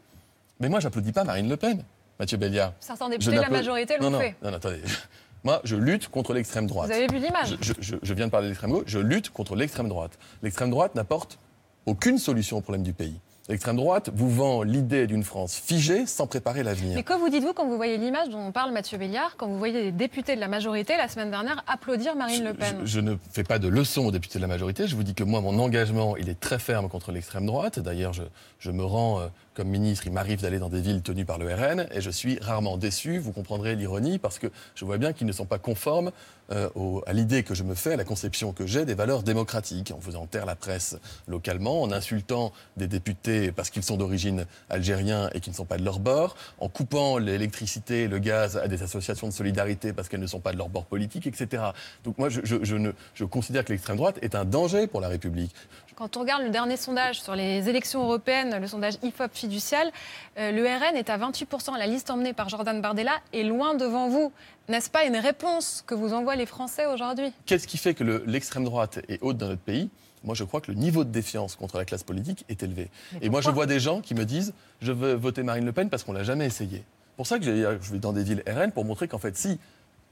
Mais 0.60 0.68
moi, 0.68 0.80
j'applaudis 0.80 1.12
pas 1.12 1.24
Marine 1.24 1.48
Le 1.48 1.56
Pen, 1.56 1.82
Mathieu 2.18 2.36
Béliard. 2.38 2.72
Certains 2.80 3.08
députés 3.08 3.32
de 3.36 3.40
la 3.40 3.50
majorité 3.50 3.96
l'ont 3.98 4.10
non, 4.10 4.20
fait. 4.20 4.36
Non, 4.42 4.50
non, 4.50 4.56
attendez. 4.56 4.80
Moi, 5.44 5.60
je 5.64 5.76
lutte 5.76 6.08
contre 6.08 6.32
l'extrême 6.32 6.66
droite. 6.66 6.88
Vous 6.88 6.94
avez 6.96 7.06
vu 7.06 7.18
l'image 7.18 7.56
Je, 7.60 7.72
je- 7.78 7.96
je 8.02 8.14
viens 8.14 8.26
de 8.26 8.30
parler 8.30 8.46
de 8.46 8.50
l'extrême 8.50 8.70
gauche, 8.70 8.84
je 8.86 8.98
lutte 8.98 9.30
contre 9.30 9.56
l'extrême 9.56 9.88
droite. 9.88 10.18
L'extrême 10.42 10.70
droite 10.70 10.94
n'apporte 10.94 11.38
aucune 11.86 12.16
solution 12.18 12.56
au 12.56 12.60
problème 12.62 12.82
du 12.82 12.94
pays. 12.94 13.20
L'extrême 13.50 13.76
droite 13.76 14.08
vous 14.14 14.30
vend 14.30 14.62
l'idée 14.62 15.06
d'une 15.06 15.22
France 15.22 15.54
figée 15.54 16.06
sans 16.06 16.26
préparer 16.26 16.62
l'avenir. 16.62 16.94
Mais 16.94 17.02
que 17.02 17.12
vous 17.12 17.28
dites-vous 17.28 17.52
quand 17.52 17.66
vous 17.66 17.76
voyez 17.76 17.98
l'image 17.98 18.30
dont 18.30 18.38
on 18.38 18.52
parle 18.52 18.72
Mathieu 18.72 18.96
Béliard, 18.96 19.36
quand 19.36 19.46
vous 19.46 19.58
voyez 19.58 19.82
les 19.82 19.92
députés 19.92 20.34
de 20.34 20.40
la 20.40 20.48
majorité 20.48 20.96
la 20.96 21.08
semaine 21.08 21.30
dernière 21.30 21.62
applaudir 21.66 22.16
Marine 22.16 22.42
Le 22.42 22.54
Pen? 22.54 22.78
Je, 22.80 22.86
je 22.86 23.00
ne 23.00 23.16
fais 23.32 23.44
pas 23.44 23.58
de 23.58 23.68
leçons 23.68 24.06
aux 24.06 24.10
députés 24.10 24.38
de 24.38 24.42
la 24.42 24.48
majorité. 24.48 24.86
Je 24.86 24.96
vous 24.96 25.02
dis 25.02 25.12
que 25.12 25.24
moi, 25.24 25.42
mon 25.42 25.58
engagement, 25.58 26.16
il 26.16 26.30
est 26.30 26.40
très 26.40 26.58
ferme 26.58 26.88
contre 26.88 27.12
l'extrême 27.12 27.44
droite. 27.44 27.78
D'ailleurs, 27.80 28.14
je, 28.14 28.22
je 28.60 28.70
me 28.70 28.82
rends 28.82 29.20
euh, 29.20 29.26
comme 29.54 29.68
ministre, 29.68 30.06
il 30.06 30.12
m'arrive 30.12 30.40
d'aller 30.40 30.58
dans 30.58 30.68
des 30.70 30.80
villes 30.80 31.02
tenues 31.02 31.24
par 31.24 31.38
le 31.38 31.52
RN 31.54 31.86
et 31.92 32.00
je 32.00 32.10
suis 32.10 32.38
rarement 32.40 32.76
déçu. 32.76 33.18
Vous 33.18 33.32
comprendrez 33.32 33.76
l'ironie 33.76 34.18
parce 34.18 34.38
que 34.38 34.48
je 34.74 34.84
vois 34.86 34.98
bien 34.98 35.12
qu'ils 35.12 35.26
ne 35.26 35.32
sont 35.32 35.46
pas 35.46 35.58
conformes 35.58 36.10
euh, 36.50 36.68
à 37.06 37.12
l'idée 37.12 37.42
que 37.42 37.54
je 37.54 37.62
me 37.62 37.74
fais, 37.74 37.94
à 37.94 37.96
la 37.96 38.04
conception 38.04 38.52
que 38.52 38.66
j'ai 38.66 38.84
des 38.84 38.94
valeurs 38.94 39.22
démocratiques, 39.22 39.92
en 39.96 40.00
faisant 40.00 40.26
taire 40.26 40.46
la 40.46 40.56
presse 40.56 40.96
localement, 41.26 41.82
en 41.82 41.92
insultant 41.92 42.52
des 42.76 42.86
députés 42.86 43.52
parce 43.52 43.70
qu'ils 43.70 43.82
sont 43.82 43.96
d'origine 43.96 44.46
algérien 44.68 45.30
et 45.34 45.40
qui 45.40 45.50
ne 45.50 45.54
sont 45.54 45.64
pas 45.64 45.78
de 45.78 45.84
leur 45.84 46.00
bord, 46.00 46.36
en 46.58 46.68
coupant 46.68 47.18
l'électricité 47.18 48.04
et 48.04 48.08
le 48.08 48.18
gaz 48.18 48.56
à 48.56 48.68
des 48.68 48.82
associations 48.82 49.28
de 49.28 49.32
solidarité 49.32 49.92
parce 49.92 50.08
qu'elles 50.08 50.20
ne 50.20 50.26
sont 50.26 50.40
pas 50.40 50.52
de 50.52 50.58
leur 50.58 50.68
bord 50.68 50.84
politique, 50.84 51.26
etc. 51.26 51.62
Donc 52.04 52.18
moi, 52.18 52.28
je 52.28 53.24
considère 53.24 53.64
que 53.64 53.72
l'extrême 53.72 53.96
droite 53.96 54.18
est 54.22 54.34
un 54.34 54.44
danger 54.44 54.86
pour 54.86 55.00
la 55.00 55.08
République. 55.08 55.54
Quand 55.96 56.16
on 56.16 56.20
regarde 56.20 56.42
le 56.42 56.50
dernier 56.50 56.76
sondage 56.76 57.20
sur 57.22 57.36
les 57.36 57.68
élections 57.68 58.02
européennes, 58.02 58.58
le 58.60 58.66
sondage 58.66 58.94
IFOP 59.04 59.28
fiducial, 59.32 59.92
euh, 60.38 60.50
le 60.50 60.64
RN 60.64 60.96
est 60.96 61.08
à 61.08 61.16
28%. 61.18 61.76
La 61.78 61.86
liste 61.86 62.10
emmenée 62.10 62.32
par 62.32 62.48
Jordan 62.48 62.80
Bardella 62.80 63.12
est 63.32 63.44
loin 63.44 63.74
devant 63.74 64.08
vous. 64.08 64.32
N'est-ce 64.68 64.90
pas 64.90 65.04
une 65.04 65.16
réponse 65.16 65.84
que 65.86 65.94
vous 65.94 66.12
envoient 66.12 66.34
les 66.34 66.46
Français 66.46 66.86
aujourd'hui? 66.86 67.32
Qu'est-ce 67.46 67.68
qui 67.68 67.78
fait 67.78 67.94
que 67.94 68.02
le- 68.02 68.24
l'extrême 68.26 68.64
droite 68.64 69.00
est 69.08 69.22
haute 69.22 69.36
dans 69.36 69.46
notre 69.48 69.60
pays? 69.62 69.88
Moi, 70.24 70.34
je 70.34 70.42
crois 70.42 70.60
que 70.60 70.72
le 70.72 70.76
niveau 70.78 71.04
de 71.04 71.10
défiance 71.10 71.54
contre 71.54 71.76
la 71.78 71.84
classe 71.84 72.02
politique 72.02 72.44
est 72.48 72.62
élevé. 72.64 72.90
Et 73.22 73.28
moi, 73.28 73.40
je 73.40 73.50
vois 73.50 73.66
des 73.66 73.78
gens 73.78 74.00
qui 74.00 74.14
me 74.14 74.24
disent 74.24 74.52
je 74.80 74.90
veux 74.90 75.12
voter 75.14 75.42
Marine 75.44 75.64
Le 75.64 75.72
Pen 75.72 75.90
parce 75.90 76.02
qu'on 76.02 76.12
l'a 76.14 76.24
jamais 76.24 76.46
essayé. 76.46 76.78
C'est 76.78 77.16
pour 77.16 77.26
ça 77.28 77.38
que 77.38 77.44
je 77.44 77.92
vais 77.92 77.98
dans 78.00 78.12
des 78.12 78.24
villes 78.24 78.42
RN 78.48 78.72
pour 78.72 78.84
montrer 78.84 79.06
qu'en 79.06 79.18
fait, 79.18 79.36
si, 79.36 79.60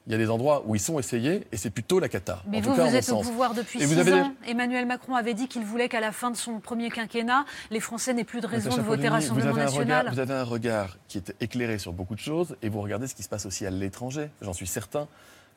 il 0.06 0.12
y 0.12 0.14
a 0.14 0.18
des 0.18 0.30
endroits 0.30 0.64
où 0.66 0.74
ils 0.74 0.80
sont 0.80 0.98
essayés 0.98 1.46
et 1.52 1.56
c'est 1.56 1.70
plutôt 1.70 2.00
la 2.00 2.08
cata. 2.08 2.42
Mais 2.48 2.58
en 2.58 2.60
vous, 2.60 2.70
tout 2.70 2.76
cas, 2.76 2.86
vous 2.86 2.96
êtes 2.96 3.04
au 3.04 3.22
sens. 3.22 3.26
pouvoir 3.26 3.54
depuis 3.54 3.80
Et 3.80 3.86
vous 3.86 3.94
six 3.94 4.00
avez 4.00 4.12
ans. 4.14 4.34
Emmanuel 4.46 4.86
Macron 4.86 5.14
avait 5.14 5.34
dit 5.34 5.46
qu'il 5.46 5.62
voulait 5.64 5.88
qu'à 5.88 6.00
la 6.00 6.10
fin 6.12 6.30
de 6.30 6.36
son 6.36 6.58
premier 6.58 6.90
quinquennat, 6.90 7.44
les 7.70 7.80
Français 7.80 8.12
n'aient 8.12 8.24
plus 8.24 8.40
de 8.40 8.46
raison 8.46 8.74
de 8.74 8.80
voter 8.82 9.08
Rassemblement 9.08 9.54
national. 9.54 10.06
regard, 10.06 10.14
vous 10.14 10.20
avez 10.20 10.34
un 10.34 10.44
regard 10.44 10.96
qui 11.08 11.18
est 11.18 11.34
éclairé 11.40 11.78
sur 11.78 11.92
beaucoup 11.92 12.14
de 12.14 12.20
choses 12.20 12.56
et 12.62 12.68
vous 12.68 12.80
regardez 12.80 13.06
ce 13.06 13.14
qui 13.14 13.22
se 13.22 13.28
passe 13.28 13.46
aussi 13.46 13.64
à 13.64 13.70
l'étranger, 13.70 14.28
j'en 14.40 14.52
suis 14.52 14.66
certain. 14.66 15.06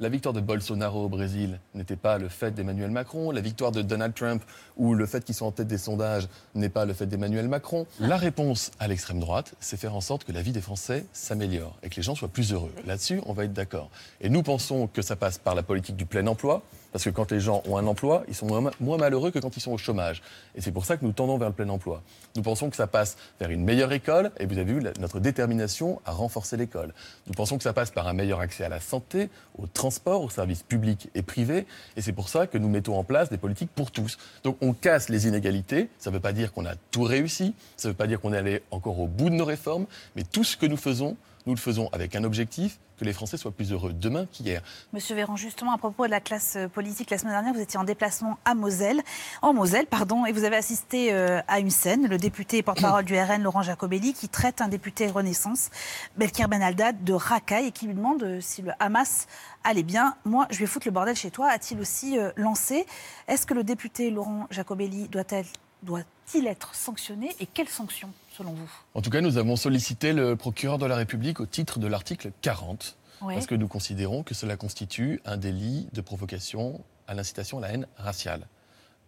La 0.02 0.10
victoire 0.10 0.34
de 0.34 0.42
Bolsonaro 0.42 1.06
au 1.06 1.08
Brésil 1.08 1.58
n'était 1.74 1.96
pas 1.96 2.18
le 2.18 2.28
fait 2.28 2.52
d'Emmanuel 2.52 2.92
Macron. 2.92 3.32
La 3.32 3.40
victoire 3.40 3.72
de 3.72 3.82
Donald 3.82 4.14
Trump 4.14 4.44
ou 4.76 4.94
le 4.94 5.06
fait 5.06 5.24
qu'ils 5.24 5.36
sont 5.36 5.46
en 5.46 5.54
tête 5.54 5.68
des 5.68 5.78
sondages 5.78 6.28
n'est 6.54 6.68
pas 6.68 6.84
le 6.84 6.92
fait 6.92 7.06
d'Emmanuel 7.06 7.48
Macron. 7.48 7.88
La 8.02 8.18
réponse 8.18 8.72
à 8.78 8.90
l'extrême 8.90 9.22
droite, 9.22 9.54
c'est 9.62 9.78
faire 9.78 9.96
en 9.96 10.02
sorte 10.02 10.26
que 10.26 10.34
la 10.34 10.42
vie 10.42 10.52
des 10.52 10.60
Français 10.60 11.06
s'améliore 11.14 11.78
et 11.82 11.88
que 11.88 11.96
les 11.96 12.02
gens 12.02 12.14
soient 12.14 12.28
plus 12.28 12.52
heureux. 12.52 12.74
Là-dessus, 12.86 13.22
on 13.26 13.32
va 13.32 13.46
être 13.46 13.54
d'accord. 13.54 13.90
Et 14.20 14.28
nous 14.28 14.44
pensons 14.44 14.88
que 14.88 15.02
ça 15.02 15.16
passe 15.16 15.38
par 15.38 15.56
la 15.56 15.64
politique 15.64 15.96
du 15.96 16.06
plein 16.06 16.28
emploi, 16.28 16.62
parce 16.96 17.04
que 17.04 17.10
quand 17.10 17.30
les 17.34 17.42
gens 17.42 17.62
ont 17.68 17.76
un 17.76 17.88
emploi, 17.88 18.24
ils 18.30 18.36
sont 18.36 18.46
moins, 18.46 18.98
malheureux 18.98 19.30
que 19.30 19.40
quand 19.40 19.58
ils 19.58 19.60
sont 19.60 19.74
au 19.74 19.78
chômage. 19.78 20.22
Et 20.56 20.62
c'est 20.62 20.72
pour 20.72 20.86
ça 20.86 20.96
que 20.96 21.04
nous 21.04 21.12
tendons 21.12 21.38
vers 21.38 21.50
le 21.50 21.54
plein 21.54 21.68
emploi. 21.68 22.02
Nous 22.38 22.42
pensons 22.42 22.70
que 22.70 22.78
ça 22.78 22.88
passe 22.88 23.18
vers 23.38 23.52
une 23.52 23.66
meilleure 23.66 23.92
école, 23.92 24.32
et 24.40 24.46
vous 24.46 24.58
avez 24.58 24.72
vu 24.72 24.82
notre 25.02 25.20
détermination 25.20 26.02
à 26.06 26.14
renforcer 26.14 26.56
l'école. 26.56 26.94
Nous 27.28 27.34
pensons 27.34 27.58
que 27.58 27.64
ça 27.64 27.74
passe 27.74 27.92
par 27.92 28.08
un 28.08 28.14
meilleur 28.14 28.40
accès 28.40 28.64
à 28.64 28.70
la 28.70 28.80
santé, 28.80 29.30
au 29.58 29.68
transport, 29.68 30.22
aux 30.22 30.30
services 30.30 30.64
publics 30.64 31.10
et 31.16 31.22
privés, 31.22 31.66
et 31.98 32.02
c'est 32.02 32.14
pour 32.14 32.30
ça 32.30 32.48
que 32.48 32.58
nous 32.58 32.70
mettons 32.70 32.98
en 32.98 33.04
place 33.04 33.30
des 33.30 33.38
politiques 33.38 33.72
pour 33.76 33.92
tous. 33.92 34.18
Donc 34.46 34.56
on 34.62 34.72
casse 34.72 35.10
les 35.10 35.28
inégalités, 35.28 35.90
ça 36.00 36.12
ne 36.12 36.16
veut 36.16 36.22
pas 36.22 36.32
dire 36.32 36.54
qu'on 36.54 36.66
a 36.66 36.76
tout 36.92 37.04
réussi, 37.04 37.56
ça 37.76 37.90
ne 37.90 37.92
veut 37.92 37.98
pas 37.98 38.08
dire 38.08 38.22
qu'on 38.22 38.32
est 38.32 38.38
allé 38.38 38.64
encore 38.72 39.02
au 39.02 39.08
bout 39.08 39.30
de 39.30 39.36
nos 39.36 39.44
réformes, 39.44 39.86
mais 40.16 40.24
tout 40.24 40.46
ce 40.46 40.56
que 40.56 40.66
nous 40.66 40.78
faisons, 40.78 41.18
nous 41.46 41.54
le 41.54 41.60
faisons 41.60 41.90
avec 41.92 42.16
un 42.16 42.24
objectif, 42.24 42.80
que 42.98 43.06
les 43.06 43.14
Français 43.14 43.38
soient 43.38 43.52
plus 43.52 43.72
heureux 43.72 43.94
demain 43.94 44.26
qu'hier. 44.32 44.62
Monsieur 44.94 45.16
Véran, 45.16 45.36
justement, 45.36 45.74
à 45.74 45.78
propos 45.78 46.06
de 46.06 46.12
la 46.12 46.22
classe 46.22 46.54
euh, 46.56 46.68
politique, 46.68 47.10
la 47.10 47.18
semaine 47.18 47.34
dernière, 47.34 47.54
vous 47.54 47.60
étiez 47.60 47.80
en 47.80 47.84
déplacement 47.84 48.38
à 48.46 48.56
Moselle, 48.56 49.02
en 49.42 49.54
Moselle, 49.54 49.86
pardon, 49.86 50.26
et 50.26 50.32
vous 50.32 50.44
avez 50.44 50.56
assisté 50.56 51.14
euh, 51.14 51.42
à 51.48 51.60
une 51.60 51.70
scène, 51.70 52.08
le 52.08 52.18
député 52.18 52.64
porte-parole 52.64 53.04
du 53.04 53.18
RN, 53.18 53.44
Laurent 53.44 53.64
Jacobelli, 53.64 54.14
qui 54.14 54.30
traite 54.30 54.62
un 54.62 54.68
député 54.68 55.08
Renaissance, 55.08 55.70
Belkir 56.18 56.48
Ben 56.48 56.62
Haddad, 56.62 57.04
de 57.04 57.14
racaille 57.14 57.68
et 57.68 57.72
qui 57.72 57.88
lui 57.88 57.94
demande 57.94 58.24
euh, 58.24 58.40
si 58.42 58.62
le 58.62 58.72
Hamas 58.80 59.28
allait 59.64 59.84
bien. 59.84 60.16
Moi, 60.26 60.48
je 60.52 60.60
vais 60.60 60.66
foutre 60.66 60.88
le 60.88 60.92
bordel 60.92 61.16
chez 61.16 61.32
toi, 61.32 61.50
a-t-il 61.50 61.80
aussi 61.80 62.18
lancé 62.38 62.86
Est-ce 63.28 63.46
que 63.46 63.54
le 63.54 63.64
député 63.64 64.12
Laurent 64.12 64.48
Jacobelli 64.52 65.10
doit-il 65.10 66.48
être 66.48 66.76
sanctionné 66.76 67.36
et 67.40 67.48
quelles 67.48 67.70
sanctions, 67.70 68.14
selon 68.38 68.52
vous 68.52 68.70
En 68.94 69.02
tout 69.02 69.10
cas, 69.10 69.22
nous 69.22 69.38
avons 69.38 69.56
sollicité 69.56 70.14
le 70.14 70.36
procureur 70.36 70.78
de 70.78 70.86
la 70.86 70.96
République 70.96 71.40
au 71.40 71.46
titre 71.46 71.80
de 71.80 71.88
l'article 71.88 72.32
40, 72.42 72.98
Ouais. 73.22 73.34
parce 73.36 73.48
que 73.48 73.56
nous 73.56 73.70
considérons 73.70 74.24
que 74.24 74.34
cela 74.34 74.58
constitue 74.58 75.22
un 75.26 75.38
délit 75.38 75.88
de 75.94 76.02
provocation 76.02 76.82
à 77.08 77.14
l'incitation 77.14 77.60
à 77.60 77.62
la 77.62 77.70
haine 77.70 77.88
raciale. 77.98 78.46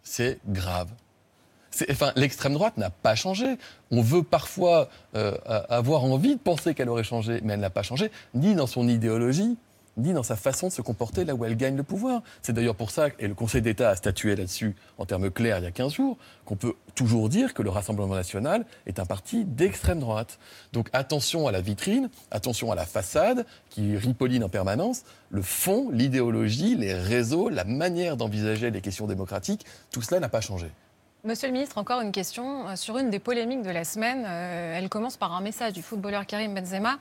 C'est 0.02 0.38
grave. 0.46 0.88
Enfin, 1.90 2.12
l'extrême 2.16 2.54
droite 2.54 2.78
n'a 2.78 2.88
pas 2.88 3.14
changé. 3.14 3.58
On 3.90 4.00
veut 4.00 4.22
parfois 4.22 4.88
euh, 5.14 5.36
avoir 5.68 6.04
envie 6.04 6.34
de 6.36 6.40
penser 6.40 6.74
qu'elle 6.74 6.88
aurait 6.88 7.04
changé, 7.04 7.40
mais 7.44 7.52
elle 7.52 7.60
n'a 7.60 7.68
pas 7.70 7.82
changé, 7.82 8.10
ni 8.32 8.54
dans 8.54 8.66
son 8.66 8.88
idéologie, 8.88 9.58
ni 9.98 10.12
dans 10.12 10.22
sa 10.22 10.36
façon 10.36 10.68
de 10.68 10.72
se 10.72 10.82
comporter 10.82 11.24
là 11.24 11.34
où 11.34 11.44
elle 11.44 11.56
gagne 11.56 11.76
le 11.76 11.82
pouvoir. 11.82 12.22
C'est 12.42 12.52
d'ailleurs 12.52 12.74
pour 12.74 12.90
ça, 12.90 13.08
et 13.18 13.28
le 13.28 13.34
Conseil 13.34 13.62
d'État 13.62 13.90
a 13.90 13.96
statué 13.96 14.36
là-dessus 14.36 14.74
en 14.96 15.04
termes 15.04 15.30
clairs 15.30 15.58
il 15.58 15.64
y 15.64 15.66
a 15.66 15.70
15 15.70 15.92
jours, 15.92 16.16
qu'on 16.44 16.56
peut 16.56 16.74
toujours 16.94 17.28
dire 17.28 17.54
que 17.54 17.62
le 17.62 17.70
Rassemblement 17.70 18.14
national 18.14 18.64
est 18.86 18.98
un 18.98 19.06
parti 19.06 19.44
d'extrême 19.44 20.00
droite. 20.00 20.38
Donc 20.72 20.88
attention 20.92 21.46
à 21.46 21.52
la 21.52 21.60
vitrine, 21.60 22.08
attention 22.30 22.72
à 22.72 22.74
la 22.74 22.86
façade 22.86 23.44
qui 23.70 23.96
ripolline 23.96 24.44
en 24.44 24.48
permanence. 24.48 25.02
Le 25.30 25.42
fond, 25.42 25.90
l'idéologie, 25.90 26.76
les 26.76 26.94
réseaux, 26.94 27.48
la 27.48 27.64
manière 27.64 28.16
d'envisager 28.16 28.70
les 28.70 28.80
questions 28.80 29.06
démocratiques, 29.06 29.66
tout 29.90 30.02
cela 30.02 30.20
n'a 30.20 30.28
pas 30.28 30.40
changé. 30.40 30.68
Monsieur 31.24 31.48
le 31.48 31.52
ministre, 31.52 31.78
encore 31.78 32.00
une 32.00 32.12
question 32.12 32.68
euh, 32.68 32.76
sur 32.76 32.96
une 32.96 33.10
des 33.10 33.18
polémiques 33.18 33.62
de 33.62 33.70
la 33.70 33.82
semaine. 33.82 34.24
Euh, 34.24 34.78
Elle 34.78 34.88
commence 34.88 35.16
par 35.16 35.32
un 35.32 35.40
message 35.40 35.72
du 35.72 35.82
footballeur 35.82 36.24
Karim 36.26 36.54
Benzema 36.54 36.92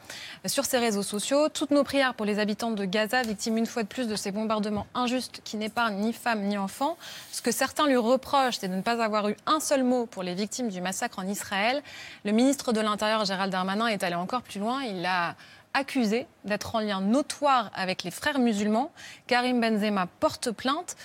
euh, 0.43 0.47
sur 0.47 0.65
ses 0.65 0.79
réseaux 0.79 1.03
sociaux. 1.03 1.49
Toutes 1.49 1.69
nos 1.69 1.83
prières 1.83 2.15
pour 2.15 2.25
les 2.25 2.39
habitants 2.39 2.71
de 2.71 2.83
Gaza, 2.83 3.21
victimes 3.21 3.57
une 3.57 3.67
fois 3.67 3.83
de 3.83 3.87
plus 3.87 4.07
de 4.07 4.15
ces 4.15 4.31
bombardements 4.31 4.87
injustes 4.95 5.41
qui 5.43 5.55
n'épargnent 5.55 5.97
ni 5.97 6.13
femmes 6.13 6.41
ni 6.41 6.57
enfants. 6.57 6.97
Ce 7.31 7.43
que 7.43 7.51
certains 7.51 7.85
lui 7.85 7.95
reprochent, 7.95 8.57
c'est 8.57 8.67
de 8.67 8.73
ne 8.73 8.81
pas 8.81 9.03
avoir 9.03 9.29
eu 9.29 9.37
un 9.45 9.59
seul 9.59 9.83
mot 9.83 10.07
pour 10.07 10.23
les 10.23 10.33
victimes 10.33 10.69
du 10.69 10.81
massacre 10.81 11.19
en 11.19 11.27
Israël. 11.27 11.83
Le 12.25 12.31
ministre 12.31 12.73
de 12.73 12.81
l'Intérieur, 12.81 13.23
Gérald 13.23 13.51
Darmanin, 13.51 13.85
est 13.85 14.01
allé 14.01 14.15
encore 14.15 14.41
plus 14.41 14.59
loin. 14.59 14.81
Il 14.81 15.03
l'a 15.03 15.35
accusé 15.75 16.25
d'être 16.43 16.73
en 16.73 16.79
lien 16.79 17.01
notoire 17.01 17.69
avec 17.75 18.01
les 18.01 18.09
frères 18.09 18.39
musulmans. 18.39 18.91
Karim 19.27 19.61
Benzema 19.61 20.07
porte 20.19 20.49
plainte. 20.49 20.95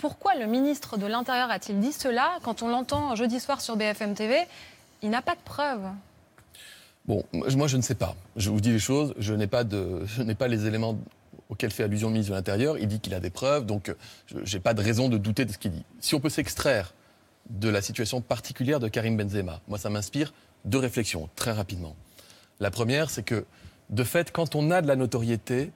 Pourquoi 0.00 0.34
le 0.34 0.46
ministre 0.46 0.96
de 0.96 1.04
l'Intérieur 1.06 1.50
a-t-il 1.50 1.78
dit 1.78 1.92
cela 1.92 2.38
quand 2.42 2.62
on 2.62 2.68
l'entend 2.68 3.14
jeudi 3.16 3.38
soir 3.38 3.60
sur 3.60 3.76
BFM 3.76 4.14
TV 4.14 4.46
Il 5.02 5.10
n'a 5.10 5.20
pas 5.20 5.34
de 5.34 5.40
preuves. 5.44 5.86
Bon, 7.04 7.22
moi 7.32 7.66
je 7.66 7.76
ne 7.76 7.82
sais 7.82 7.94
pas. 7.94 8.16
Je 8.36 8.48
vous 8.48 8.62
dis 8.62 8.72
les 8.72 8.78
choses, 8.78 9.14
je 9.18 9.34
n'ai 9.34 9.46
pas, 9.46 9.62
pas 9.64 10.48
les 10.48 10.66
éléments 10.66 10.98
auxquels 11.50 11.70
fait 11.70 11.82
allusion 11.82 12.08
le 12.08 12.14
ministre 12.14 12.32
de 12.32 12.36
l'Intérieur. 12.36 12.78
Il 12.78 12.88
dit 12.88 13.00
qu'il 13.00 13.12
a 13.12 13.20
des 13.20 13.28
preuves, 13.28 13.66
donc 13.66 13.94
je 14.32 14.56
n'ai 14.56 14.62
pas 14.62 14.72
de 14.72 14.82
raison 14.82 15.10
de 15.10 15.18
douter 15.18 15.44
de 15.44 15.52
ce 15.52 15.58
qu'il 15.58 15.72
dit. 15.72 15.84
Si 16.00 16.14
on 16.14 16.20
peut 16.20 16.30
s'extraire 16.30 16.94
de 17.50 17.68
la 17.68 17.82
situation 17.82 18.22
particulière 18.22 18.80
de 18.80 18.88
Karim 18.88 19.18
Benzema, 19.18 19.60
moi 19.68 19.76
ça 19.76 19.90
m'inspire 19.90 20.32
deux 20.64 20.78
réflexions, 20.78 21.28
très 21.36 21.52
rapidement. 21.52 21.94
La 22.58 22.70
première, 22.70 23.10
c'est 23.10 23.22
que 23.22 23.44
de 23.90 24.04
fait, 24.04 24.32
quand 24.32 24.54
on 24.54 24.70
a 24.70 24.80
de 24.80 24.86
la 24.86 24.96
notoriété, 24.96 25.72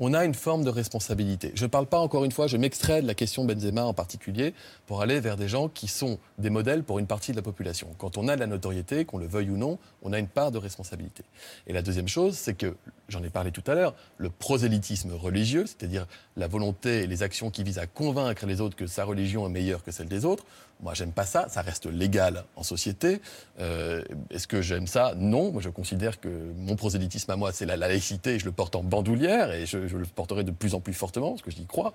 on 0.00 0.14
a 0.14 0.24
une 0.24 0.34
forme 0.34 0.64
de 0.64 0.70
responsabilité. 0.70 1.52
Je 1.54 1.64
ne 1.64 1.68
parle 1.68 1.86
pas 1.86 2.00
encore 2.00 2.24
une 2.24 2.32
fois, 2.32 2.46
je 2.46 2.56
m'extrais 2.56 3.02
de 3.02 3.06
la 3.06 3.14
question 3.14 3.44
Benzema 3.44 3.84
en 3.84 3.92
particulier 3.92 4.54
pour 4.86 5.02
aller 5.02 5.20
vers 5.20 5.36
des 5.36 5.46
gens 5.46 5.68
qui 5.68 5.88
sont 5.88 6.18
des 6.38 6.48
modèles 6.48 6.82
pour 6.82 6.98
une 6.98 7.06
partie 7.06 7.32
de 7.32 7.36
la 7.36 7.42
population. 7.42 7.88
Quand 7.98 8.16
on 8.16 8.26
a 8.26 8.34
de 8.34 8.40
la 8.40 8.46
notoriété, 8.46 9.04
qu'on 9.04 9.18
le 9.18 9.26
veuille 9.26 9.50
ou 9.50 9.58
non, 9.58 9.78
on 10.02 10.14
a 10.14 10.18
une 10.18 10.26
part 10.26 10.50
de 10.50 10.58
responsabilité. 10.58 11.22
Et 11.66 11.74
la 11.74 11.82
deuxième 11.82 12.08
chose, 12.08 12.34
c'est 12.36 12.54
que, 12.54 12.74
j'en 13.08 13.22
ai 13.22 13.28
parlé 13.28 13.52
tout 13.52 13.64
à 13.66 13.74
l'heure, 13.74 13.94
le 14.16 14.30
prosélytisme 14.30 15.12
religieux, 15.12 15.66
c'est-à-dire 15.66 16.06
la 16.36 16.48
volonté 16.48 17.02
et 17.02 17.06
les 17.06 17.22
actions 17.22 17.50
qui 17.50 17.62
visent 17.62 17.78
à 17.78 17.86
convaincre 17.86 18.46
les 18.46 18.62
autres 18.62 18.76
que 18.76 18.86
sa 18.86 19.04
religion 19.04 19.46
est 19.46 19.50
meilleure 19.50 19.82
que 19.82 19.92
celle 19.92 20.08
des 20.08 20.24
autres, 20.24 20.46
moi, 20.82 20.94
j'aime 20.94 21.12
pas 21.12 21.24
ça. 21.26 21.46
Ça 21.48 21.62
reste 21.62 21.86
légal 21.86 22.44
en 22.56 22.62
société. 22.62 23.20
Euh, 23.60 24.02
Est-ce 24.30 24.46
que 24.46 24.62
j'aime 24.62 24.86
ça? 24.86 25.12
Non. 25.16 25.52
Moi, 25.52 25.60
je 25.62 25.68
considère 25.68 26.20
que 26.20 26.28
mon 26.56 26.76
prosélytisme 26.76 27.30
à 27.30 27.36
moi, 27.36 27.52
c'est 27.52 27.66
la, 27.66 27.76
la 27.76 27.88
laïcité. 27.88 28.34
Et 28.34 28.38
je 28.38 28.44
le 28.46 28.52
porte 28.52 28.76
en 28.76 28.82
bandoulière 28.82 29.52
et 29.52 29.66
je, 29.66 29.86
je 29.88 29.96
le 29.96 30.04
porterai 30.06 30.44
de 30.44 30.50
plus 30.50 30.74
en 30.74 30.80
plus 30.80 30.94
fortement, 30.94 31.30
parce 31.30 31.42
que 31.42 31.50
j'y 31.50 31.66
crois. 31.66 31.94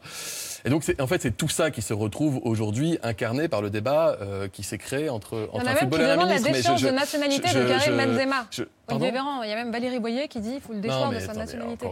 Et 0.66 0.70
donc, 0.70 0.84
en 1.00 1.08
fait, 1.08 1.22
c'est 1.22 1.36
tout 1.36 1.50
ça 1.50 1.72
qui 1.72 1.82
se 1.82 1.94
retrouve 1.94 2.40
aujourd'hui 2.44 3.00
incarné 3.04 3.48
par 3.48 3.62
le 3.62 3.70
débat 3.70 4.18
euh, 4.22 4.48
qui 4.48 4.64
s'est 4.64 4.78
créé 4.78 5.10
entre, 5.10 5.50
entre 5.54 5.68
un 5.68 5.76
footballeur 5.76 6.10
et 6.10 6.12
un 6.12 6.16
la 6.18 6.26
ministre. 6.26 6.48
Je- 6.50 6.54
déchéance 6.54 6.82
de 6.82 6.90
nationalité 6.90 7.48
je- 7.54 7.60
de 7.60 7.68
Karim 7.68 7.98
Benzema. 7.98 8.48
je- 8.52 8.64
Olivier 8.88 9.12
Véran, 9.12 9.44
il 9.44 9.50
y 9.50 9.54
a 9.54 9.56
même 9.56 9.72
Valérie 9.72 10.00
Boyer 10.00 10.28
qui 10.28 10.40
dit 10.40 10.52
qu'il 10.52 10.62
faut 10.62 10.74
le 10.74 10.80
déchoir 10.80 11.12
de 11.12 11.20
sa 11.20 11.34
nationalité. 11.34 11.88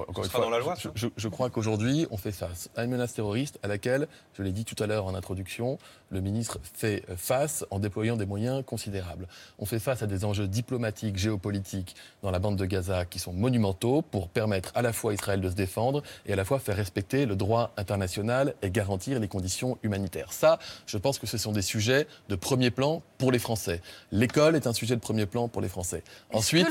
je, 0.95 1.07
je, 1.15 1.27
crois 1.27 1.49
qu'aujourd'hui, 1.49 2.07
on 2.11 2.17
fait 2.17 2.31
face 2.31 2.69
à 2.75 2.83
une 2.83 2.91
menace 2.91 3.13
terroriste 3.13 3.59
à 3.63 3.67
laquelle, 3.67 4.07
je 4.33 4.43
l'ai 4.43 4.51
dit 4.51 4.65
tout 4.65 4.81
à 4.81 4.87
l'heure 4.87 5.05
en 5.05 5.15
introduction, 5.15 5.77
le 6.11 6.21
ministre 6.21 6.59
fait 6.73 7.03
face 7.17 7.65
en 7.71 7.79
déployant 7.79 8.15
des 8.15 8.25
moyens 8.25 8.63
considérables. 8.65 9.27
On 9.59 9.65
fait 9.65 9.79
face 9.79 10.03
à 10.03 10.07
des 10.07 10.25
enjeux 10.25 10.47
diplomatiques, 10.47 11.17
géopolitiques 11.17 11.95
dans 12.21 12.31
la 12.31 12.39
bande 12.39 12.57
de 12.57 12.65
Gaza 12.65 13.05
qui 13.05 13.19
sont 13.19 13.33
monumentaux 13.33 14.01
pour 14.01 14.29
permettre 14.29 14.71
à 14.75 14.81
la 14.81 14.93
fois 14.93 15.11
à 15.11 15.13
Israël 15.15 15.41
de 15.41 15.49
se 15.49 15.55
défendre 15.55 16.03
et 16.25 16.33
à 16.33 16.35
la 16.35 16.45
fois 16.45 16.59
faire 16.59 16.75
respecter 16.75 17.25
le 17.25 17.35
droit 17.35 17.71
international 17.77 18.53
et 18.61 18.69
garantir 18.69 19.19
les 19.19 19.27
conditions 19.27 19.77
humanitaires. 19.81 20.31
Ça, 20.31 20.59
je 20.85 20.97
pense 20.97 21.17
que 21.17 21.27
ce 21.27 21.37
sont 21.37 21.51
des 21.51 21.61
sujets 21.61 22.07
de 22.29 22.35
premier 22.35 22.69
plan 22.69 23.01
pour 23.17 23.31
les 23.31 23.39
Français. 23.39 23.81
L'école 24.11 24.55
est 24.55 24.67
un 24.67 24.73
sujet 24.73 24.95
de 24.95 25.01
premier 25.01 25.25
plan 25.25 25.47
pour 25.47 25.61
les 25.61 25.69
Français. 25.69 26.03
Ensuite, 26.31 26.67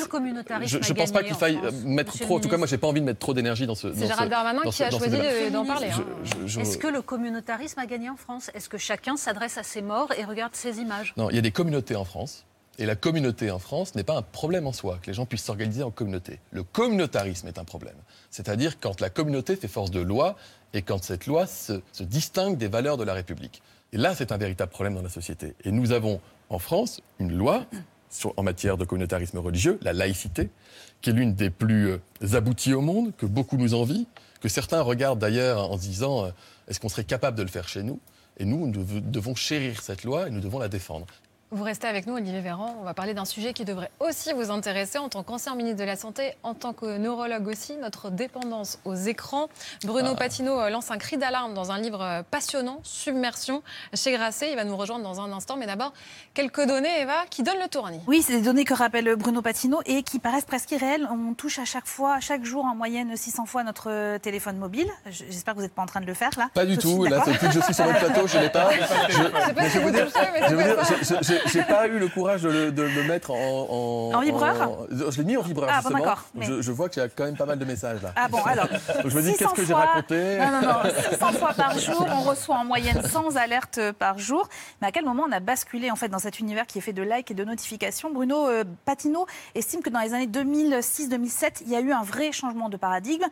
je 0.64 0.76
ne 0.76 0.92
pense 0.92 1.12
pas 1.12 1.22
qu'il 1.22 1.34
faille 1.34 1.58
mettre 1.84 2.18
trop. 2.18 2.36
En 2.36 2.40
tout 2.40 2.48
cas, 2.48 2.56
moi, 2.56 2.66
j'ai 2.66 2.78
pas 2.78 2.86
envie 2.86 3.00
de 3.00 3.06
mettre 3.06 3.20
trop 3.20 3.34
d'énergie 3.34 3.66
dans 3.66 3.74
ce. 3.74 3.92
C'est 3.94 4.06
Gérald 4.06 4.30
Darmanin 4.30 4.62
qui 4.70 4.82
a 4.82 4.90
choisi 4.90 5.50
d'en 5.50 5.64
parler. 5.64 5.88
Hein. 5.90 6.60
Est-ce 6.60 6.78
que 6.78 6.88
le 6.88 7.02
communautarisme 7.02 7.78
a 7.78 7.86
gagné 7.86 8.10
en 8.10 8.16
France? 8.16 8.50
Est-ce 8.54 8.68
que 8.68 8.78
chacun 8.78 9.16
s'adresse 9.16 9.58
à 9.58 9.62
ses 9.62 9.82
morts 9.82 10.12
et 10.18 10.24
regarde 10.24 10.54
ses 10.54 10.78
images? 10.78 11.14
Non, 11.16 11.30
il 11.30 11.36
y 11.36 11.38
a 11.38 11.42
des 11.42 11.50
communautés 11.50 11.96
en 11.96 12.04
France. 12.04 12.44
Et 12.78 12.86
la 12.86 12.96
communauté 12.96 13.50
en 13.50 13.58
France 13.58 13.94
n'est 13.94 14.02
pas 14.02 14.16
un 14.16 14.22
problème 14.22 14.66
en 14.66 14.72
soi, 14.72 14.98
que 15.02 15.08
les 15.08 15.14
gens 15.14 15.26
puissent 15.26 15.44
s'organiser 15.44 15.82
en 15.82 15.90
communauté. 15.90 16.40
Le 16.52 16.62
communautarisme 16.62 17.46
est 17.46 17.58
un 17.58 17.64
problème. 17.64 17.94
C'est-à-dire 18.30 18.80
quand 18.80 19.02
la 19.02 19.10
communauté 19.10 19.56
fait 19.56 19.68
force 19.68 19.90
de 19.90 20.00
loi 20.00 20.36
et 20.72 20.80
quand 20.80 21.04
cette 21.04 21.26
loi 21.26 21.46
se, 21.46 21.82
se 21.92 22.02
distingue 22.02 22.56
des 22.56 22.68
valeurs 22.68 22.96
de 22.96 23.04
la 23.04 23.12
République. 23.12 23.60
Et 23.92 23.98
là, 23.98 24.14
c'est 24.14 24.32
un 24.32 24.38
véritable 24.38 24.72
problème 24.72 24.94
dans 24.94 25.02
la 25.02 25.10
société. 25.10 25.54
Et 25.64 25.70
nous 25.70 25.92
avons 25.92 26.18
en 26.48 26.58
France 26.58 27.02
une 27.18 27.36
loi 27.36 27.66
en 28.36 28.42
matière 28.42 28.76
de 28.76 28.84
communautarisme 28.84 29.38
religieux, 29.38 29.78
la 29.82 29.92
laïcité, 29.92 30.50
qui 31.00 31.10
est 31.10 31.12
l'une 31.12 31.34
des 31.34 31.50
plus 31.50 31.90
euh, 31.90 32.34
abouties 32.34 32.74
au 32.74 32.80
monde, 32.80 33.12
que 33.16 33.26
beaucoup 33.26 33.56
nous 33.56 33.74
envient, 33.74 34.06
que 34.40 34.48
certains 34.48 34.80
regardent 34.80 35.18
d'ailleurs 35.18 35.70
en 35.70 35.76
se 35.76 35.82
disant 35.82 36.26
euh, 36.26 36.30
est-ce 36.68 36.80
qu'on 36.80 36.88
serait 36.88 37.04
capable 37.04 37.36
de 37.36 37.42
le 37.42 37.48
faire 37.48 37.68
chez 37.68 37.82
nous? 37.82 38.00
Et 38.38 38.44
nous, 38.44 38.66
nous 38.66 38.84
devons 39.00 39.34
chérir 39.34 39.82
cette 39.82 40.04
loi 40.04 40.28
et 40.28 40.30
nous 40.30 40.40
devons 40.40 40.58
la 40.58 40.68
défendre. 40.68 41.06
Vous 41.54 41.64
restez 41.64 41.86
avec 41.86 42.06
nous, 42.06 42.14
Olivier 42.14 42.40
Véran. 42.40 42.74
On 42.80 42.82
va 42.82 42.94
parler 42.94 43.12
d'un 43.12 43.26
sujet 43.26 43.52
qui 43.52 43.66
devrait 43.66 43.90
aussi 44.00 44.32
vous 44.32 44.50
intéresser 44.50 44.96
en 44.96 45.10
tant 45.10 45.22
qu'ancien 45.22 45.54
ministre 45.54 45.80
de 45.80 45.84
la 45.84 45.96
Santé, 45.96 46.32
en 46.42 46.54
tant 46.54 46.72
que 46.72 46.96
neurologue 46.96 47.46
aussi, 47.46 47.76
notre 47.76 48.10
dépendance 48.10 48.78
aux 48.86 48.94
écrans. 48.94 49.48
Bruno 49.84 50.12
ah. 50.12 50.16
Patino 50.16 50.58
euh, 50.58 50.70
lance 50.70 50.90
un 50.90 50.96
cri 50.96 51.18
d'alarme 51.18 51.52
dans 51.52 51.70
un 51.70 51.78
livre 51.78 52.00
euh, 52.00 52.22
passionnant, 52.22 52.80
Submersion, 52.84 53.62
chez 53.92 54.12
Grasset. 54.12 54.50
Il 54.50 54.56
va 54.56 54.64
nous 54.64 54.78
rejoindre 54.78 55.04
dans 55.04 55.20
un 55.20 55.30
instant. 55.30 55.58
Mais 55.58 55.66
d'abord, 55.66 55.92
quelques 56.32 56.66
données, 56.66 57.02
Eva, 57.02 57.26
qui 57.28 57.42
donnent 57.42 57.60
le 57.60 57.68
tournis. 57.68 58.00
Oui, 58.06 58.22
c'est 58.22 58.32
des 58.32 58.40
données 58.40 58.64
que 58.64 58.72
rappelle 58.72 59.14
Bruno 59.16 59.42
Patino 59.42 59.82
et 59.84 60.02
qui 60.02 60.20
paraissent 60.20 60.46
presque 60.46 60.70
irréelles. 60.70 61.06
On 61.10 61.34
touche 61.34 61.58
à 61.58 61.66
chaque 61.66 61.86
fois, 61.86 62.18
chaque 62.20 62.46
jour, 62.46 62.64
en 62.64 62.74
moyenne 62.74 63.14
600 63.14 63.44
fois 63.44 63.62
notre 63.62 63.90
euh, 63.90 64.18
téléphone 64.18 64.56
mobile. 64.56 64.88
J'espère 65.04 65.52
que 65.52 65.58
vous 65.58 65.64
n'êtes 65.64 65.74
pas 65.74 65.82
en 65.82 65.86
train 65.86 66.00
de 66.00 66.06
le 66.06 66.14
faire, 66.14 66.30
là. 66.38 66.48
Pas 66.54 66.64
du 66.64 66.78
tout. 66.78 67.04
Là, 67.04 67.20
c'est 67.26 67.36
plus 67.36 67.48
que 67.48 67.52
je 67.52 67.60
suis 67.60 67.74
sur 67.74 67.84
votre 67.84 67.98
plateau, 67.98 68.26
je 68.26 68.38
ne 68.38 68.42
l'ai 68.44 68.48
pas. 68.48 68.70
Je, 69.72 69.78
vous 69.78 69.90
dire, 69.90 70.06
je 70.08 71.41
j'ai 71.46 71.62
pas 71.62 71.86
eu 71.88 71.98
le 71.98 72.08
courage 72.08 72.42
de 72.42 72.82
le, 72.82 73.02
mettre 73.04 73.30
en, 73.30 74.12
en, 74.14 74.20
vibreur. 74.20 74.86
je 74.90 75.18
l'ai 75.18 75.24
mis 75.24 75.36
en 75.36 75.42
vibreur. 75.42 75.68
Ah, 75.72 75.80
bon, 75.82 75.90
d'accord. 75.90 76.24
Je, 76.38 76.72
vois 76.72 76.88
qu'il 76.88 77.02
y 77.02 77.04
a 77.04 77.08
quand 77.08 77.24
même 77.24 77.36
pas 77.36 77.46
mal 77.46 77.58
de 77.58 77.64
messages 77.64 78.02
là. 78.02 78.12
Ah 78.16 78.28
bon, 78.28 78.42
alors. 78.44 78.68
je 79.04 79.16
me 79.16 79.22
dis 79.22 79.34
qu'est-ce 79.34 79.54
que 79.54 79.64
j'ai 79.64 79.74
raconté 79.74 80.38
Non, 80.38 80.50
non, 80.50 80.60
non. 80.60 80.90
600 81.10 81.32
fois 81.32 81.52
par 81.54 81.78
jour, 81.78 82.06
on 82.10 82.20
reçoit 82.28 82.56
en 82.56 82.64
moyenne 82.64 83.02
100 83.02 83.36
alertes 83.36 83.80
par 83.98 84.18
jour. 84.18 84.48
Mais 84.80 84.88
à 84.88 84.92
quel 84.92 85.04
moment 85.04 85.24
on 85.28 85.32
a 85.32 85.40
basculé 85.40 85.90
en 85.90 85.96
fait 85.96 86.08
dans 86.08 86.18
cet 86.18 86.38
univers 86.38 86.66
qui 86.66 86.78
est 86.78 86.82
fait 86.82 86.92
de 86.92 87.02
likes 87.02 87.30
et 87.30 87.34
de 87.34 87.44
notifications? 87.44 88.10
Bruno 88.12 88.48
euh, 88.48 88.64
Patino 88.84 89.26
estime 89.54 89.82
que 89.82 89.90
dans 89.90 90.00
les 90.00 90.14
années 90.14 90.26
2006-2007, 90.26 91.62
il 91.62 91.70
y 91.70 91.76
a 91.76 91.80
eu 91.80 91.92
un 91.92 92.02
vrai 92.02 92.32
changement 92.32 92.68
de 92.68 92.76
paradigme. 92.76 93.24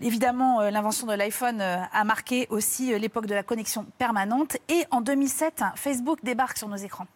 Évidemment, 0.00 0.60
euh, 0.60 0.70
l'invention 0.70 1.06
de 1.06 1.14
l'iPhone 1.14 1.60
euh, 1.60 1.76
a 1.92 2.04
marqué 2.04 2.46
aussi 2.50 2.98
l'époque 2.98 3.26
de 3.26 3.34
la 3.34 3.42
connexion 3.42 3.86
permanente. 3.98 4.56
Et 4.68 4.84
en 4.90 5.00
2007, 5.00 5.62
Facebook 5.76 6.18
débarque 6.22 6.58
sur 6.58 6.68
nos 6.68 6.76
écrans. 6.76 7.06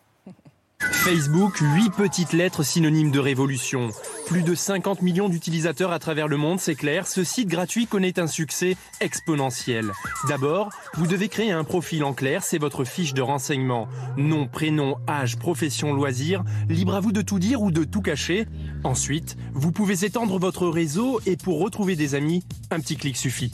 Facebook, 1.07 1.59
8 1.61 1.91
petites 1.91 2.33
lettres 2.33 2.65
synonymes 2.65 3.13
de 3.13 3.21
révolution. 3.21 3.91
Plus 4.27 4.43
de 4.43 4.57
50 4.57 5.03
millions 5.03 5.29
d'utilisateurs 5.29 5.93
à 5.93 6.01
travers 6.01 6.27
le 6.27 6.37
monde, 6.37 6.59
c'est 6.59 6.75
clair, 6.75 7.07
ce 7.07 7.23
site 7.23 7.47
gratuit 7.47 7.87
connaît 7.87 8.19
un 8.19 8.27
succès 8.27 8.77
exponentiel. 9.01 9.93
D'abord, 10.29 10.71
vous 10.95 11.07
devez 11.07 11.29
créer 11.29 11.53
un 11.53 11.63
profil 11.63 12.03
en 12.03 12.13
clair, 12.13 12.43
c'est 12.43 12.59
votre 12.59 12.83
fiche 12.83 13.15
de 13.15 13.23
renseignement. 13.23 13.87
Nom, 14.17 14.49
prénom, 14.49 14.97
âge, 15.09 15.37
profession, 15.37 15.93
loisir, 15.93 16.43
libre 16.69 16.97
à 16.97 17.01
vous 17.01 17.13
de 17.13 17.23
tout 17.23 17.39
dire 17.39 17.63
ou 17.63 17.71
de 17.71 17.85
tout 17.85 18.03
cacher. 18.03 18.49
Ensuite, 18.83 19.37
vous 19.55 19.71
pouvez 19.71 20.05
étendre 20.05 20.41
votre 20.41 20.67
réseau 20.67 21.21
et 21.25 21.37
pour 21.37 21.61
retrouver 21.61 21.95
des 21.95 22.17
amis, 22.17 22.43
un 22.73 22.81
petit 22.81 22.97
clic 22.97 23.17
suffit. 23.17 23.53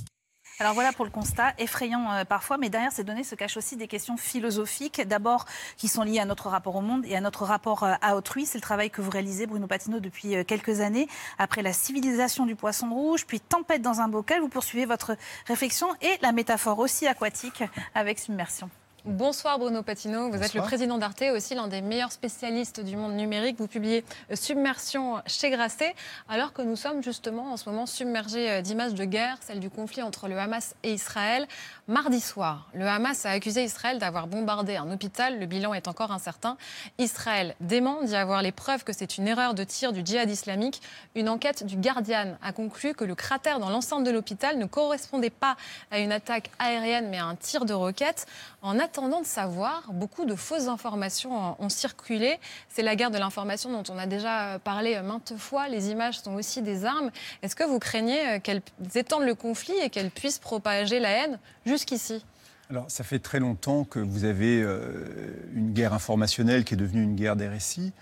Alors 0.63 0.75
voilà 0.75 0.93
pour 0.93 1.05
le 1.05 1.11
constat, 1.11 1.55
effrayant 1.59 2.13
euh, 2.13 2.25
parfois, 2.25 2.57
mais 2.57 2.71
derrière 2.71 2.93
ces 2.93 3.03
données 3.03 3.25
se 3.25 3.35
cachent 3.35 3.57
aussi 3.57 3.77
des 3.77 3.89
questions 3.89 4.17
philosophiques, 4.17 5.01
d'abord 5.09 5.45
qui 5.77 5.89
sont 5.89 6.05
liées 6.05 6.21
à 6.21 6.25
notre 6.25 6.49
rapport 6.49 6.77
au 6.77 6.81
monde 6.81 7.05
et 7.05 7.17
à 7.17 7.21
notre 7.21 7.45
rapport 7.45 7.83
euh, 7.83 7.95
à 8.01 8.15
autrui. 8.15 8.47
C'est 8.47 8.59
le 8.59 8.63
travail 8.63 8.89
que 8.89 9.03
vous 9.03 9.11
réalisez, 9.11 9.49
Bruno 9.49 9.67
Patino, 9.67 9.99
depuis 9.99 10.37
euh, 10.37 10.45
quelques 10.45 10.81
années. 10.81 11.09
Après 11.37 11.63
la 11.63 11.73
civilisation 11.73 12.47
du 12.47 12.55
poisson 12.55 12.91
rouge, 12.91 13.27
puis 13.27 13.41
tempête 13.41 13.83
dans 13.83 14.01
un 14.01 14.07
bocal, 14.07 14.41
vous 14.41 14.49
poursuivez 14.49 14.85
votre 14.85 15.17
réflexion 15.49 15.89
et 16.01 16.17
la 16.23 16.31
métaphore 16.31 16.79
aussi 16.79 17.09
aquatique 17.09 17.65
avec 17.97 18.21
submersion. 18.21 18.71
Bonsoir 19.05 19.59
Bruno 19.59 19.83
Patino, 19.83 20.31
vous 20.31 20.41
êtes 20.41 20.55
le 20.55 20.63
président 20.63 20.97
d'Arte, 20.97 21.25
aussi 21.35 21.57
l'un 21.57 21.67
des 21.67 21.83
meilleurs 21.83 22.13
spécialistes 22.13 22.79
du 22.79 22.97
monde 22.97 23.15
numérique. 23.15 23.57
Vous 23.59 23.67
publiez 23.67 24.05
Submersion 24.33 25.21
chez 25.27 25.51
Grasset, 25.51 25.97
alors 26.29 26.53
que 26.53 26.63
nous 26.63 26.77
sommes 26.77 27.03
justement 27.03 27.53
en 27.53 27.57
ce 27.57 27.69
moment 27.69 27.87
submergés 27.87 28.63
d'images 28.63 28.95
de 28.95 29.05
guerre, 29.05 29.39
celle 29.41 29.59
du 29.59 29.71
conflit 29.71 30.03
entre 30.03 30.29
le 30.29 30.39
Hamas 30.39 30.77
et 30.85 30.93
Israël. 30.93 31.49
Mardi 31.89 32.21
soir, 32.21 32.71
le 32.75 32.87
Hamas 32.87 33.27
a 33.27 33.31
accusé 33.31 33.65
Israël 33.65 33.99
d'avoir 33.99 34.29
bombardé 34.29 34.77
un 34.77 34.89
hôpital. 34.93 35.41
Le 35.41 35.47
bilan 35.47 35.75
est 35.75 35.89
encore 35.89 36.13
incertain. 36.13 36.57
Israël 36.99 37.57
dément 37.61 38.05
d'y 38.05 38.15
avoir 38.15 38.41
les 38.41 38.53
preuves 38.53 38.85
que 38.85 38.93
c'est 38.93 39.19
une 39.19 39.27
erreur 39.27 39.55
de 39.55 39.65
tir 39.65 39.93
du 39.93 40.03
djihad 40.07 40.31
islamique. 40.31 40.81
Une 41.17 41.29
enquête 41.29 41.67
du 41.67 41.77
Guardian 41.77 42.37
a 42.41 42.53
conclu 42.53 42.95
que 42.95 43.05
le 43.05 43.17
cratère 43.17 43.59
dans 43.59 43.69
l'enceinte 43.69 44.05
de 44.05 44.13
l'hôpital 44.13 44.59
ne 44.59 44.67
correspondait 44.67 45.31
pas 45.31 45.57
à 45.91 45.99
une 45.99 46.13
attaque 46.13 46.53
aérienne, 46.61 47.09
mais 47.11 47.19
à 47.19 47.25
un 47.25 47.35
tir 47.35 47.65
de 47.65 47.75
roquette. 47.75 48.27
En 48.65 48.79
attendant 48.93 49.23
de 49.23 49.27
savoir, 49.27 49.91
beaucoup 49.95 50.27
de 50.27 50.35
fausses 50.35 50.69
informations 50.69 51.57
ont 51.59 51.69
circulé. 51.71 52.39
C'est 52.69 52.83
la 52.83 52.95
guerre 52.95 53.11
de 53.11 53.17
l'information 53.17 53.73
dont 53.73 53.91
on 53.91 53.97
a 53.97 54.07
déjà 54.07 54.59
parlé 54.59 55.01
maintes 55.01 55.33
fois. 55.39 55.67
Les 55.69 55.89
images 55.89 56.21
sont 56.21 56.35
aussi 56.35 56.61
des 56.61 56.85
armes. 56.85 57.11
Est-ce 57.41 57.57
que 57.57 57.65
vous 57.65 57.79
craignez 57.79 58.39
qu'elles 58.41 58.61
étendent 58.95 59.25
le 59.25 59.35
conflit 59.35 59.73
et 59.83 59.89
qu'elles 59.89 60.11
puissent 60.11 60.39
propager 60.39 61.01
la 61.01 61.09
haine 61.09 61.39
jusqu'ici? 61.65 62.23
Alors, 62.69 62.85
ça 62.91 63.03
fait 63.03 63.19
très 63.19 63.41
longtemps 63.41 63.85
que 63.85 63.99
vous 63.99 64.25
avez 64.25 64.61
euh, 64.63 65.07
une 65.55 65.73
guerre 65.73 65.95
informationnelle 65.95 66.65
qui 66.65 66.75
est 66.75 66.77
devenue 66.77 67.03
une 67.03 67.17
guerre 67.17 67.37
des 67.37 67.49
récits. 67.49 67.93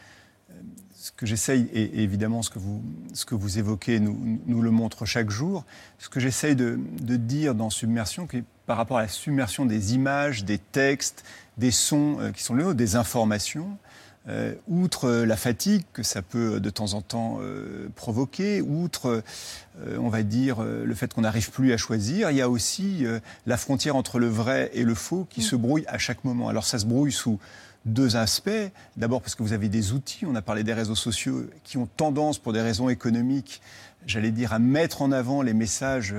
Ce 1.02 1.12
que 1.12 1.24
j'essaye, 1.24 1.62
et 1.72 2.02
évidemment 2.02 2.42
ce 2.42 2.50
que 2.50 2.58
vous, 2.58 2.82
ce 3.14 3.24
que 3.24 3.34
vous 3.34 3.58
évoquez 3.58 4.00
nous, 4.00 4.38
nous 4.44 4.60
le 4.60 4.70
montre 4.70 5.06
chaque 5.06 5.30
jour, 5.30 5.64
ce 5.98 6.10
que 6.10 6.20
j'essaye 6.20 6.54
de, 6.54 6.78
de, 7.00 7.16
dire 7.16 7.54
dans 7.54 7.70
Submersion, 7.70 8.26
qui 8.26 8.38
est 8.38 8.44
par 8.66 8.76
rapport 8.76 8.98
à 8.98 9.02
la 9.02 9.08
submersion 9.08 9.64
des 9.64 9.94
images, 9.94 10.44
des 10.44 10.58
textes, 10.58 11.24
des 11.56 11.70
sons 11.70 12.18
euh, 12.20 12.32
qui 12.32 12.42
sont 12.42 12.54
les 12.54 12.74
des 12.74 12.96
informations, 12.96 13.78
euh, 14.28 14.54
outre 14.68 15.06
euh, 15.06 15.24
la 15.24 15.36
fatigue 15.36 15.82
que 15.94 16.02
ça 16.02 16.20
peut 16.20 16.60
de 16.60 16.68
temps 16.68 16.92
en 16.92 17.00
temps 17.00 17.38
euh, 17.40 17.88
provoquer, 17.96 18.60
outre, 18.60 19.22
on 19.98 20.10
va 20.10 20.22
dire, 20.22 20.60
le 20.62 20.94
fait 20.94 21.14
qu'on 21.14 21.22
n'arrive 21.22 21.50
plus 21.50 21.72
à 21.72 21.78
choisir, 21.78 22.30
il 22.30 22.36
y 22.36 22.42
a 22.42 22.50
aussi 22.50 23.06
la 23.46 23.56
frontière 23.56 23.96
entre 23.96 24.18
le 24.18 24.28
vrai 24.28 24.70
et 24.74 24.82
le 24.82 24.94
faux 24.94 25.26
qui 25.30 25.40
mm. 25.40 25.44
se 25.44 25.56
brouille 25.56 25.84
à 25.88 25.96
chaque 25.96 26.22
moment. 26.24 26.48
Alors 26.48 26.66
ça 26.66 26.78
se 26.78 26.84
brouille 26.84 27.12
sous 27.12 27.38
deux 27.84 28.16
aspects. 28.16 28.50
D'abord 28.96 29.22
parce 29.22 29.34
que 29.34 29.42
vous 29.42 29.52
avez 29.52 29.68
des 29.68 29.92
outils, 29.92 30.26
on 30.26 30.34
a 30.34 30.42
parlé 30.42 30.64
des 30.64 30.74
réseaux 30.74 30.94
sociaux, 30.94 31.46
qui 31.64 31.78
ont 31.78 31.86
tendance, 31.86 32.38
pour 32.38 32.52
des 32.52 32.60
raisons 32.60 32.88
économiques, 32.88 33.60
j'allais 34.06 34.30
dire, 34.30 34.52
à 34.52 34.58
mettre 34.58 35.02
en 35.02 35.12
avant 35.12 35.42
les 35.42 35.54
messages 35.54 36.14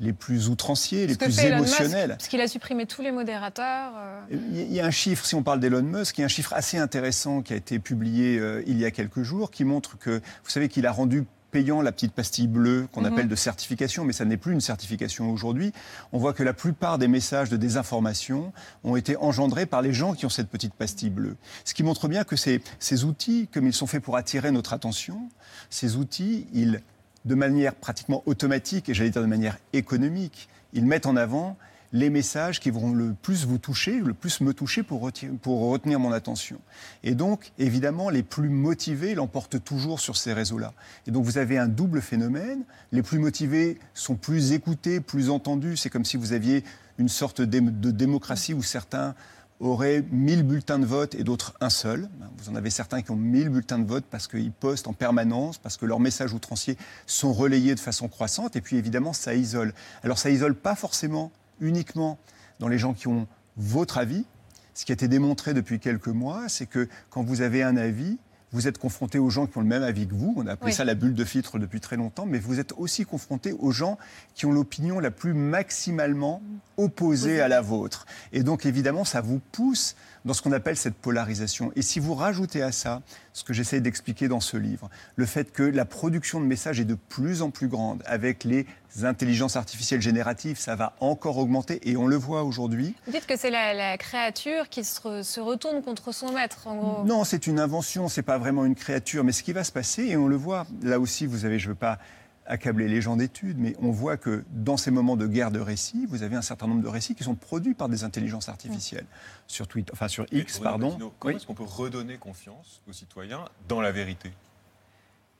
les 0.00 0.12
plus 0.12 0.48
outranciers, 0.48 1.06
les 1.06 1.14
plus 1.14 1.38
émotionnels. 1.38 2.10
parce 2.10 2.28
qu'il 2.28 2.40
a 2.40 2.48
supprimé 2.48 2.86
tous 2.86 3.02
les 3.02 3.12
modérateurs. 3.12 3.92
Euh. 3.96 4.20
Il 4.30 4.72
y 4.72 4.80
a 4.80 4.86
un 4.86 4.90
chiffre, 4.90 5.24
si 5.24 5.34
on 5.34 5.42
parle 5.42 5.60
d'Elon 5.60 5.82
Musk, 5.82 6.18
il 6.18 6.22
y 6.22 6.24
a 6.24 6.26
un 6.26 6.28
chiffre 6.28 6.52
assez 6.54 6.76
intéressant 6.76 7.42
qui 7.42 7.52
a 7.52 7.56
été 7.56 7.78
publié 7.78 8.38
euh, 8.38 8.62
il 8.66 8.78
y 8.78 8.84
a 8.84 8.90
quelques 8.90 9.22
jours, 9.22 9.50
qui 9.50 9.64
montre 9.64 9.96
que, 9.98 10.18
vous 10.44 10.50
savez 10.50 10.68
qu'il 10.68 10.86
a 10.86 10.92
rendu 10.92 11.24
payant 11.52 11.82
la 11.82 11.92
petite 11.92 12.12
pastille 12.12 12.48
bleue 12.48 12.88
qu'on 12.90 13.02
mhm. 13.02 13.12
appelle 13.12 13.28
de 13.28 13.36
certification, 13.36 14.04
mais 14.04 14.12
ça 14.12 14.24
n'est 14.24 14.36
plus 14.36 14.52
une 14.52 14.60
certification 14.60 15.30
aujourd'hui. 15.30 15.72
On 16.10 16.18
voit 16.18 16.32
que 16.32 16.42
la 16.42 16.54
plupart 16.54 16.98
des 16.98 17.06
messages 17.06 17.50
de 17.50 17.56
désinformation 17.56 18.52
ont 18.82 18.96
été 18.96 19.16
engendrés 19.16 19.66
par 19.66 19.82
les 19.82 19.92
gens 19.92 20.14
qui 20.14 20.26
ont 20.26 20.30
cette 20.30 20.48
petite 20.48 20.74
pastille 20.74 21.10
bleue. 21.10 21.36
Ce 21.64 21.74
qui 21.74 21.84
montre 21.84 22.08
bien 22.08 22.24
que 22.24 22.34
ces, 22.34 22.60
ces 22.80 23.04
outils, 23.04 23.48
comme 23.52 23.66
ils 23.66 23.72
sont 23.72 23.86
faits 23.86 24.02
pour 24.02 24.16
attirer 24.16 24.50
notre 24.50 24.72
attention, 24.72 25.28
ces 25.70 25.96
outils, 25.96 26.48
ils 26.52 26.82
de 27.24 27.34
manière 27.36 27.74
pratiquement 27.76 28.24
automatique, 28.26 28.88
et 28.88 28.94
j'allais 28.94 29.10
dire 29.10 29.22
de 29.22 29.28
manière 29.28 29.58
économique, 29.72 30.48
ils 30.72 30.84
mettent 30.84 31.06
en 31.06 31.14
avant 31.14 31.56
les 31.92 32.10
messages 32.10 32.58
qui 32.58 32.70
vont 32.70 32.92
le 32.92 33.12
plus 33.12 33.44
vous 33.44 33.58
toucher, 33.58 34.00
le 34.00 34.14
plus 34.14 34.40
me 34.40 34.54
toucher 34.54 34.82
pour, 34.82 35.02
retenir 35.02 36.00
mon 36.00 36.12
attention. 36.12 36.58
Et 37.04 37.14
donc, 37.14 37.52
évidemment, 37.58 38.08
les 38.08 38.22
plus 38.22 38.48
motivés 38.48 39.14
l'emportent 39.14 39.62
toujours 39.62 40.00
sur 40.00 40.16
ces 40.16 40.32
réseaux-là. 40.32 40.72
Et 41.06 41.10
donc, 41.10 41.24
vous 41.24 41.38
avez 41.38 41.58
un 41.58 41.68
double 41.68 42.00
phénomène. 42.00 42.64
Les 42.92 43.02
plus 43.02 43.18
motivés 43.18 43.78
sont 43.94 44.14
plus 44.14 44.52
écoutés, 44.52 45.00
plus 45.00 45.28
entendus. 45.28 45.76
C'est 45.76 45.90
comme 45.90 46.04
si 46.04 46.16
vous 46.16 46.32
aviez 46.32 46.64
une 46.98 47.08
sorte 47.08 47.42
de 47.42 47.90
démocratie 47.90 48.54
où 48.54 48.62
certains 48.62 49.14
auraient 49.60 50.04
1000 50.10 50.42
bulletins 50.42 50.78
de 50.78 50.86
vote 50.86 51.14
et 51.14 51.24
d'autres 51.24 51.54
un 51.60 51.70
seul. 51.70 52.08
Vous 52.38 52.50
en 52.50 52.56
avez 52.56 52.70
certains 52.70 53.02
qui 53.02 53.10
ont 53.12 53.16
1000 53.16 53.48
bulletins 53.48 53.78
de 53.78 53.86
vote 53.86 54.04
parce 54.10 54.26
qu'ils 54.26 54.50
postent 54.50 54.88
en 54.88 54.92
permanence, 54.92 55.58
parce 55.58 55.76
que 55.76 55.86
leurs 55.86 56.00
messages 56.00 56.32
outranciers 56.32 56.76
sont 57.06 57.32
relayés 57.32 57.74
de 57.74 57.80
façon 57.80 58.08
croissante. 58.08 58.56
Et 58.56 58.60
puis 58.60 58.76
évidemment, 58.76 59.12
ça 59.12 59.34
isole. 59.34 59.72
Alors 60.02 60.18
ça 60.18 60.30
isole 60.30 60.54
pas 60.54 60.74
forcément 60.74 61.30
uniquement 61.62 62.18
dans 62.58 62.68
les 62.68 62.78
gens 62.78 62.92
qui 62.92 63.08
ont 63.08 63.26
votre 63.56 63.96
avis. 63.96 64.26
Ce 64.74 64.84
qui 64.84 64.92
a 64.92 64.94
été 64.94 65.08
démontré 65.08 65.54
depuis 65.54 65.78
quelques 65.80 66.08
mois, 66.08 66.48
c'est 66.48 66.66
que 66.66 66.88
quand 67.10 67.22
vous 67.22 67.40
avez 67.42 67.62
un 67.62 67.76
avis, 67.76 68.18
vous 68.52 68.68
êtes 68.68 68.76
confronté 68.76 69.18
aux 69.18 69.30
gens 69.30 69.46
qui 69.46 69.56
ont 69.56 69.62
le 69.62 69.66
même 69.66 69.82
avis 69.82 70.06
que 70.06 70.14
vous. 70.14 70.34
On 70.36 70.46
a 70.46 70.52
appelé 70.52 70.70
Oui. 70.70 70.74
ça 70.74 70.84
la 70.84 70.94
bulle 70.94 71.14
de 71.14 71.24
filtre 71.24 71.58
depuis 71.58 71.80
très 71.80 71.96
longtemps, 71.96 72.26
mais 72.26 72.38
vous 72.38 72.60
êtes 72.60 72.72
aussi 72.76 73.04
confronté 73.04 73.52
aux 73.52 73.70
gens 73.70 73.98
qui 74.34 74.44
ont 74.44 74.52
l'opinion 74.52 75.00
la 75.00 75.10
plus 75.10 75.32
maximalement 75.32 76.42
opposée 76.76 77.40
à 77.40 77.48
la 77.48 77.62
vôtre. 77.62 78.04
Et 78.32 78.42
donc, 78.42 78.66
évidemment, 78.66 79.04
ça 79.04 79.20
vous 79.22 79.40
pousse 79.52 79.96
dans 80.24 80.34
ce 80.34 80.42
qu'on 80.42 80.52
appelle 80.52 80.76
cette 80.76 80.94
polarisation. 80.94 81.72
Et 81.76 81.82
si 81.82 81.98
vous 82.00 82.14
rajoutez 82.14 82.62
à 82.62 82.70
ça 82.72 83.02
ce 83.32 83.44
que 83.44 83.52
j'essaie 83.52 83.80
d'expliquer 83.80 84.28
dans 84.28 84.40
ce 84.40 84.56
livre, 84.56 84.88
le 85.16 85.26
fait 85.26 85.52
que 85.52 85.62
la 85.62 85.84
production 85.84 86.40
de 86.40 86.46
messages 86.46 86.78
est 86.80 86.84
de 86.84 86.94
plus 86.94 87.42
en 87.42 87.50
plus 87.50 87.68
grande 87.68 88.02
avec 88.06 88.44
les 88.44 88.66
intelligences 89.02 89.56
artificielles 89.56 90.02
génératives, 90.02 90.58
ça 90.58 90.76
va 90.76 90.94
encore 91.00 91.38
augmenter 91.38 91.80
et 91.88 91.96
on 91.96 92.06
le 92.06 92.16
voit 92.16 92.44
aujourd'hui. 92.44 92.94
Vous 93.06 93.12
dites 93.12 93.26
que 93.26 93.36
c'est 93.38 93.50
la, 93.50 93.72
la 93.74 93.96
créature 93.98 94.68
qui 94.68 94.84
se, 94.84 95.00
re- 95.00 95.22
se 95.22 95.40
retourne 95.40 95.82
contre 95.82 96.12
son 96.12 96.32
maître, 96.32 96.66
en 96.66 96.76
gros. 96.76 97.04
Non, 97.04 97.24
c'est 97.24 97.46
une 97.46 97.58
invention, 97.58 98.08
c'est 98.08 98.22
pas 98.22 98.38
vraiment 98.38 98.64
une 98.64 98.74
créature. 98.74 99.24
Mais 99.24 99.32
ce 99.32 99.42
qui 99.42 99.52
va 99.52 99.64
se 99.64 99.72
passer, 99.72 100.04
et 100.04 100.16
on 100.16 100.28
le 100.28 100.36
voit, 100.36 100.66
là 100.82 101.00
aussi, 101.00 101.26
vous 101.26 101.44
avez, 101.46 101.58
je 101.58 101.68
veux 101.70 101.74
pas 101.74 101.98
accabler 102.46 102.88
les 102.88 103.00
gens 103.00 103.16
d'études, 103.16 103.58
mais 103.58 103.74
on 103.80 103.90
voit 103.90 104.16
que 104.16 104.44
dans 104.50 104.76
ces 104.76 104.90
moments 104.90 105.16
de 105.16 105.26
guerre 105.26 105.50
de 105.50 105.60
récits, 105.60 106.06
vous 106.06 106.22
avez 106.22 106.36
un 106.36 106.42
certain 106.42 106.66
nombre 106.66 106.82
de 106.82 106.88
récits 106.88 107.14
qui 107.14 107.22
sont 107.24 107.34
produits 107.34 107.74
par 107.74 107.88
des 107.88 108.04
intelligences 108.04 108.48
artificielles. 108.48 109.06
Sur 109.46 109.68
Twitter, 109.68 109.92
enfin 109.92 110.08
sur 110.08 110.26
X, 110.32 110.58
pardon. 110.58 110.90
Comment 110.98 111.12
Oui. 111.24 111.34
est-ce 111.36 111.46
qu'on 111.46 111.54
peut 111.54 111.62
redonner 111.62 112.16
confiance 112.18 112.82
aux 112.88 112.92
citoyens 112.92 113.44
dans 113.68 113.80
la 113.80 113.92
vérité? 113.92 114.32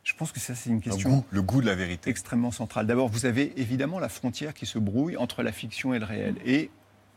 Je 0.05 0.15
pense 0.15 0.33
que 0.33 0.41
ça, 0.41 0.55
c'est 0.57 0.69
une 0.71 0.77
Le 0.77 0.81
question 0.83 1.11
goût, 1.11 1.25
le 1.31 1.43
goût 1.43 1.61
de 1.61 1.67
la 1.67 1.77
vérité. 1.77 2.11
extrêmement 2.11 2.51
centrale. 2.51 2.87
D'abord, 2.87 3.09
vous 3.09 3.25
avez 3.27 3.53
évidemment 3.61 4.01
la 4.01 4.09
frontière 4.09 4.53
qui 4.53 4.67
se 4.67 4.79
brouille 4.81 5.17
entre 5.17 5.43
la 5.45 5.53
fiction 5.53 5.95
et 5.95 6.01
le 6.01 6.05
réel. 6.05 6.35
Et 6.45 6.71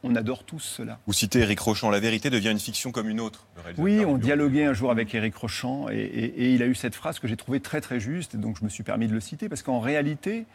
on 0.03 0.15
adore 0.15 0.43
tous 0.43 0.59
cela. 0.59 0.99
Vous 1.07 1.13
citez 1.13 1.39
Éric 1.39 1.59
Rochon, 1.59 1.89
la 1.89 1.99
vérité 1.99 2.29
devient 2.29 2.49
une 2.51 2.59
fiction 2.59 2.91
comme 2.91 3.09
une 3.09 3.19
autre. 3.19 3.47
Oui, 3.77 4.05
on 4.05 4.17
dialoguait 4.17 4.65
un 4.65 4.73
jour 4.73 4.91
avec 4.91 5.13
Éric 5.15 5.35
Rochant 5.35 5.89
et, 5.89 5.95
et- 5.95 6.43
et 6.45 6.53
il 6.53 6.61
a 6.61 6.67
eu 6.67 6.75
cette 6.75 6.93
phrase 6.95 7.17
que 7.19 7.27
j'ai 7.27 7.37
trouvée 7.37 7.59
très 7.59 7.81
très 7.81 7.99
juste 7.99 8.35
et 8.35 8.37
donc 8.37 8.57
je 8.59 8.63
me 8.63 8.69
suis 8.69 8.83
permis 8.83 9.07
de 9.07 9.13
le 9.13 9.19
citer 9.19 9.49
parce 9.49 9.63
qu'en 9.63 9.79
réalité, 9.79 10.45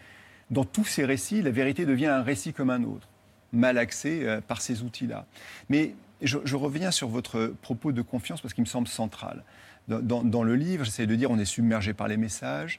dans 0.50 0.64
tous 0.64 0.84
ces 0.84 1.04
récits, 1.04 1.42
la 1.42 1.50
vérité 1.50 1.84
devient 1.86 2.06
un 2.06 2.22
récit 2.22 2.52
comme 2.52 2.70
un 2.70 2.84
autre, 2.84 3.08
mal 3.52 3.76
axé 3.78 4.20
euh, 4.22 4.40
par 4.40 4.60
ces 4.62 4.82
outils-là. 4.82 5.26
Mais 5.68 5.94
je, 6.22 6.38
je 6.44 6.54
reviens 6.56 6.90
sur 6.92 7.08
votre 7.08 7.52
propos 7.62 7.92
de 7.92 8.02
confiance 8.02 8.40
parce 8.40 8.54
qu'il 8.54 8.62
me 8.62 8.68
semble 8.68 8.88
central. 8.88 9.42
Dans, 9.88 9.98
dans- 10.00 10.22
dans 10.22 10.42
le 10.44 10.54
livre, 10.54 10.84
j'essaie 10.84 11.06
de 11.06 11.16
dire 11.16 11.30
on 11.30 11.38
est 11.38 11.44
submergé 11.44 11.92
par 11.94 12.06
les 12.06 12.16
messages, 12.16 12.78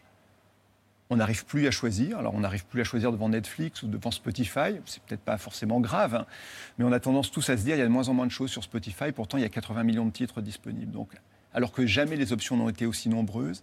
on 1.11 1.17
n'arrive 1.17 1.45
plus 1.45 1.67
à 1.67 1.71
choisir. 1.71 2.17
Alors, 2.17 2.33
on 2.33 2.39
n'arrive 2.39 2.65
plus 2.65 2.81
à 2.81 2.83
choisir 2.83 3.11
devant 3.11 3.29
Netflix 3.29 3.83
ou 3.83 3.87
devant 3.87 4.11
Spotify. 4.11 4.79
C'est 4.85 5.03
peut-être 5.03 5.21
pas 5.21 5.37
forcément 5.37 5.79
grave, 5.81 6.15
hein. 6.15 6.25
mais 6.79 6.85
on 6.85 6.91
a 6.91 6.99
tendance 6.99 7.29
tous 7.31 7.49
à 7.49 7.57
se 7.57 7.63
dire 7.63 7.75
il 7.75 7.79
y 7.79 7.81
a 7.81 7.85
de 7.85 7.91
moins 7.91 8.07
en 8.07 8.13
moins 8.13 8.25
de 8.25 8.31
choses 8.31 8.49
sur 8.49 8.63
Spotify. 8.63 9.11
Pourtant, 9.13 9.37
il 9.37 9.41
y 9.41 9.45
a 9.45 9.49
80 9.49 9.83
millions 9.83 10.05
de 10.05 10.11
titres 10.11 10.41
disponibles. 10.41 10.91
Donc, 10.91 11.09
alors 11.53 11.71
que 11.73 11.85
jamais 11.85 12.15
les 12.15 12.31
options 12.33 12.55
n'ont 12.57 12.69
été 12.69 12.85
aussi 12.85 13.09
nombreuses, 13.09 13.61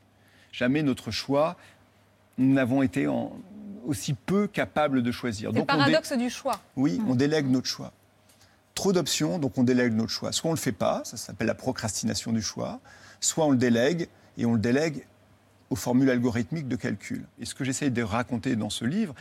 jamais 0.53 0.83
notre 0.83 1.11
choix, 1.11 1.57
nous 2.37 2.53
n'avons 2.53 2.83
été 2.83 3.09
en- 3.09 3.33
aussi 3.87 4.13
peu 4.13 4.47
capables 4.47 5.03
de 5.03 5.11
choisir. 5.11 5.49
C'est 5.51 5.57
le 5.57 5.63
dé- 5.63 5.67
paradoxe 5.67 6.13
du 6.13 6.29
choix. 6.29 6.61
oui, 6.77 7.01
on 7.09 7.15
délègue 7.15 7.47
notre 7.51 7.67
choix. 7.67 7.93
Trop 8.75 8.93
d'options, 8.93 9.39
donc 9.39 9.57
on 9.57 9.65
délègue 9.65 9.95
notre 9.95 10.11
choix. 10.13 10.31
Soit 10.33 10.51
on 10.51 10.53
ne 10.53 10.57
le 10.59 10.63
fait 10.63 10.71
pas, 10.73 11.01
ça 11.05 11.17
s'appelle 11.17 11.47
la 11.49 11.55
procrastination 11.55 12.33
du 12.33 12.43
choix, 12.43 12.79
soit 13.21 13.47
on 13.47 13.51
le 13.53 13.57
délègue, 13.57 14.09
et 14.37 14.45
on 14.47 14.53
le 14.53 14.61
délègue 14.61 15.05
aux 15.71 15.77
formules 15.77 16.11
algorithmiques 16.11 16.69
de 16.69 16.77
calcul. 16.77 17.25
Et 17.41 17.45
ce 17.45 17.55
que 17.55 17.65
j'essaye 17.65 17.91
de 17.91 18.03
raconter 18.03 18.57
dans 18.57 18.71
ce 18.71 18.85
livre, 18.85 19.15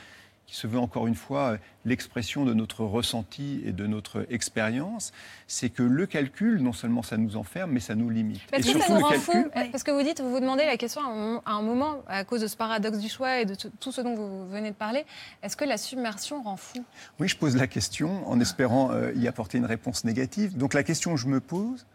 qui 0.45 0.55
se 0.55 0.65
veut 0.65 0.79
encore 0.79 1.07
une 1.07 1.15
fois 1.15 1.57
l'expression 1.83 2.45
de 2.45 2.53
notre 2.53 2.85
ressenti 2.85 3.61
et 3.65 3.73
de 3.73 3.85
notre 3.85 4.25
expérience, 4.29 5.11
c'est 5.45 5.69
que 5.69 5.83
le 5.83 6.05
calcul, 6.05 6.61
non 6.61 6.71
seulement 6.71 7.03
ça 7.03 7.17
nous 7.17 7.35
enferme, 7.35 7.71
mais 7.71 7.81
ça 7.81 7.95
nous 7.95 8.09
limite. 8.09 8.39
Mais 8.53 8.59
et 8.59 8.61
Est-ce 8.61 8.71
que 8.71 8.79
ça 8.79 8.85
surtout 8.85 8.93
nous 8.93 8.99
le 8.99 9.03
rend 9.03 9.11
calcul, 9.11 9.43
fous 9.43 9.69
Parce 9.73 9.83
que 9.83 9.91
vous 9.91 10.03
dites, 10.03 10.21
vous 10.21 10.31
vous 10.31 10.39
demandez 10.39 10.65
la 10.65 10.77
question 10.77 11.01
à 11.45 11.51
un 11.51 11.61
moment- 11.61 12.01
à 12.07 12.23
cause 12.23 12.39
de 12.39 12.47
ce 12.47 12.55
paradoxe 12.55 12.99
du 12.99 13.09
choix 13.09 13.41
et 13.41 13.45
de 13.45 13.55
tout 13.55 13.69
tout 13.81 13.91
ce 13.91 13.99
dont 13.99 14.15
vous 14.15 14.47
venez 14.47 14.69
de 14.69 14.75
parler, 14.75 15.05
est-ce 15.43 15.57
que 15.57 15.65
la 15.65 15.75
submersion 15.77 16.41
rend 16.41 16.55
fou? 16.55 16.81
Oui, 17.19 17.27
je 17.27 17.35
pose 17.35 17.57
la 17.57 17.67
question 17.67 18.25
en 18.29 18.39
espérant 18.39 18.91
euh, 18.93 19.11
y 19.17 19.27
apporter 19.27 19.57
une 19.57 19.65
réponse 19.65 20.05
négative. 20.05 20.55
Donc 20.55 20.73
la 20.73 20.83
question 20.83 21.13
que 21.13 21.19
je 21.19 21.27
me 21.27 21.41
pose, 21.41 21.85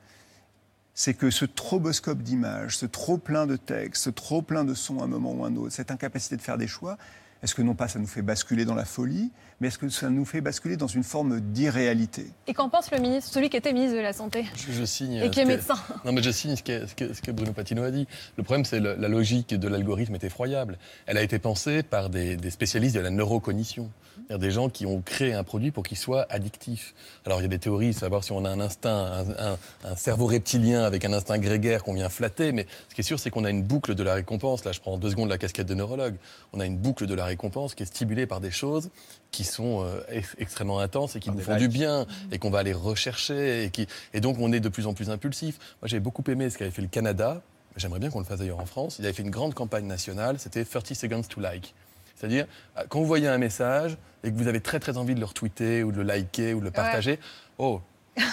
c'est 1.03 1.15
que 1.15 1.31
ce 1.31 1.45
troboscope 1.45 2.23
d'images, 2.23 2.77
ce 2.77 2.87
trop 2.87 3.19
plein 3.19 3.49
de 3.49 3.57
textes, 3.57 4.05
ce 4.05 4.11
trop 4.11 4.41
plein 4.41 4.63
de 4.63 4.73
sons 4.73 5.01
à 5.01 5.05
un 5.05 5.09
moment 5.09 5.33
ou 5.33 5.45
à 5.45 5.49
un 5.49 5.57
autre, 5.57 5.73
cette 5.73 5.91
incapacité 5.91 6.37
de 6.37 6.43
faire 6.43 6.57
des 6.59 6.69
choix, 6.69 6.97
est-ce 7.43 7.57
que 7.57 7.63
non 7.63 7.75
pas 7.75 7.89
ça 7.89 7.99
nous 7.99 8.07
fait 8.07 8.23
basculer 8.23 8.65
dans 8.65 8.77
la 8.77 8.85
folie, 8.85 9.33
mais 9.61 9.67
est-ce 9.67 9.79
que 9.79 9.89
ça 9.89 10.11
nous 10.11 10.25
fait 10.25 10.41
basculer 10.41 10.77
dans 10.77 10.87
une 10.87 11.03
forme 11.03 11.41
d'irréalité? 11.41 12.27
Et 12.47 12.55
qu'en 12.55 12.69
pense 12.69 12.93
le 12.93 12.99
ministre, 13.01 13.33
celui 13.33 13.51
qui 13.51 13.57
était 13.57 13.73
ministre 13.73 13.97
de 13.97 14.01
la 14.01 14.13
Santé? 14.13 14.45
Je, 14.55 14.71
je 14.71 14.85
signe. 14.85 15.15
Et 15.15 15.29
qui 15.29 15.41
est 15.41 15.43
que- 15.43 15.49
médecin. 15.49 15.75
Non, 16.05 16.13
mais 16.13 16.23
je 16.23 16.31
signe 16.31 16.55
ce 16.55 16.63
que, 16.63 16.87
ce 16.87 16.95
que- 16.95 17.13
ce 17.13 17.21
que 17.21 17.33
Bruno 17.33 17.53
Patino 17.53 17.83
a 17.83 17.91
dit. 17.91 18.07
Le 18.37 18.45
problème, 18.45 18.65
c'est 18.65 18.79
le- 18.79 18.95
la 18.95 19.09
logique 19.09 19.55
de 19.55 19.67
l'algorithme 19.67 20.15
est 20.15 20.23
effroyable. 20.23 20.79
Elle 21.07 21.19
a 21.19 21.23
été 21.23 21.41
pensée 21.41 21.83
par 21.83 22.11
des, 22.11 22.37
des 22.37 22.51
spécialistes 22.51 22.95
de 22.95 23.01
la 23.01 23.11
neurocognition. 23.11 23.91
Des 24.31 24.51
gens 24.51 24.69
qui 24.71 24.87
ont 24.87 25.01
créé 25.03 25.33
un 25.35 25.45
produit 25.45 25.71
pour 25.71 25.83
qu'il 25.83 25.97
soit 25.99 26.27
addictif. 26.31 26.95
Alors, 27.27 27.41
il 27.41 27.43
y 27.43 27.45
a 27.45 27.49
des 27.49 27.59
théories, 27.59 27.93
savoir 27.93 28.25
si 28.25 28.33
on 28.33 28.45
a 28.45 28.49
un 28.51 28.61
instinct, 28.61 28.91
un, 29.39 29.53
un- 29.53 29.59
un 29.85 29.97
cerveau 29.97 30.27
reptilien 30.27 30.85
avec 30.85 31.05
un 31.05 31.13
instinct 31.13 31.39
grégaire 31.39 31.83
qu'on 31.85 31.95
vient 31.95 32.09
flatter. 32.09 32.53
Mais 32.53 32.67
ce 32.89 32.95
qui 32.95 33.01
est 33.03 33.05
sûr, 33.05 33.19
c'est 33.19 33.31
qu'on 33.31 33.45
a 33.45 33.51
une 33.51 33.63
boucle 33.63 33.95
de 33.95 34.03
la 34.03 34.15
récompense. 34.15 34.65
Là, 34.65 34.73
je 34.73 34.81
prends 34.81 34.97
deux 34.97 35.11
secondes 35.11 35.29
la 35.29 35.39
casquette 35.39 35.67
de 35.67 35.75
neurologue. 35.75 36.15
On 36.53 36.61
a 36.61 36.67
une 36.67 36.79
boucle 36.79 37.07
de 37.07 37.15
la 37.15 37.25
récompense 37.25 37.75
qui 37.75 37.83
est 37.83 37.87
stimulée 37.87 38.27
par 38.27 38.41
des 38.41 38.51
choses 38.51 38.91
qui 39.31 39.45
sont 39.45 39.83
euh, 39.85 40.01
ex- 40.11 40.35
extrêmement 40.39 40.79
intenses 40.79 41.17
et 41.17 41.21
qui 41.21 41.31
nous 41.31 41.39
font 41.45 41.53
du 41.59 41.69
bien 41.69 42.07
et 42.31 42.39
qu'on 42.39 42.51
va 42.51 42.59
aller 42.61 42.73
rechercher 42.75 43.65
et, 43.65 43.71
qui, 43.71 43.87
et 44.15 44.21
donc 44.21 44.37
on 44.39 44.53
est 44.53 44.61
de 44.61 44.69
plus 44.69 44.87
en 44.87 44.95
plus 44.95 45.09
impulsif. 45.11 45.59
Moi 45.81 45.89
j'ai 45.89 46.01
beaucoup 46.01 46.23
aimé 46.31 46.51
ce 46.51 46.59
qu'avait 46.59 46.71
fait 46.71 46.83
le 46.83 46.89
Canada, 46.89 47.41
j'aimerais 47.77 47.99
bien 47.99 48.11
qu'on 48.11 48.19
le 48.19 48.27
fasse 48.27 48.41
d'ailleurs 48.41 48.61
en 48.61 48.67
France, 48.67 48.97
il 48.99 49.05
avait 49.07 49.15
fait 49.15 49.23
une 49.23 49.31
grande 49.31 49.55
campagne 49.55 49.87
nationale, 49.87 50.39
c'était 50.39 50.65
30 50.67 50.95
seconds 50.95 51.23
to 51.23 51.41
like. 51.41 51.75
C'est-à-dire, 52.23 52.47
euh, 52.79 52.83
quand 52.89 53.01
vous 53.01 53.07
voyez 53.07 53.27
un 53.27 53.39
message 53.39 53.97
et 54.23 54.31
que 54.31 54.37
vous 54.37 54.47
avez 54.47 54.61
très 54.61 54.79
très 54.79 54.97
envie 54.97 55.17
de 55.17 55.21
le 55.21 55.27
retweeter 55.27 55.83
ou 55.83 55.91
de 55.91 55.97
le 55.97 56.05
liker 56.05 56.55
ou 56.55 56.61
de 56.61 56.65
le 56.65 56.71
partager, 56.71 57.19
oh, 57.59 57.81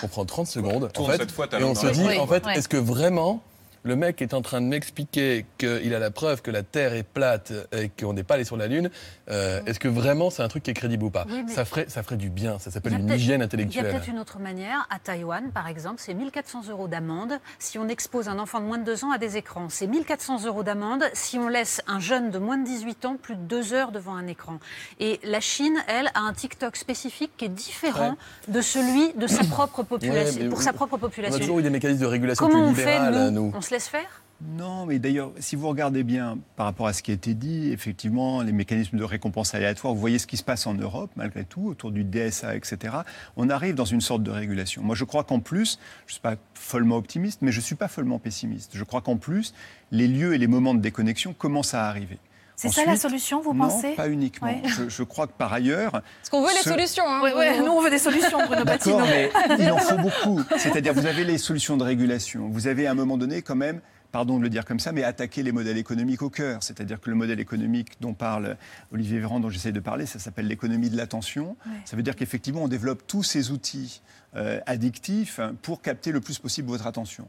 on 0.04 0.08
prend 0.08 0.26
30 0.26 0.46
secondes 0.48 0.92
en 0.96 1.06
fait, 1.06 1.18
cette 1.18 1.32
fois 1.32 1.48
ta 1.48 1.60
et 1.60 1.64
on 1.64 1.74
se 1.74 1.88
la 1.88 1.92
dit, 1.92 2.20
en 2.20 2.28
fait, 2.28 2.46
est-ce 2.54 2.70
que 2.70 2.78
vraiment 2.78 3.42
le 3.84 3.96
mec 3.96 4.22
est 4.22 4.34
en 4.34 4.42
train 4.42 4.62
de 4.62 4.66
m'expliquer 4.68 5.46
qu'il 5.58 5.94
a 5.94 6.00
la 6.00 6.12
preuve 6.12 6.42
que 6.42 6.52
la 6.52 6.64
Terre 6.64 6.94
est 6.94 7.04
plate 7.04 7.54
et 7.72 7.90
qu'on 7.90 8.14
n'est 8.14 8.24
pas 8.24 8.36
allé 8.36 8.44
sur 8.44 8.58
la 8.58 8.68
Lune. 8.68 8.90
euh, 9.30 9.62
Est-ce 9.66 9.80
que 9.80 9.88
vraiment 9.88 10.30
c'est 10.30 10.44
un 10.44 10.48
truc 10.48 10.64
qui 10.64 10.72
est 10.72 10.74
crédible 10.74 11.04
ou 11.06 11.10
pas 11.10 11.26
Oui, 11.30 11.44
ça, 11.48 11.66
ferait, 11.66 11.86
ça 11.88 12.04
ferait 12.04 12.18
du 12.18 12.30
bien, 12.30 12.60
ça 12.60 12.72
s'appelle 12.72 12.94
une 12.94 13.10
hygiène 13.10 13.36
Il 13.38 13.40
y 13.40 13.42
a 13.42 13.46
intellectuelle. 13.46 13.92
peut-être 13.92 14.08
une 14.10 14.20
autre 14.20 14.40
manière. 14.40 14.86
À 14.90 15.00
Taïwan, 15.00 15.52
par 15.52 15.68
exemple, 15.68 15.96
c'est 16.00 16.14
1400 16.14 16.64
euros 16.70 16.88
d'amende 16.88 17.40
si 17.60 17.78
on 17.78 17.88
expose 17.88 18.28
un 18.28 18.40
enfant 18.40 18.60
de 18.60 18.66
moins 18.66 18.78
de 18.78 18.84
2 18.84 19.06
ans 19.06 19.12
à 19.12 19.18
des 19.18 19.38
écrans. 19.38 19.70
C'est 19.70 19.88
1400 19.88 20.46
euros 20.46 20.64
d'amende 20.64 21.04
si 21.14 21.38
on 21.38 21.48
laisse 21.48 21.82
un 21.88 22.00
jeune 22.00 22.32
de 22.32 22.40
moins 22.40 22.58
de 22.58 22.66
18 22.66 23.06
ans 23.06 23.16
plus 23.22 23.36
de 23.36 23.42
2 23.42 23.74
heures 23.74 23.92
devant 23.92 24.16
un 24.16 24.28
écran. 24.28 24.60
Et 25.00 25.20
la 25.24 25.40
Chine, 25.40 25.78
elle, 25.88 26.08
a 26.14 26.20
un 26.22 26.34
TikTok 26.34 26.76
spécifique 26.76 27.32
qui 27.38 27.46
est 27.46 27.50
différent 27.50 28.16
de 28.48 28.62
celui 28.62 29.14
de 29.14 29.28
sa 29.28 29.44
propre 29.44 29.84
population, 29.84 30.42
Ouais, 30.42 30.50
pour 30.50 30.60
on- 30.60 30.62
sa 30.62 30.74
propre 30.74 30.94
On 30.94 30.98
a 30.98 31.00
population. 31.00 31.40
toujours 31.40 31.60
eu 31.60 31.64
des 31.64 31.70
mécanismes 31.70 32.02
de 32.02 32.06
régulation 32.06 32.48
Comment 32.48 32.66
on 32.66 32.74
plus 32.74 32.82
fait, 32.84 32.94
libérales, 33.00 33.30
nous, 33.32 33.46
nous. 33.48 33.52
On 33.56 33.62
se 33.70 33.76
laisse 33.76 33.88
faire? 33.88 34.24
Non, 34.41 34.86
mais 34.86 34.99
d'ailleurs, 34.99 35.32
si 35.39 35.57
vous 35.57 35.67
regardez 35.67 36.03
bien 36.03 36.39
par 36.55 36.65
rapport 36.65 36.88
à 36.88 36.93
ce 36.93 37.03
qui 37.03 37.11
a 37.11 37.13
été 37.13 37.34
dit, 37.34 37.72
effectivement, 37.72 38.41
les 38.41 38.53
mécanismes 38.53 38.97
de 38.97 39.03
récompense 39.03 39.53
aléatoire, 39.53 39.93
vous 39.93 39.99
voyez 39.99 40.17
ce 40.17 40.28
qui 40.28 40.38
se 40.38 40.43
passe 40.43 40.65
en 40.65 40.74
Europe, 40.74 41.11
malgré 41.17 41.43
tout, 41.43 41.67
autour 41.67 41.91
du 41.91 42.05
DSA, 42.05 42.55
etc. 42.55 42.99
On 43.36 43.49
arrive 43.49 43.76
dans 43.76 43.86
une 43.86 43.99
sorte 43.99 44.24
de 44.24 44.32
régulation. 44.32 44.82
Moi, 44.82 44.95
je 44.95 45.03
crois 45.03 45.26
qu'en 45.26 45.41
plus, 45.41 45.78
je 46.05 46.11
ne 46.11 46.13
suis 46.13 46.22
pas 46.22 46.36
follement 46.53 46.95
optimiste, 46.95 47.41
mais 47.41 47.51
je 47.51 47.59
ne 47.59 47.63
suis 47.63 47.76
pas 47.76 47.89
follement 47.89 48.17
pessimiste. 48.17 48.72
Je 48.74 48.84
crois 48.86 49.01
qu'en 49.01 49.17
plus, 49.17 49.53
les 49.91 50.07
lieux 50.07 50.34
et 50.34 50.38
les 50.38 50.47
moments 50.47 50.74
de 50.74 50.82
déconnexion 50.82 51.34
commencent 51.34 51.74
à 51.74 51.88
arriver. 51.88 52.17
C'est 52.62 52.70
ça 52.70 52.86
la 52.86 52.97
solution, 52.97 53.41
vous 53.41 53.53
non, 53.53 53.68
pensez 53.70 53.93
pas 53.95 54.10
uniquement. 54.10 54.47
Ouais. 54.47 54.62
Je, 54.66 54.89
je 54.89 55.03
crois 55.03 55.28
que 55.28 55.34
par 55.34 55.53
ailleurs... 55.53 55.91
Parce 55.91 56.30
qu'on 56.30 56.41
veut 56.41 56.49
les 56.53 56.62
ce- 56.64 56.70
solutions. 56.70 57.03
Hein, 57.07 57.22
Ouais, 57.22 57.34
ouais, 57.34 57.51
Bruno. 57.53 57.66
nous, 57.66 57.72
on 57.78 57.82
veut 57.82 57.89
des 57.89 57.97
solutions, 57.99 58.38
Bruno 58.45 58.66
Patino. 58.66 58.97
D'accord, 58.97 59.07
mais 59.07 59.32
il 59.60 59.72
en 59.72 59.78
faut 59.78 59.97
beaucoup. 59.97 60.41
C'est-à-dire, 60.57 60.93
vous 60.93 61.05
avez 61.05 61.24
les 61.24 61.38
solutions 61.38 61.78
de 61.78 61.84
régulation. 61.84 62.49
Vous 62.49 62.68
avez 62.68 62.88
à 62.88 62.91
un 62.91 62.95
moment 62.95 63.18
donné, 63.18 63.41
quand 63.41 63.55
même, 63.55 63.80
pardon 64.12 64.38
de 64.39 64.43
le 64.43 64.49
dire 64.49 64.66
comme 64.66 64.80
ça, 64.80 64.91
mais 64.91 65.03
attaquer 65.03 65.43
les 65.43 65.51
modèles 65.51 65.78
économiques 65.78 66.22
au 66.22 66.30
cœur. 66.30 66.62
C'est-à-dire 66.64 66.99
que 66.99 67.10
le 67.10 67.16
modèle 67.16 67.39
économique 67.39 67.93
dont 68.01 68.14
parle 68.14 68.57
Olivier 68.91 69.20
Véran, 69.20 69.39
dont 69.39 69.49
j'essaie 69.49 69.72
de 69.72 69.80
parler, 69.80 70.05
ça 70.05 70.20
s'appelle 70.20 70.47
l'économie 70.47 70.89
de 70.89 70.97
l'attention. 70.97 71.55
Ça 71.86 71.95
veut 71.95 72.03
dire 72.03 72.16
qu'effectivement, 72.16 72.64
on 72.64 72.68
développe 72.68 73.03
tous 73.07 73.24
ces 73.24 73.51
outils 73.51 74.01
euh, 74.36 74.60
addictifs 74.66 75.39
pour 75.62 75.82
capter 75.82 76.12
le 76.12 76.20
plus 76.22 76.39
possible 76.39 76.68
votre 76.68 76.88
attention 76.88 77.28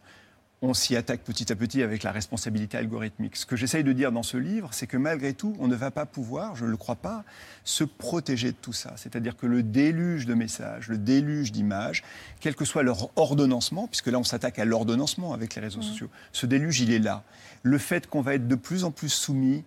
on 0.63 0.75
s'y 0.75 0.95
attaque 0.95 1.23
petit 1.23 1.51
à 1.51 1.57
petit 1.57 1.83
avec 1.83 2.03
la 2.03 2.13
responsabilité 2.13 2.77
algorithmique. 2.77 3.37
Ce 3.37 3.47
que 3.47 3.57
j'essaye 3.57 3.83
de 3.83 3.93
dire 3.93 4.13
dans 4.13 4.23
ce 4.23 4.37
livre, 4.37 4.69
c'est 4.73 4.87
que 4.87 4.99
malgré 4.99 5.33
tout, 5.33 5.57
on 5.59 5.69
ne 5.69 5.75
va 5.75 5.91
pas 5.91 6.05
pouvoir, 6.05 6.55
je 6.55 6.67
ne 6.67 6.71
le 6.71 6.77
crois 6.77 6.97
pas, 6.97 7.25
se 7.65 7.83
protéger 7.83 8.53
de 8.53 8.57
tout 8.61 8.75
ça. 8.75 8.93
C'est-à-dire 8.97 9.37
que 9.37 9.47
le 9.47 9.63
déluge 9.63 10.27
de 10.27 10.35
messages, 10.35 10.89
le 10.89 10.99
déluge 10.99 11.51
d'images, 11.51 12.03
quel 12.41 12.55
que 12.55 12.67
soit 12.67 12.83
leur 12.83 13.09
ordonnancement, 13.17 13.87
puisque 13.87 14.09
là 14.09 14.19
on 14.19 14.25
s'attaque 14.25 14.59
à 14.59 14.67
l'ordonnancement 14.67 15.33
avec 15.33 15.55
les 15.55 15.63
réseaux 15.63 15.83
sociaux, 15.83 16.11
ce 16.33 16.45
déluge, 16.45 16.81
il 16.81 16.93
est 16.93 16.99
là. 16.99 17.23
Le 17.63 17.79
fait 17.79 18.07
qu'on 18.07 18.21
va 18.21 18.35
être 18.35 18.47
de 18.47 18.55
plus 18.55 18.85
en 18.85 18.91
plus 18.91 19.09
soumis 19.09 19.65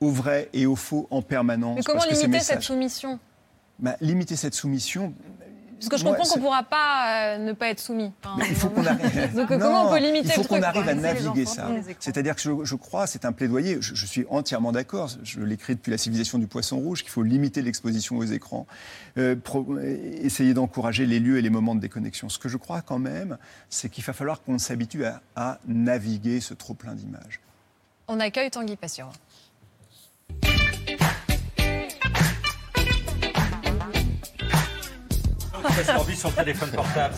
au 0.00 0.10
vrai 0.10 0.48
et 0.52 0.66
au 0.66 0.76
faux 0.76 1.06
en 1.10 1.22
permanence. 1.22 1.76
Mais 1.76 1.82
comment 1.82 2.04
limiter 2.04 2.40
cette 2.40 2.62
soumission? 2.62 3.20
Bah, 3.78 3.96
limiter 4.00 4.34
cette 4.34 4.54
soumission, 4.54 5.14
parce 5.78 5.88
que 5.88 5.96
je 5.96 6.04
comprends 6.04 6.24
qu'on 6.24 6.36
ne 6.36 6.42
pourra 6.42 6.62
pas 6.64 7.36
euh, 7.36 7.38
ne 7.38 7.52
pas 7.52 7.68
être 7.68 7.78
soumis. 7.78 8.12
il 8.38 8.56
faut 8.56 8.68
qu'on 8.68 8.84
arrive. 8.84 9.34
Donc 9.34 9.48
comment 9.48 9.86
on 9.86 9.90
peut 9.90 10.00
limiter 10.00 10.28
Il 10.28 10.32
faut 10.32 10.44
qu'on 10.44 10.62
arrive 10.62 10.88
à 10.88 10.94
naviguer 10.94 11.46
ça. 11.46 11.68
C'est-à-dire 12.00 12.34
que 12.34 12.42
je, 12.42 12.74
crois, 12.74 13.06
c'est 13.06 13.24
un 13.24 13.32
plaidoyer, 13.32 13.78
je, 13.80 14.06
suis 14.06 14.26
entièrement 14.28 14.72
d'accord, 14.72 15.10
je 15.22 15.40
l'écris 15.40 15.76
depuis 15.76 15.90
la 15.90 15.98
civilisation 15.98 16.38
du 16.38 16.46
poisson 16.46 16.78
rouge, 16.78 17.02
qu'il 17.02 17.10
faut 17.10 17.22
limiter 17.22 17.62
l'exposition 17.62 18.16
aux 18.16 18.24
écrans, 18.24 18.66
euh, 19.18 19.36
essayer 20.20 20.54
d'encourager 20.54 21.06
les 21.06 21.20
lieux 21.20 21.38
et 21.38 21.42
les 21.42 21.50
moments 21.50 21.74
de 21.74 21.80
déconnexion. 21.80 22.28
Ce 22.28 22.38
que 22.38 22.48
je 22.48 22.56
crois 22.56 22.82
quand 22.82 22.98
même, 22.98 23.38
c'est 23.68 23.88
qu'il 23.88 24.04
va 24.04 24.12
falloir 24.12 24.42
qu'on 24.42 24.58
s'habitue 24.58 25.04
à, 25.04 25.20
à, 25.36 25.58
naviguer 25.66 26.40
ce 26.40 26.54
trop-plein 26.54 26.94
d'images. 26.94 27.40
On 28.08 28.20
accueille 28.20 28.50
Tanguy 28.50 28.76
Passion. 28.76 29.10
Sur 36.14 36.28
le 36.30 36.34
téléphone 36.34 36.70
portable. 36.70 37.14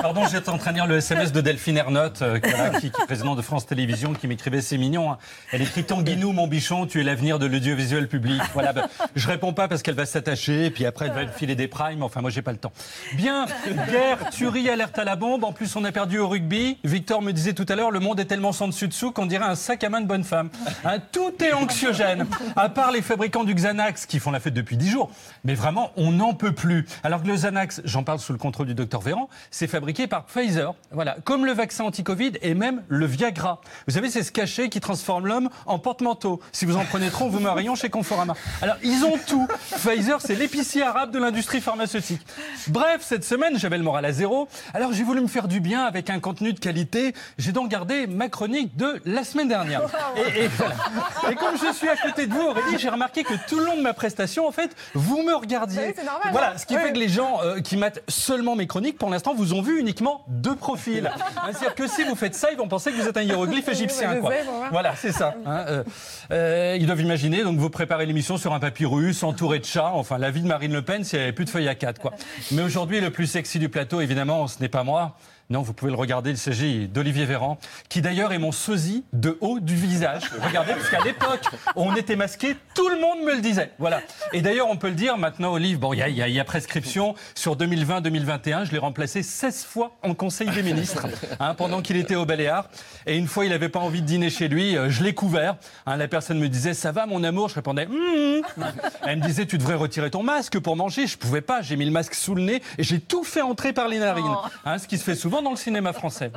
Pardon, 0.00 0.22
j'étais 0.30 0.48
en 0.48 0.58
train 0.58 0.70
de 0.70 0.76
lire 0.76 0.86
le 0.86 0.96
SMS 0.96 1.32
de 1.32 1.40
Delphine 1.40 1.76
Ernotte, 1.76 2.22
euh, 2.22 2.38
qui, 2.38 2.86
est 2.86 3.06
présidente 3.06 3.36
de 3.36 3.42
France 3.42 3.66
Télévisions, 3.66 4.12
qui 4.14 4.26
m'écrivait 4.26 4.60
C'est 4.60 4.78
mignon. 4.78 5.12
Hein. 5.12 5.18
Elle 5.52 5.62
écrit 5.62 5.84
Tanguinou, 5.84 6.32
mon 6.32 6.46
bichon, 6.46 6.86
tu 6.86 7.00
es 7.00 7.04
l'avenir 7.04 7.38
de 7.38 7.46
l'audiovisuel 7.46 8.08
public. 8.08 8.40
Voilà, 8.52 8.72
ben, 8.72 8.88
je 9.14 9.28
réponds 9.28 9.52
pas 9.52 9.68
parce 9.68 9.82
qu'elle 9.82 9.94
va 9.94 10.06
s'attacher, 10.06 10.70
puis 10.70 10.86
après 10.86 11.06
elle 11.06 11.12
va 11.12 11.26
filer 11.26 11.54
des 11.54 11.68
primes. 11.68 12.02
Enfin, 12.02 12.20
moi, 12.20 12.30
j'ai 12.30 12.42
pas 12.42 12.52
le 12.52 12.58
temps. 12.58 12.72
Bien, 13.14 13.46
guerre, 13.88 14.30
tuerie, 14.30 14.68
alerte 14.68 14.98
à 14.98 15.04
la 15.04 15.16
bombe. 15.16 15.44
En 15.44 15.52
plus, 15.52 15.74
on 15.76 15.84
a 15.84 15.92
perdu 15.92 16.18
au 16.18 16.28
rugby. 16.28 16.78
Victor 16.84 17.22
me 17.22 17.32
disait 17.32 17.54
tout 17.54 17.66
à 17.68 17.76
l'heure 17.76 17.90
le 17.90 18.00
monde 18.00 18.20
est 18.20 18.24
tellement 18.24 18.52
sans 18.52 18.68
dessus-dessous 18.68 19.12
qu'on 19.12 19.26
dirait 19.26 19.44
un 19.44 19.54
sac 19.54 19.84
à 19.84 19.88
main 19.88 20.00
de 20.00 20.06
bonne 20.06 20.24
femme. 20.24 20.50
Hein, 20.84 20.98
tout 21.12 21.32
est 21.42 21.52
anxiogène, 21.52 22.26
à 22.56 22.68
part 22.68 22.92
les 22.92 23.02
fabricants 23.02 23.44
du 23.44 23.54
Xanax 23.54 24.06
qui 24.06 24.18
font 24.18 24.30
la 24.30 24.40
fête 24.40 24.54
depuis 24.54 24.76
10 24.76 24.90
jours. 24.90 25.10
Mais 25.44 25.54
vraiment, 25.54 25.92
on 25.96 26.12
n'en 26.12 26.34
peut 26.34 26.52
plus. 26.52 26.86
Alors 27.02 27.22
que 27.22 27.28
le 27.28 27.34
Xanax, 27.34 27.63
j'en 27.84 28.04
parle 28.04 28.18
sous 28.18 28.32
le 28.32 28.38
contrôle 28.38 28.66
du 28.66 28.74
docteur 28.74 29.00
Véran, 29.00 29.28
c'est 29.50 29.66
fabriqué 29.66 30.06
par 30.06 30.24
Pfizer. 30.24 30.74
Voilà, 30.92 31.16
comme 31.24 31.44
le 31.44 31.52
vaccin 31.52 31.84
anti-Covid 31.84 32.32
et 32.42 32.54
même 32.54 32.82
le 32.88 33.06
Viagra. 33.06 33.60
Vous 33.86 33.94
savez, 33.94 34.10
c'est 34.10 34.22
ce 34.22 34.32
cachet 34.32 34.68
qui 34.68 34.80
transforme 34.80 35.26
l'homme 35.26 35.50
en 35.66 35.78
porte-manteau. 35.78 36.40
Si 36.52 36.64
vous 36.64 36.76
en 36.76 36.84
prenez 36.84 37.10
trop, 37.10 37.28
vous 37.28 37.40
meuriez 37.40 37.64
chez 37.74 37.88
Conforama. 37.88 38.34
Alors, 38.60 38.76
ils 38.82 39.04
ont 39.04 39.18
tout. 39.26 39.48
Pfizer, 39.70 40.20
c'est 40.20 40.34
l'épicier 40.34 40.82
arabe 40.82 41.10
de 41.10 41.18
l'industrie 41.18 41.60
pharmaceutique. 41.60 42.20
Bref, 42.68 43.00
cette 43.00 43.24
semaine, 43.24 43.58
j'avais 43.58 43.78
le 43.78 43.84
moral 43.84 44.04
à 44.04 44.12
zéro. 44.12 44.48
Alors, 44.74 44.92
j'ai 44.92 45.02
voulu 45.02 45.20
me 45.20 45.26
faire 45.26 45.48
du 45.48 45.60
bien 45.60 45.84
avec 45.84 46.10
un 46.10 46.20
contenu 46.20 46.52
de 46.52 46.60
qualité. 46.60 47.14
J'ai 47.38 47.52
donc 47.52 47.70
gardé 47.70 48.06
ma 48.06 48.28
chronique 48.28 48.76
de 48.76 49.00
la 49.06 49.24
semaine 49.24 49.48
dernière. 49.48 49.82
Et, 50.16 50.44
et, 50.44 51.34
comme 51.36 51.56
je 51.56 51.72
suis 51.72 51.88
à 51.88 51.96
côté 51.96 52.26
de 52.26 52.34
vous, 52.34 52.42
Aurélie, 52.42 52.78
j'ai 52.78 52.88
remarqué 52.90 53.24
que 53.24 53.34
tout 53.48 53.58
le 53.58 53.64
long 53.64 53.76
de 53.76 53.82
ma 53.82 53.94
prestation, 53.94 54.46
en 54.46 54.52
fait, 54.52 54.70
vous 54.94 55.22
me 55.22 55.34
regardiez. 55.34 55.94
voilà, 56.30 56.50
hein. 56.50 56.58
ce 56.58 56.66
qui 56.66 56.74
fait 56.74 56.92
que 56.92 56.98
les 56.98 57.08
gens 57.08 57.40
euh, 57.42 57.53
qui 57.62 57.78
seulement 58.08 58.56
mes 58.56 58.66
chroniques, 58.66 58.98
pour 58.98 59.10
l'instant, 59.10 59.34
vous 59.34 59.54
ont 59.54 59.62
vu 59.62 59.80
uniquement 59.80 60.24
deux 60.28 60.56
profils. 60.56 61.10
C'est-à-dire 61.44 61.74
que 61.74 61.86
si 61.86 62.04
vous 62.04 62.14
faites 62.14 62.34
ça, 62.34 62.50
ils 62.50 62.56
vont 62.56 62.68
penser 62.68 62.92
que 62.92 63.00
vous 63.00 63.08
êtes 63.08 63.16
un 63.16 63.22
hiéroglyphe 63.22 63.68
égyptien. 63.72 64.16
Quoi. 64.16 64.32
Voilà, 64.70 64.94
c'est 64.96 65.12
ça. 65.12 65.34
Hein, 65.46 65.64
euh, 65.68 65.84
euh, 66.30 66.76
ils 66.78 66.86
doivent 66.86 67.00
imaginer, 67.00 67.42
donc 67.42 67.58
vous 67.58 67.70
préparez 67.70 68.06
l'émission 68.06 68.36
sur 68.36 68.52
un 68.54 68.60
papyrus, 68.60 69.22
entouré 69.22 69.58
de 69.58 69.64
chats. 69.64 69.92
Enfin, 69.94 70.18
la 70.18 70.30
vie 70.30 70.42
de 70.42 70.46
Marine 70.46 70.72
Le 70.72 70.82
Pen, 70.82 71.04
s'il 71.04 71.18
n'y 71.18 71.24
avait 71.24 71.32
plus 71.32 71.44
de 71.44 71.50
feuilles 71.50 71.68
à 71.68 71.74
quatre. 71.74 72.00
Quoi. 72.00 72.12
Mais 72.52 72.62
aujourd'hui, 72.62 73.00
le 73.00 73.10
plus 73.10 73.26
sexy 73.26 73.58
du 73.58 73.68
plateau, 73.68 74.00
évidemment, 74.00 74.46
ce 74.46 74.60
n'est 74.60 74.68
pas 74.68 74.84
moi. 74.84 75.16
Non, 75.50 75.60
vous 75.60 75.74
pouvez 75.74 75.90
le 75.90 75.96
regarder, 75.98 76.30
il 76.30 76.38
s'agit 76.38 76.88
d'Olivier 76.88 77.26
Véran, 77.26 77.58
qui 77.90 78.00
d'ailleurs 78.00 78.32
est 78.32 78.38
mon 78.38 78.50
sosie 78.50 79.04
de 79.12 79.36
haut 79.42 79.60
du 79.60 79.74
visage. 79.74 80.22
Regardez, 80.40 80.72
parce 80.72 80.88
qu'à 80.88 81.04
l'époque, 81.04 81.44
on 81.76 81.94
était 81.94 82.16
masqué, 82.16 82.56
tout 82.74 82.88
le 82.88 82.98
monde 82.98 83.20
me 83.26 83.34
le 83.34 83.42
disait. 83.42 83.70
Voilà. 83.78 84.00
Et 84.32 84.40
d'ailleurs, 84.40 84.68
on 84.70 84.76
peut 84.76 84.88
le 84.88 84.94
dire 84.94 85.18
maintenant, 85.18 85.52
Olivier, 85.52 85.76
bon, 85.76 85.92
il 85.92 85.98
y, 85.98 86.40
a 86.40 86.44
prescription. 86.44 87.14
Sur 87.34 87.56
2020-2021, 87.56 88.64
je 88.64 88.72
l'ai 88.72 88.78
remplacé 88.78 89.22
16 89.22 89.64
fois 89.64 89.92
en 90.02 90.14
Conseil 90.14 90.48
des 90.48 90.62
ministres, 90.62 91.06
hein, 91.38 91.54
pendant 91.54 91.82
qu'il 91.82 91.96
était 91.96 92.14
au 92.14 92.24
Baléares. 92.24 92.68
Et 93.06 93.16
une 93.16 93.26
fois, 93.26 93.44
il 93.44 93.50
n'avait 93.50 93.68
pas 93.68 93.80
envie 93.80 94.00
de 94.00 94.06
dîner 94.06 94.30
chez 94.30 94.48
lui, 94.48 94.78
euh, 94.78 94.88
je 94.88 95.04
l'ai 95.04 95.12
couvert. 95.12 95.56
Hein, 95.84 95.96
la 95.96 96.08
personne 96.08 96.38
me 96.38 96.48
disait, 96.48 96.72
ça 96.72 96.90
va 96.90 97.04
mon 97.04 97.22
amour? 97.22 97.50
Je 97.50 97.56
répondais, 97.56 97.86
hum, 97.86 98.42
hum. 98.56 98.64
Elle 99.06 99.18
me 99.18 99.24
disait, 99.26 99.44
tu 99.44 99.58
devrais 99.58 99.74
retirer 99.74 100.10
ton 100.10 100.22
masque 100.22 100.58
pour 100.58 100.74
manger. 100.74 101.06
Je 101.06 101.18
pouvais 101.18 101.42
pas, 101.42 101.60
j'ai 101.60 101.76
mis 101.76 101.84
le 101.84 101.90
masque 101.90 102.14
sous 102.14 102.34
le 102.34 102.42
nez 102.42 102.62
et 102.78 102.82
j'ai 102.82 102.98
tout 102.98 103.24
fait 103.24 103.42
entrer 103.42 103.74
par 103.74 103.88
les 103.88 103.98
narines. 103.98 104.24
Oh. 104.26 104.48
Hein, 104.64 104.78
ce 104.78 104.88
qui 104.88 104.96
se 104.96 105.04
fait 105.04 105.14
souvent 105.14 105.33
dans 105.42 105.50
le 105.50 105.56
cinéma 105.56 105.92
français. 105.92 106.30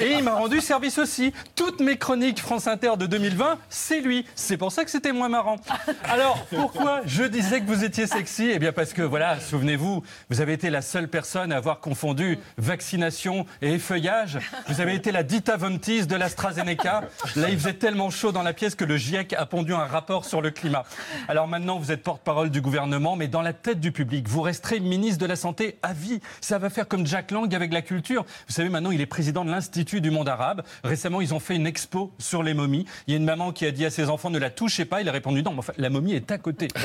Et 0.00 0.12
il 0.12 0.22
m'a 0.22 0.34
rendu 0.34 0.60
service 0.60 0.98
aussi. 0.98 1.32
Toutes 1.54 1.80
mes 1.80 1.96
chroniques 1.96 2.40
France 2.40 2.66
Inter 2.66 2.92
de 2.98 3.06
2020, 3.06 3.58
c'est 3.68 4.00
lui. 4.00 4.26
C'est 4.34 4.56
pour 4.56 4.72
ça 4.72 4.84
que 4.84 4.90
c'était 4.90 5.12
moins 5.12 5.28
marrant. 5.28 5.56
Alors, 6.04 6.44
pourquoi 6.54 7.00
je 7.04 7.24
disais 7.24 7.60
que 7.60 7.66
vous 7.66 7.84
étiez 7.84 8.06
sexy? 8.06 8.50
Eh 8.52 8.58
bien, 8.58 8.72
parce 8.72 8.92
que, 8.92 9.02
voilà, 9.02 9.40
souvenez-vous, 9.40 10.02
vous 10.30 10.40
avez 10.40 10.52
été 10.52 10.70
la 10.70 10.82
seule 10.82 11.08
personne 11.08 11.52
à 11.52 11.56
avoir 11.56 11.80
confondu 11.80 12.38
vaccination 12.58 13.46
et 13.62 13.74
effeuillage. 13.74 14.38
Vous 14.68 14.80
avez 14.80 14.94
été 14.94 15.12
la 15.12 15.22
Dita 15.22 15.56
Vontis 15.56 16.06
de 16.06 16.16
l'AstraZeneca. 16.16 17.04
Là, 17.36 17.48
il 17.48 17.58
faisait 17.58 17.74
tellement 17.74 18.10
chaud 18.10 18.32
dans 18.32 18.42
la 18.42 18.52
pièce 18.52 18.74
que 18.74 18.84
le 18.84 18.96
GIEC 18.96 19.32
a 19.32 19.46
pondu 19.46 19.72
un 19.72 19.86
rapport 19.86 20.24
sur 20.24 20.42
le 20.42 20.50
climat. 20.50 20.84
Alors 21.28 21.48
maintenant, 21.48 21.78
vous 21.78 21.92
êtes 21.92 22.02
porte-parole 22.02 22.50
du 22.50 22.60
gouvernement, 22.60 23.16
mais 23.16 23.28
dans 23.28 23.42
la 23.42 23.52
tête 23.52 23.80
du 23.80 23.92
public, 23.92 24.28
vous 24.28 24.42
resterez 24.42 24.80
ministre 24.80 25.18
de 25.18 25.26
la 25.26 25.36
Santé 25.36 25.78
à 25.82 25.92
vie. 25.92 26.20
Ça 26.40 26.58
va 26.58 26.70
faire 26.70 26.88
comme 26.88 27.06
Jack 27.06 27.30
Lang 27.30 27.54
avec 27.54 27.72
la 27.72 27.82
culture. 27.82 28.25
Vous 28.46 28.54
savez, 28.54 28.68
maintenant, 28.68 28.90
il 28.90 29.00
est 29.00 29.06
président 29.06 29.44
de 29.44 29.50
l'Institut 29.50 30.00
du 30.00 30.10
monde 30.10 30.28
arabe. 30.28 30.62
Récemment, 30.84 31.20
ils 31.20 31.34
ont 31.34 31.40
fait 31.40 31.56
une 31.56 31.66
expo 31.66 32.12
sur 32.18 32.42
les 32.42 32.54
momies. 32.54 32.86
Il 33.06 33.12
y 33.12 33.14
a 33.14 33.16
une 33.16 33.24
maman 33.24 33.52
qui 33.52 33.66
a 33.66 33.70
dit 33.70 33.84
à 33.84 33.90
ses 33.90 34.08
enfants 34.08 34.30
ne 34.30 34.38
la 34.38 34.50
touchez 34.50 34.84
pas. 34.84 35.00
Il 35.00 35.08
a 35.08 35.12
répondu 35.12 35.42
non, 35.42 35.52
mais 35.52 35.58
enfin, 35.58 35.72
la 35.78 35.90
momie 35.90 36.14
est 36.14 36.30
à 36.30 36.38
côté. 36.38 36.68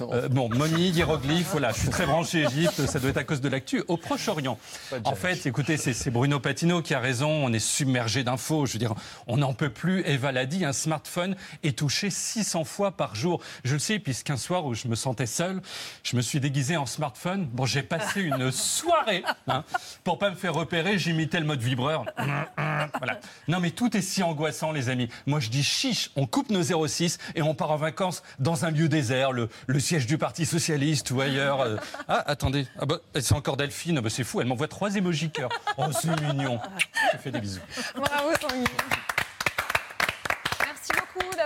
Euh, 0.00 0.28
bon, 0.28 0.48
momie, 0.48 0.90
hiéroglyphe, 0.90 1.48
voilà. 1.50 1.72
Je 1.72 1.80
suis 1.80 1.88
très 1.88 2.06
branché 2.06 2.44
Égypte. 2.44 2.86
Ça 2.86 2.98
doit 2.98 3.10
être 3.10 3.18
à 3.18 3.24
cause 3.24 3.40
de 3.40 3.48
l'actu. 3.48 3.82
Au 3.88 3.96
Proche-Orient. 3.96 4.58
En 5.04 5.14
fait, 5.14 5.44
écoutez, 5.46 5.76
c'est 5.76 6.10
Bruno 6.10 6.40
Patino 6.40 6.82
qui 6.82 6.94
a 6.94 7.00
raison. 7.00 7.28
On 7.28 7.52
est 7.52 7.58
submergé 7.58 8.24
d'infos. 8.24 8.64
Je 8.66 8.74
veux 8.74 8.78
dire, 8.78 8.94
on 9.26 9.38
n'en 9.38 9.54
peut 9.54 9.70
plus. 9.70 10.02
Eva 10.06 10.32
l'a 10.32 10.46
dit, 10.46 10.64
un 10.64 10.72
smartphone 10.72 11.36
est 11.62 11.78
touché 11.78 12.10
600 12.10 12.64
fois 12.64 12.92
par 12.92 13.14
jour. 13.14 13.40
Je 13.64 13.74
le 13.74 13.78
sais, 13.78 13.98
puisqu'un 13.98 14.36
soir 14.36 14.64
où 14.64 14.74
je 14.74 14.88
me 14.88 14.94
sentais 14.94 15.26
seul, 15.26 15.60
je 16.02 16.16
me 16.16 16.22
suis 16.22 16.40
déguisé 16.40 16.76
en 16.76 16.86
smartphone. 16.86 17.46
Bon, 17.52 17.66
j'ai 17.66 17.82
passé 17.82 18.22
une 18.22 18.50
soirée 18.52 19.24
hein, 19.46 19.64
pour 20.04 20.18
pas 20.18 20.30
me 20.30 20.36
faire 20.36 20.54
repérer. 20.54 20.77
J'imitais 20.96 21.40
le 21.40 21.46
mode 21.46 21.60
vibreur. 21.60 22.04
voilà. 22.98 23.20
Non, 23.48 23.60
mais 23.60 23.70
tout 23.70 23.96
est 23.96 24.02
si 24.02 24.22
angoissant, 24.22 24.72
les 24.72 24.88
amis. 24.88 25.08
Moi, 25.26 25.40
je 25.40 25.48
dis 25.48 25.62
chiche, 25.62 26.10
on 26.16 26.26
coupe 26.26 26.50
nos 26.50 26.86
06 26.86 27.18
et 27.34 27.42
on 27.42 27.54
part 27.54 27.70
en 27.70 27.76
vacances 27.76 28.22
dans 28.38 28.64
un 28.64 28.70
lieu 28.70 28.88
désert, 28.88 29.32
le, 29.32 29.48
siège 29.78 30.06
du 30.06 30.18
Parti 30.18 30.46
Socialiste 30.46 31.10
ou 31.10 31.20
ailleurs. 31.20 31.60
Euh. 31.60 31.76
Ah, 32.08 32.22
attendez, 32.26 32.66
ah 32.78 32.86
bah, 32.86 32.98
c'est 33.20 33.34
encore 33.34 33.56
Delphine, 33.56 34.00
bah, 34.00 34.10
c'est 34.10 34.24
fou, 34.24 34.40
elle 34.40 34.46
m'envoie 34.46 34.68
trois 34.68 34.94
émojis 34.96 35.30
cœur. 35.30 35.50
Oh, 35.76 35.84
c'est 35.92 36.20
mignon. 36.20 36.58
Je 37.12 37.18
fais 37.18 37.30
des 37.30 37.40
bisous. 37.40 37.60
Bravo, 37.94 38.30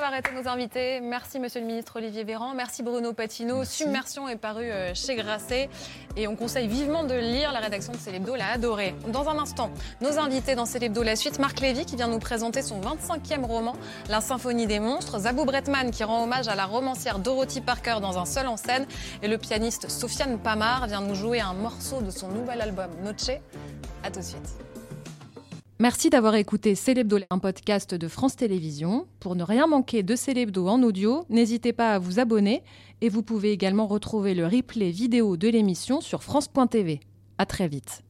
d'avoir 0.02 0.18
été 0.18 0.32
nos 0.32 0.48
invités. 0.48 1.00
Merci, 1.00 1.38
monsieur 1.38 1.60
le 1.60 1.66
ministre 1.66 1.94
Olivier 1.94 2.24
Véran. 2.24 2.54
Merci, 2.54 2.82
Bruno 2.82 3.12
Patino. 3.12 3.64
Submersion 3.64 4.28
est 4.28 4.36
paru 4.36 4.64
euh, 4.64 4.92
chez 4.94 5.14
Grasset. 5.14 5.68
Et 6.16 6.26
on 6.26 6.34
conseille 6.34 6.66
vivement 6.66 7.04
de 7.04 7.14
lire. 7.14 7.52
La 7.52 7.60
rédaction 7.60 7.92
de 7.92 7.98
Célébdo 7.98 8.34
l'a 8.34 8.48
adoré. 8.48 8.96
Dans 9.06 9.28
un 9.28 9.38
instant, 9.38 9.70
nos 10.00 10.18
invités 10.18 10.56
dans 10.56 10.66
Célébdo, 10.66 11.04
la 11.04 11.14
suite, 11.14 11.38
Marc 11.38 11.60
Lévy 11.60 11.84
qui 11.84 11.94
vient 11.94 12.08
nous 12.08 12.18
présenter 12.18 12.62
son 12.62 12.80
25e 12.80 13.44
roman, 13.44 13.76
La 14.08 14.20
Symphonie 14.20 14.66
des 14.66 14.80
monstres. 14.80 15.20
Zabou 15.20 15.44
Bretman 15.44 15.92
qui 15.92 16.02
rend 16.02 16.24
hommage 16.24 16.48
à 16.48 16.56
la 16.56 16.66
romancière 16.66 17.20
Dorothy 17.20 17.60
Parker 17.60 17.98
dans 18.02 18.18
un 18.18 18.24
seul 18.24 18.48
en 18.48 18.56
scène. 18.56 18.86
Et 19.22 19.28
le 19.28 19.38
pianiste 19.38 19.88
Sofiane 19.88 20.36
Pamar 20.36 20.88
vient 20.88 21.00
nous 21.00 21.14
jouer 21.14 21.40
un 21.40 21.54
morceau 21.54 22.00
de 22.00 22.10
son 22.10 22.26
nouvel 22.26 22.60
album 22.60 22.90
Noche. 23.04 23.38
A 24.02 24.10
tout 24.10 24.18
de 24.18 24.24
suite. 24.24 24.71
Merci 25.82 26.10
d'avoir 26.10 26.36
écouté 26.36 26.76
Célébdo, 26.76 27.18
un 27.28 27.40
podcast 27.40 27.92
de 27.92 28.06
France 28.06 28.36
Télévisions. 28.36 29.08
Pour 29.18 29.34
ne 29.34 29.42
rien 29.42 29.66
manquer 29.66 30.04
de 30.04 30.14
Célébdo 30.14 30.68
en 30.68 30.80
audio, 30.84 31.26
n'hésitez 31.28 31.72
pas 31.72 31.94
à 31.94 31.98
vous 31.98 32.20
abonner 32.20 32.62
et 33.00 33.08
vous 33.08 33.24
pouvez 33.24 33.50
également 33.50 33.88
retrouver 33.88 34.32
le 34.34 34.46
replay 34.46 34.92
vidéo 34.92 35.36
de 35.36 35.48
l'émission 35.48 36.00
sur 36.00 36.22
France.tv. 36.22 37.00
À 37.36 37.46
très 37.46 37.66
vite. 37.66 38.04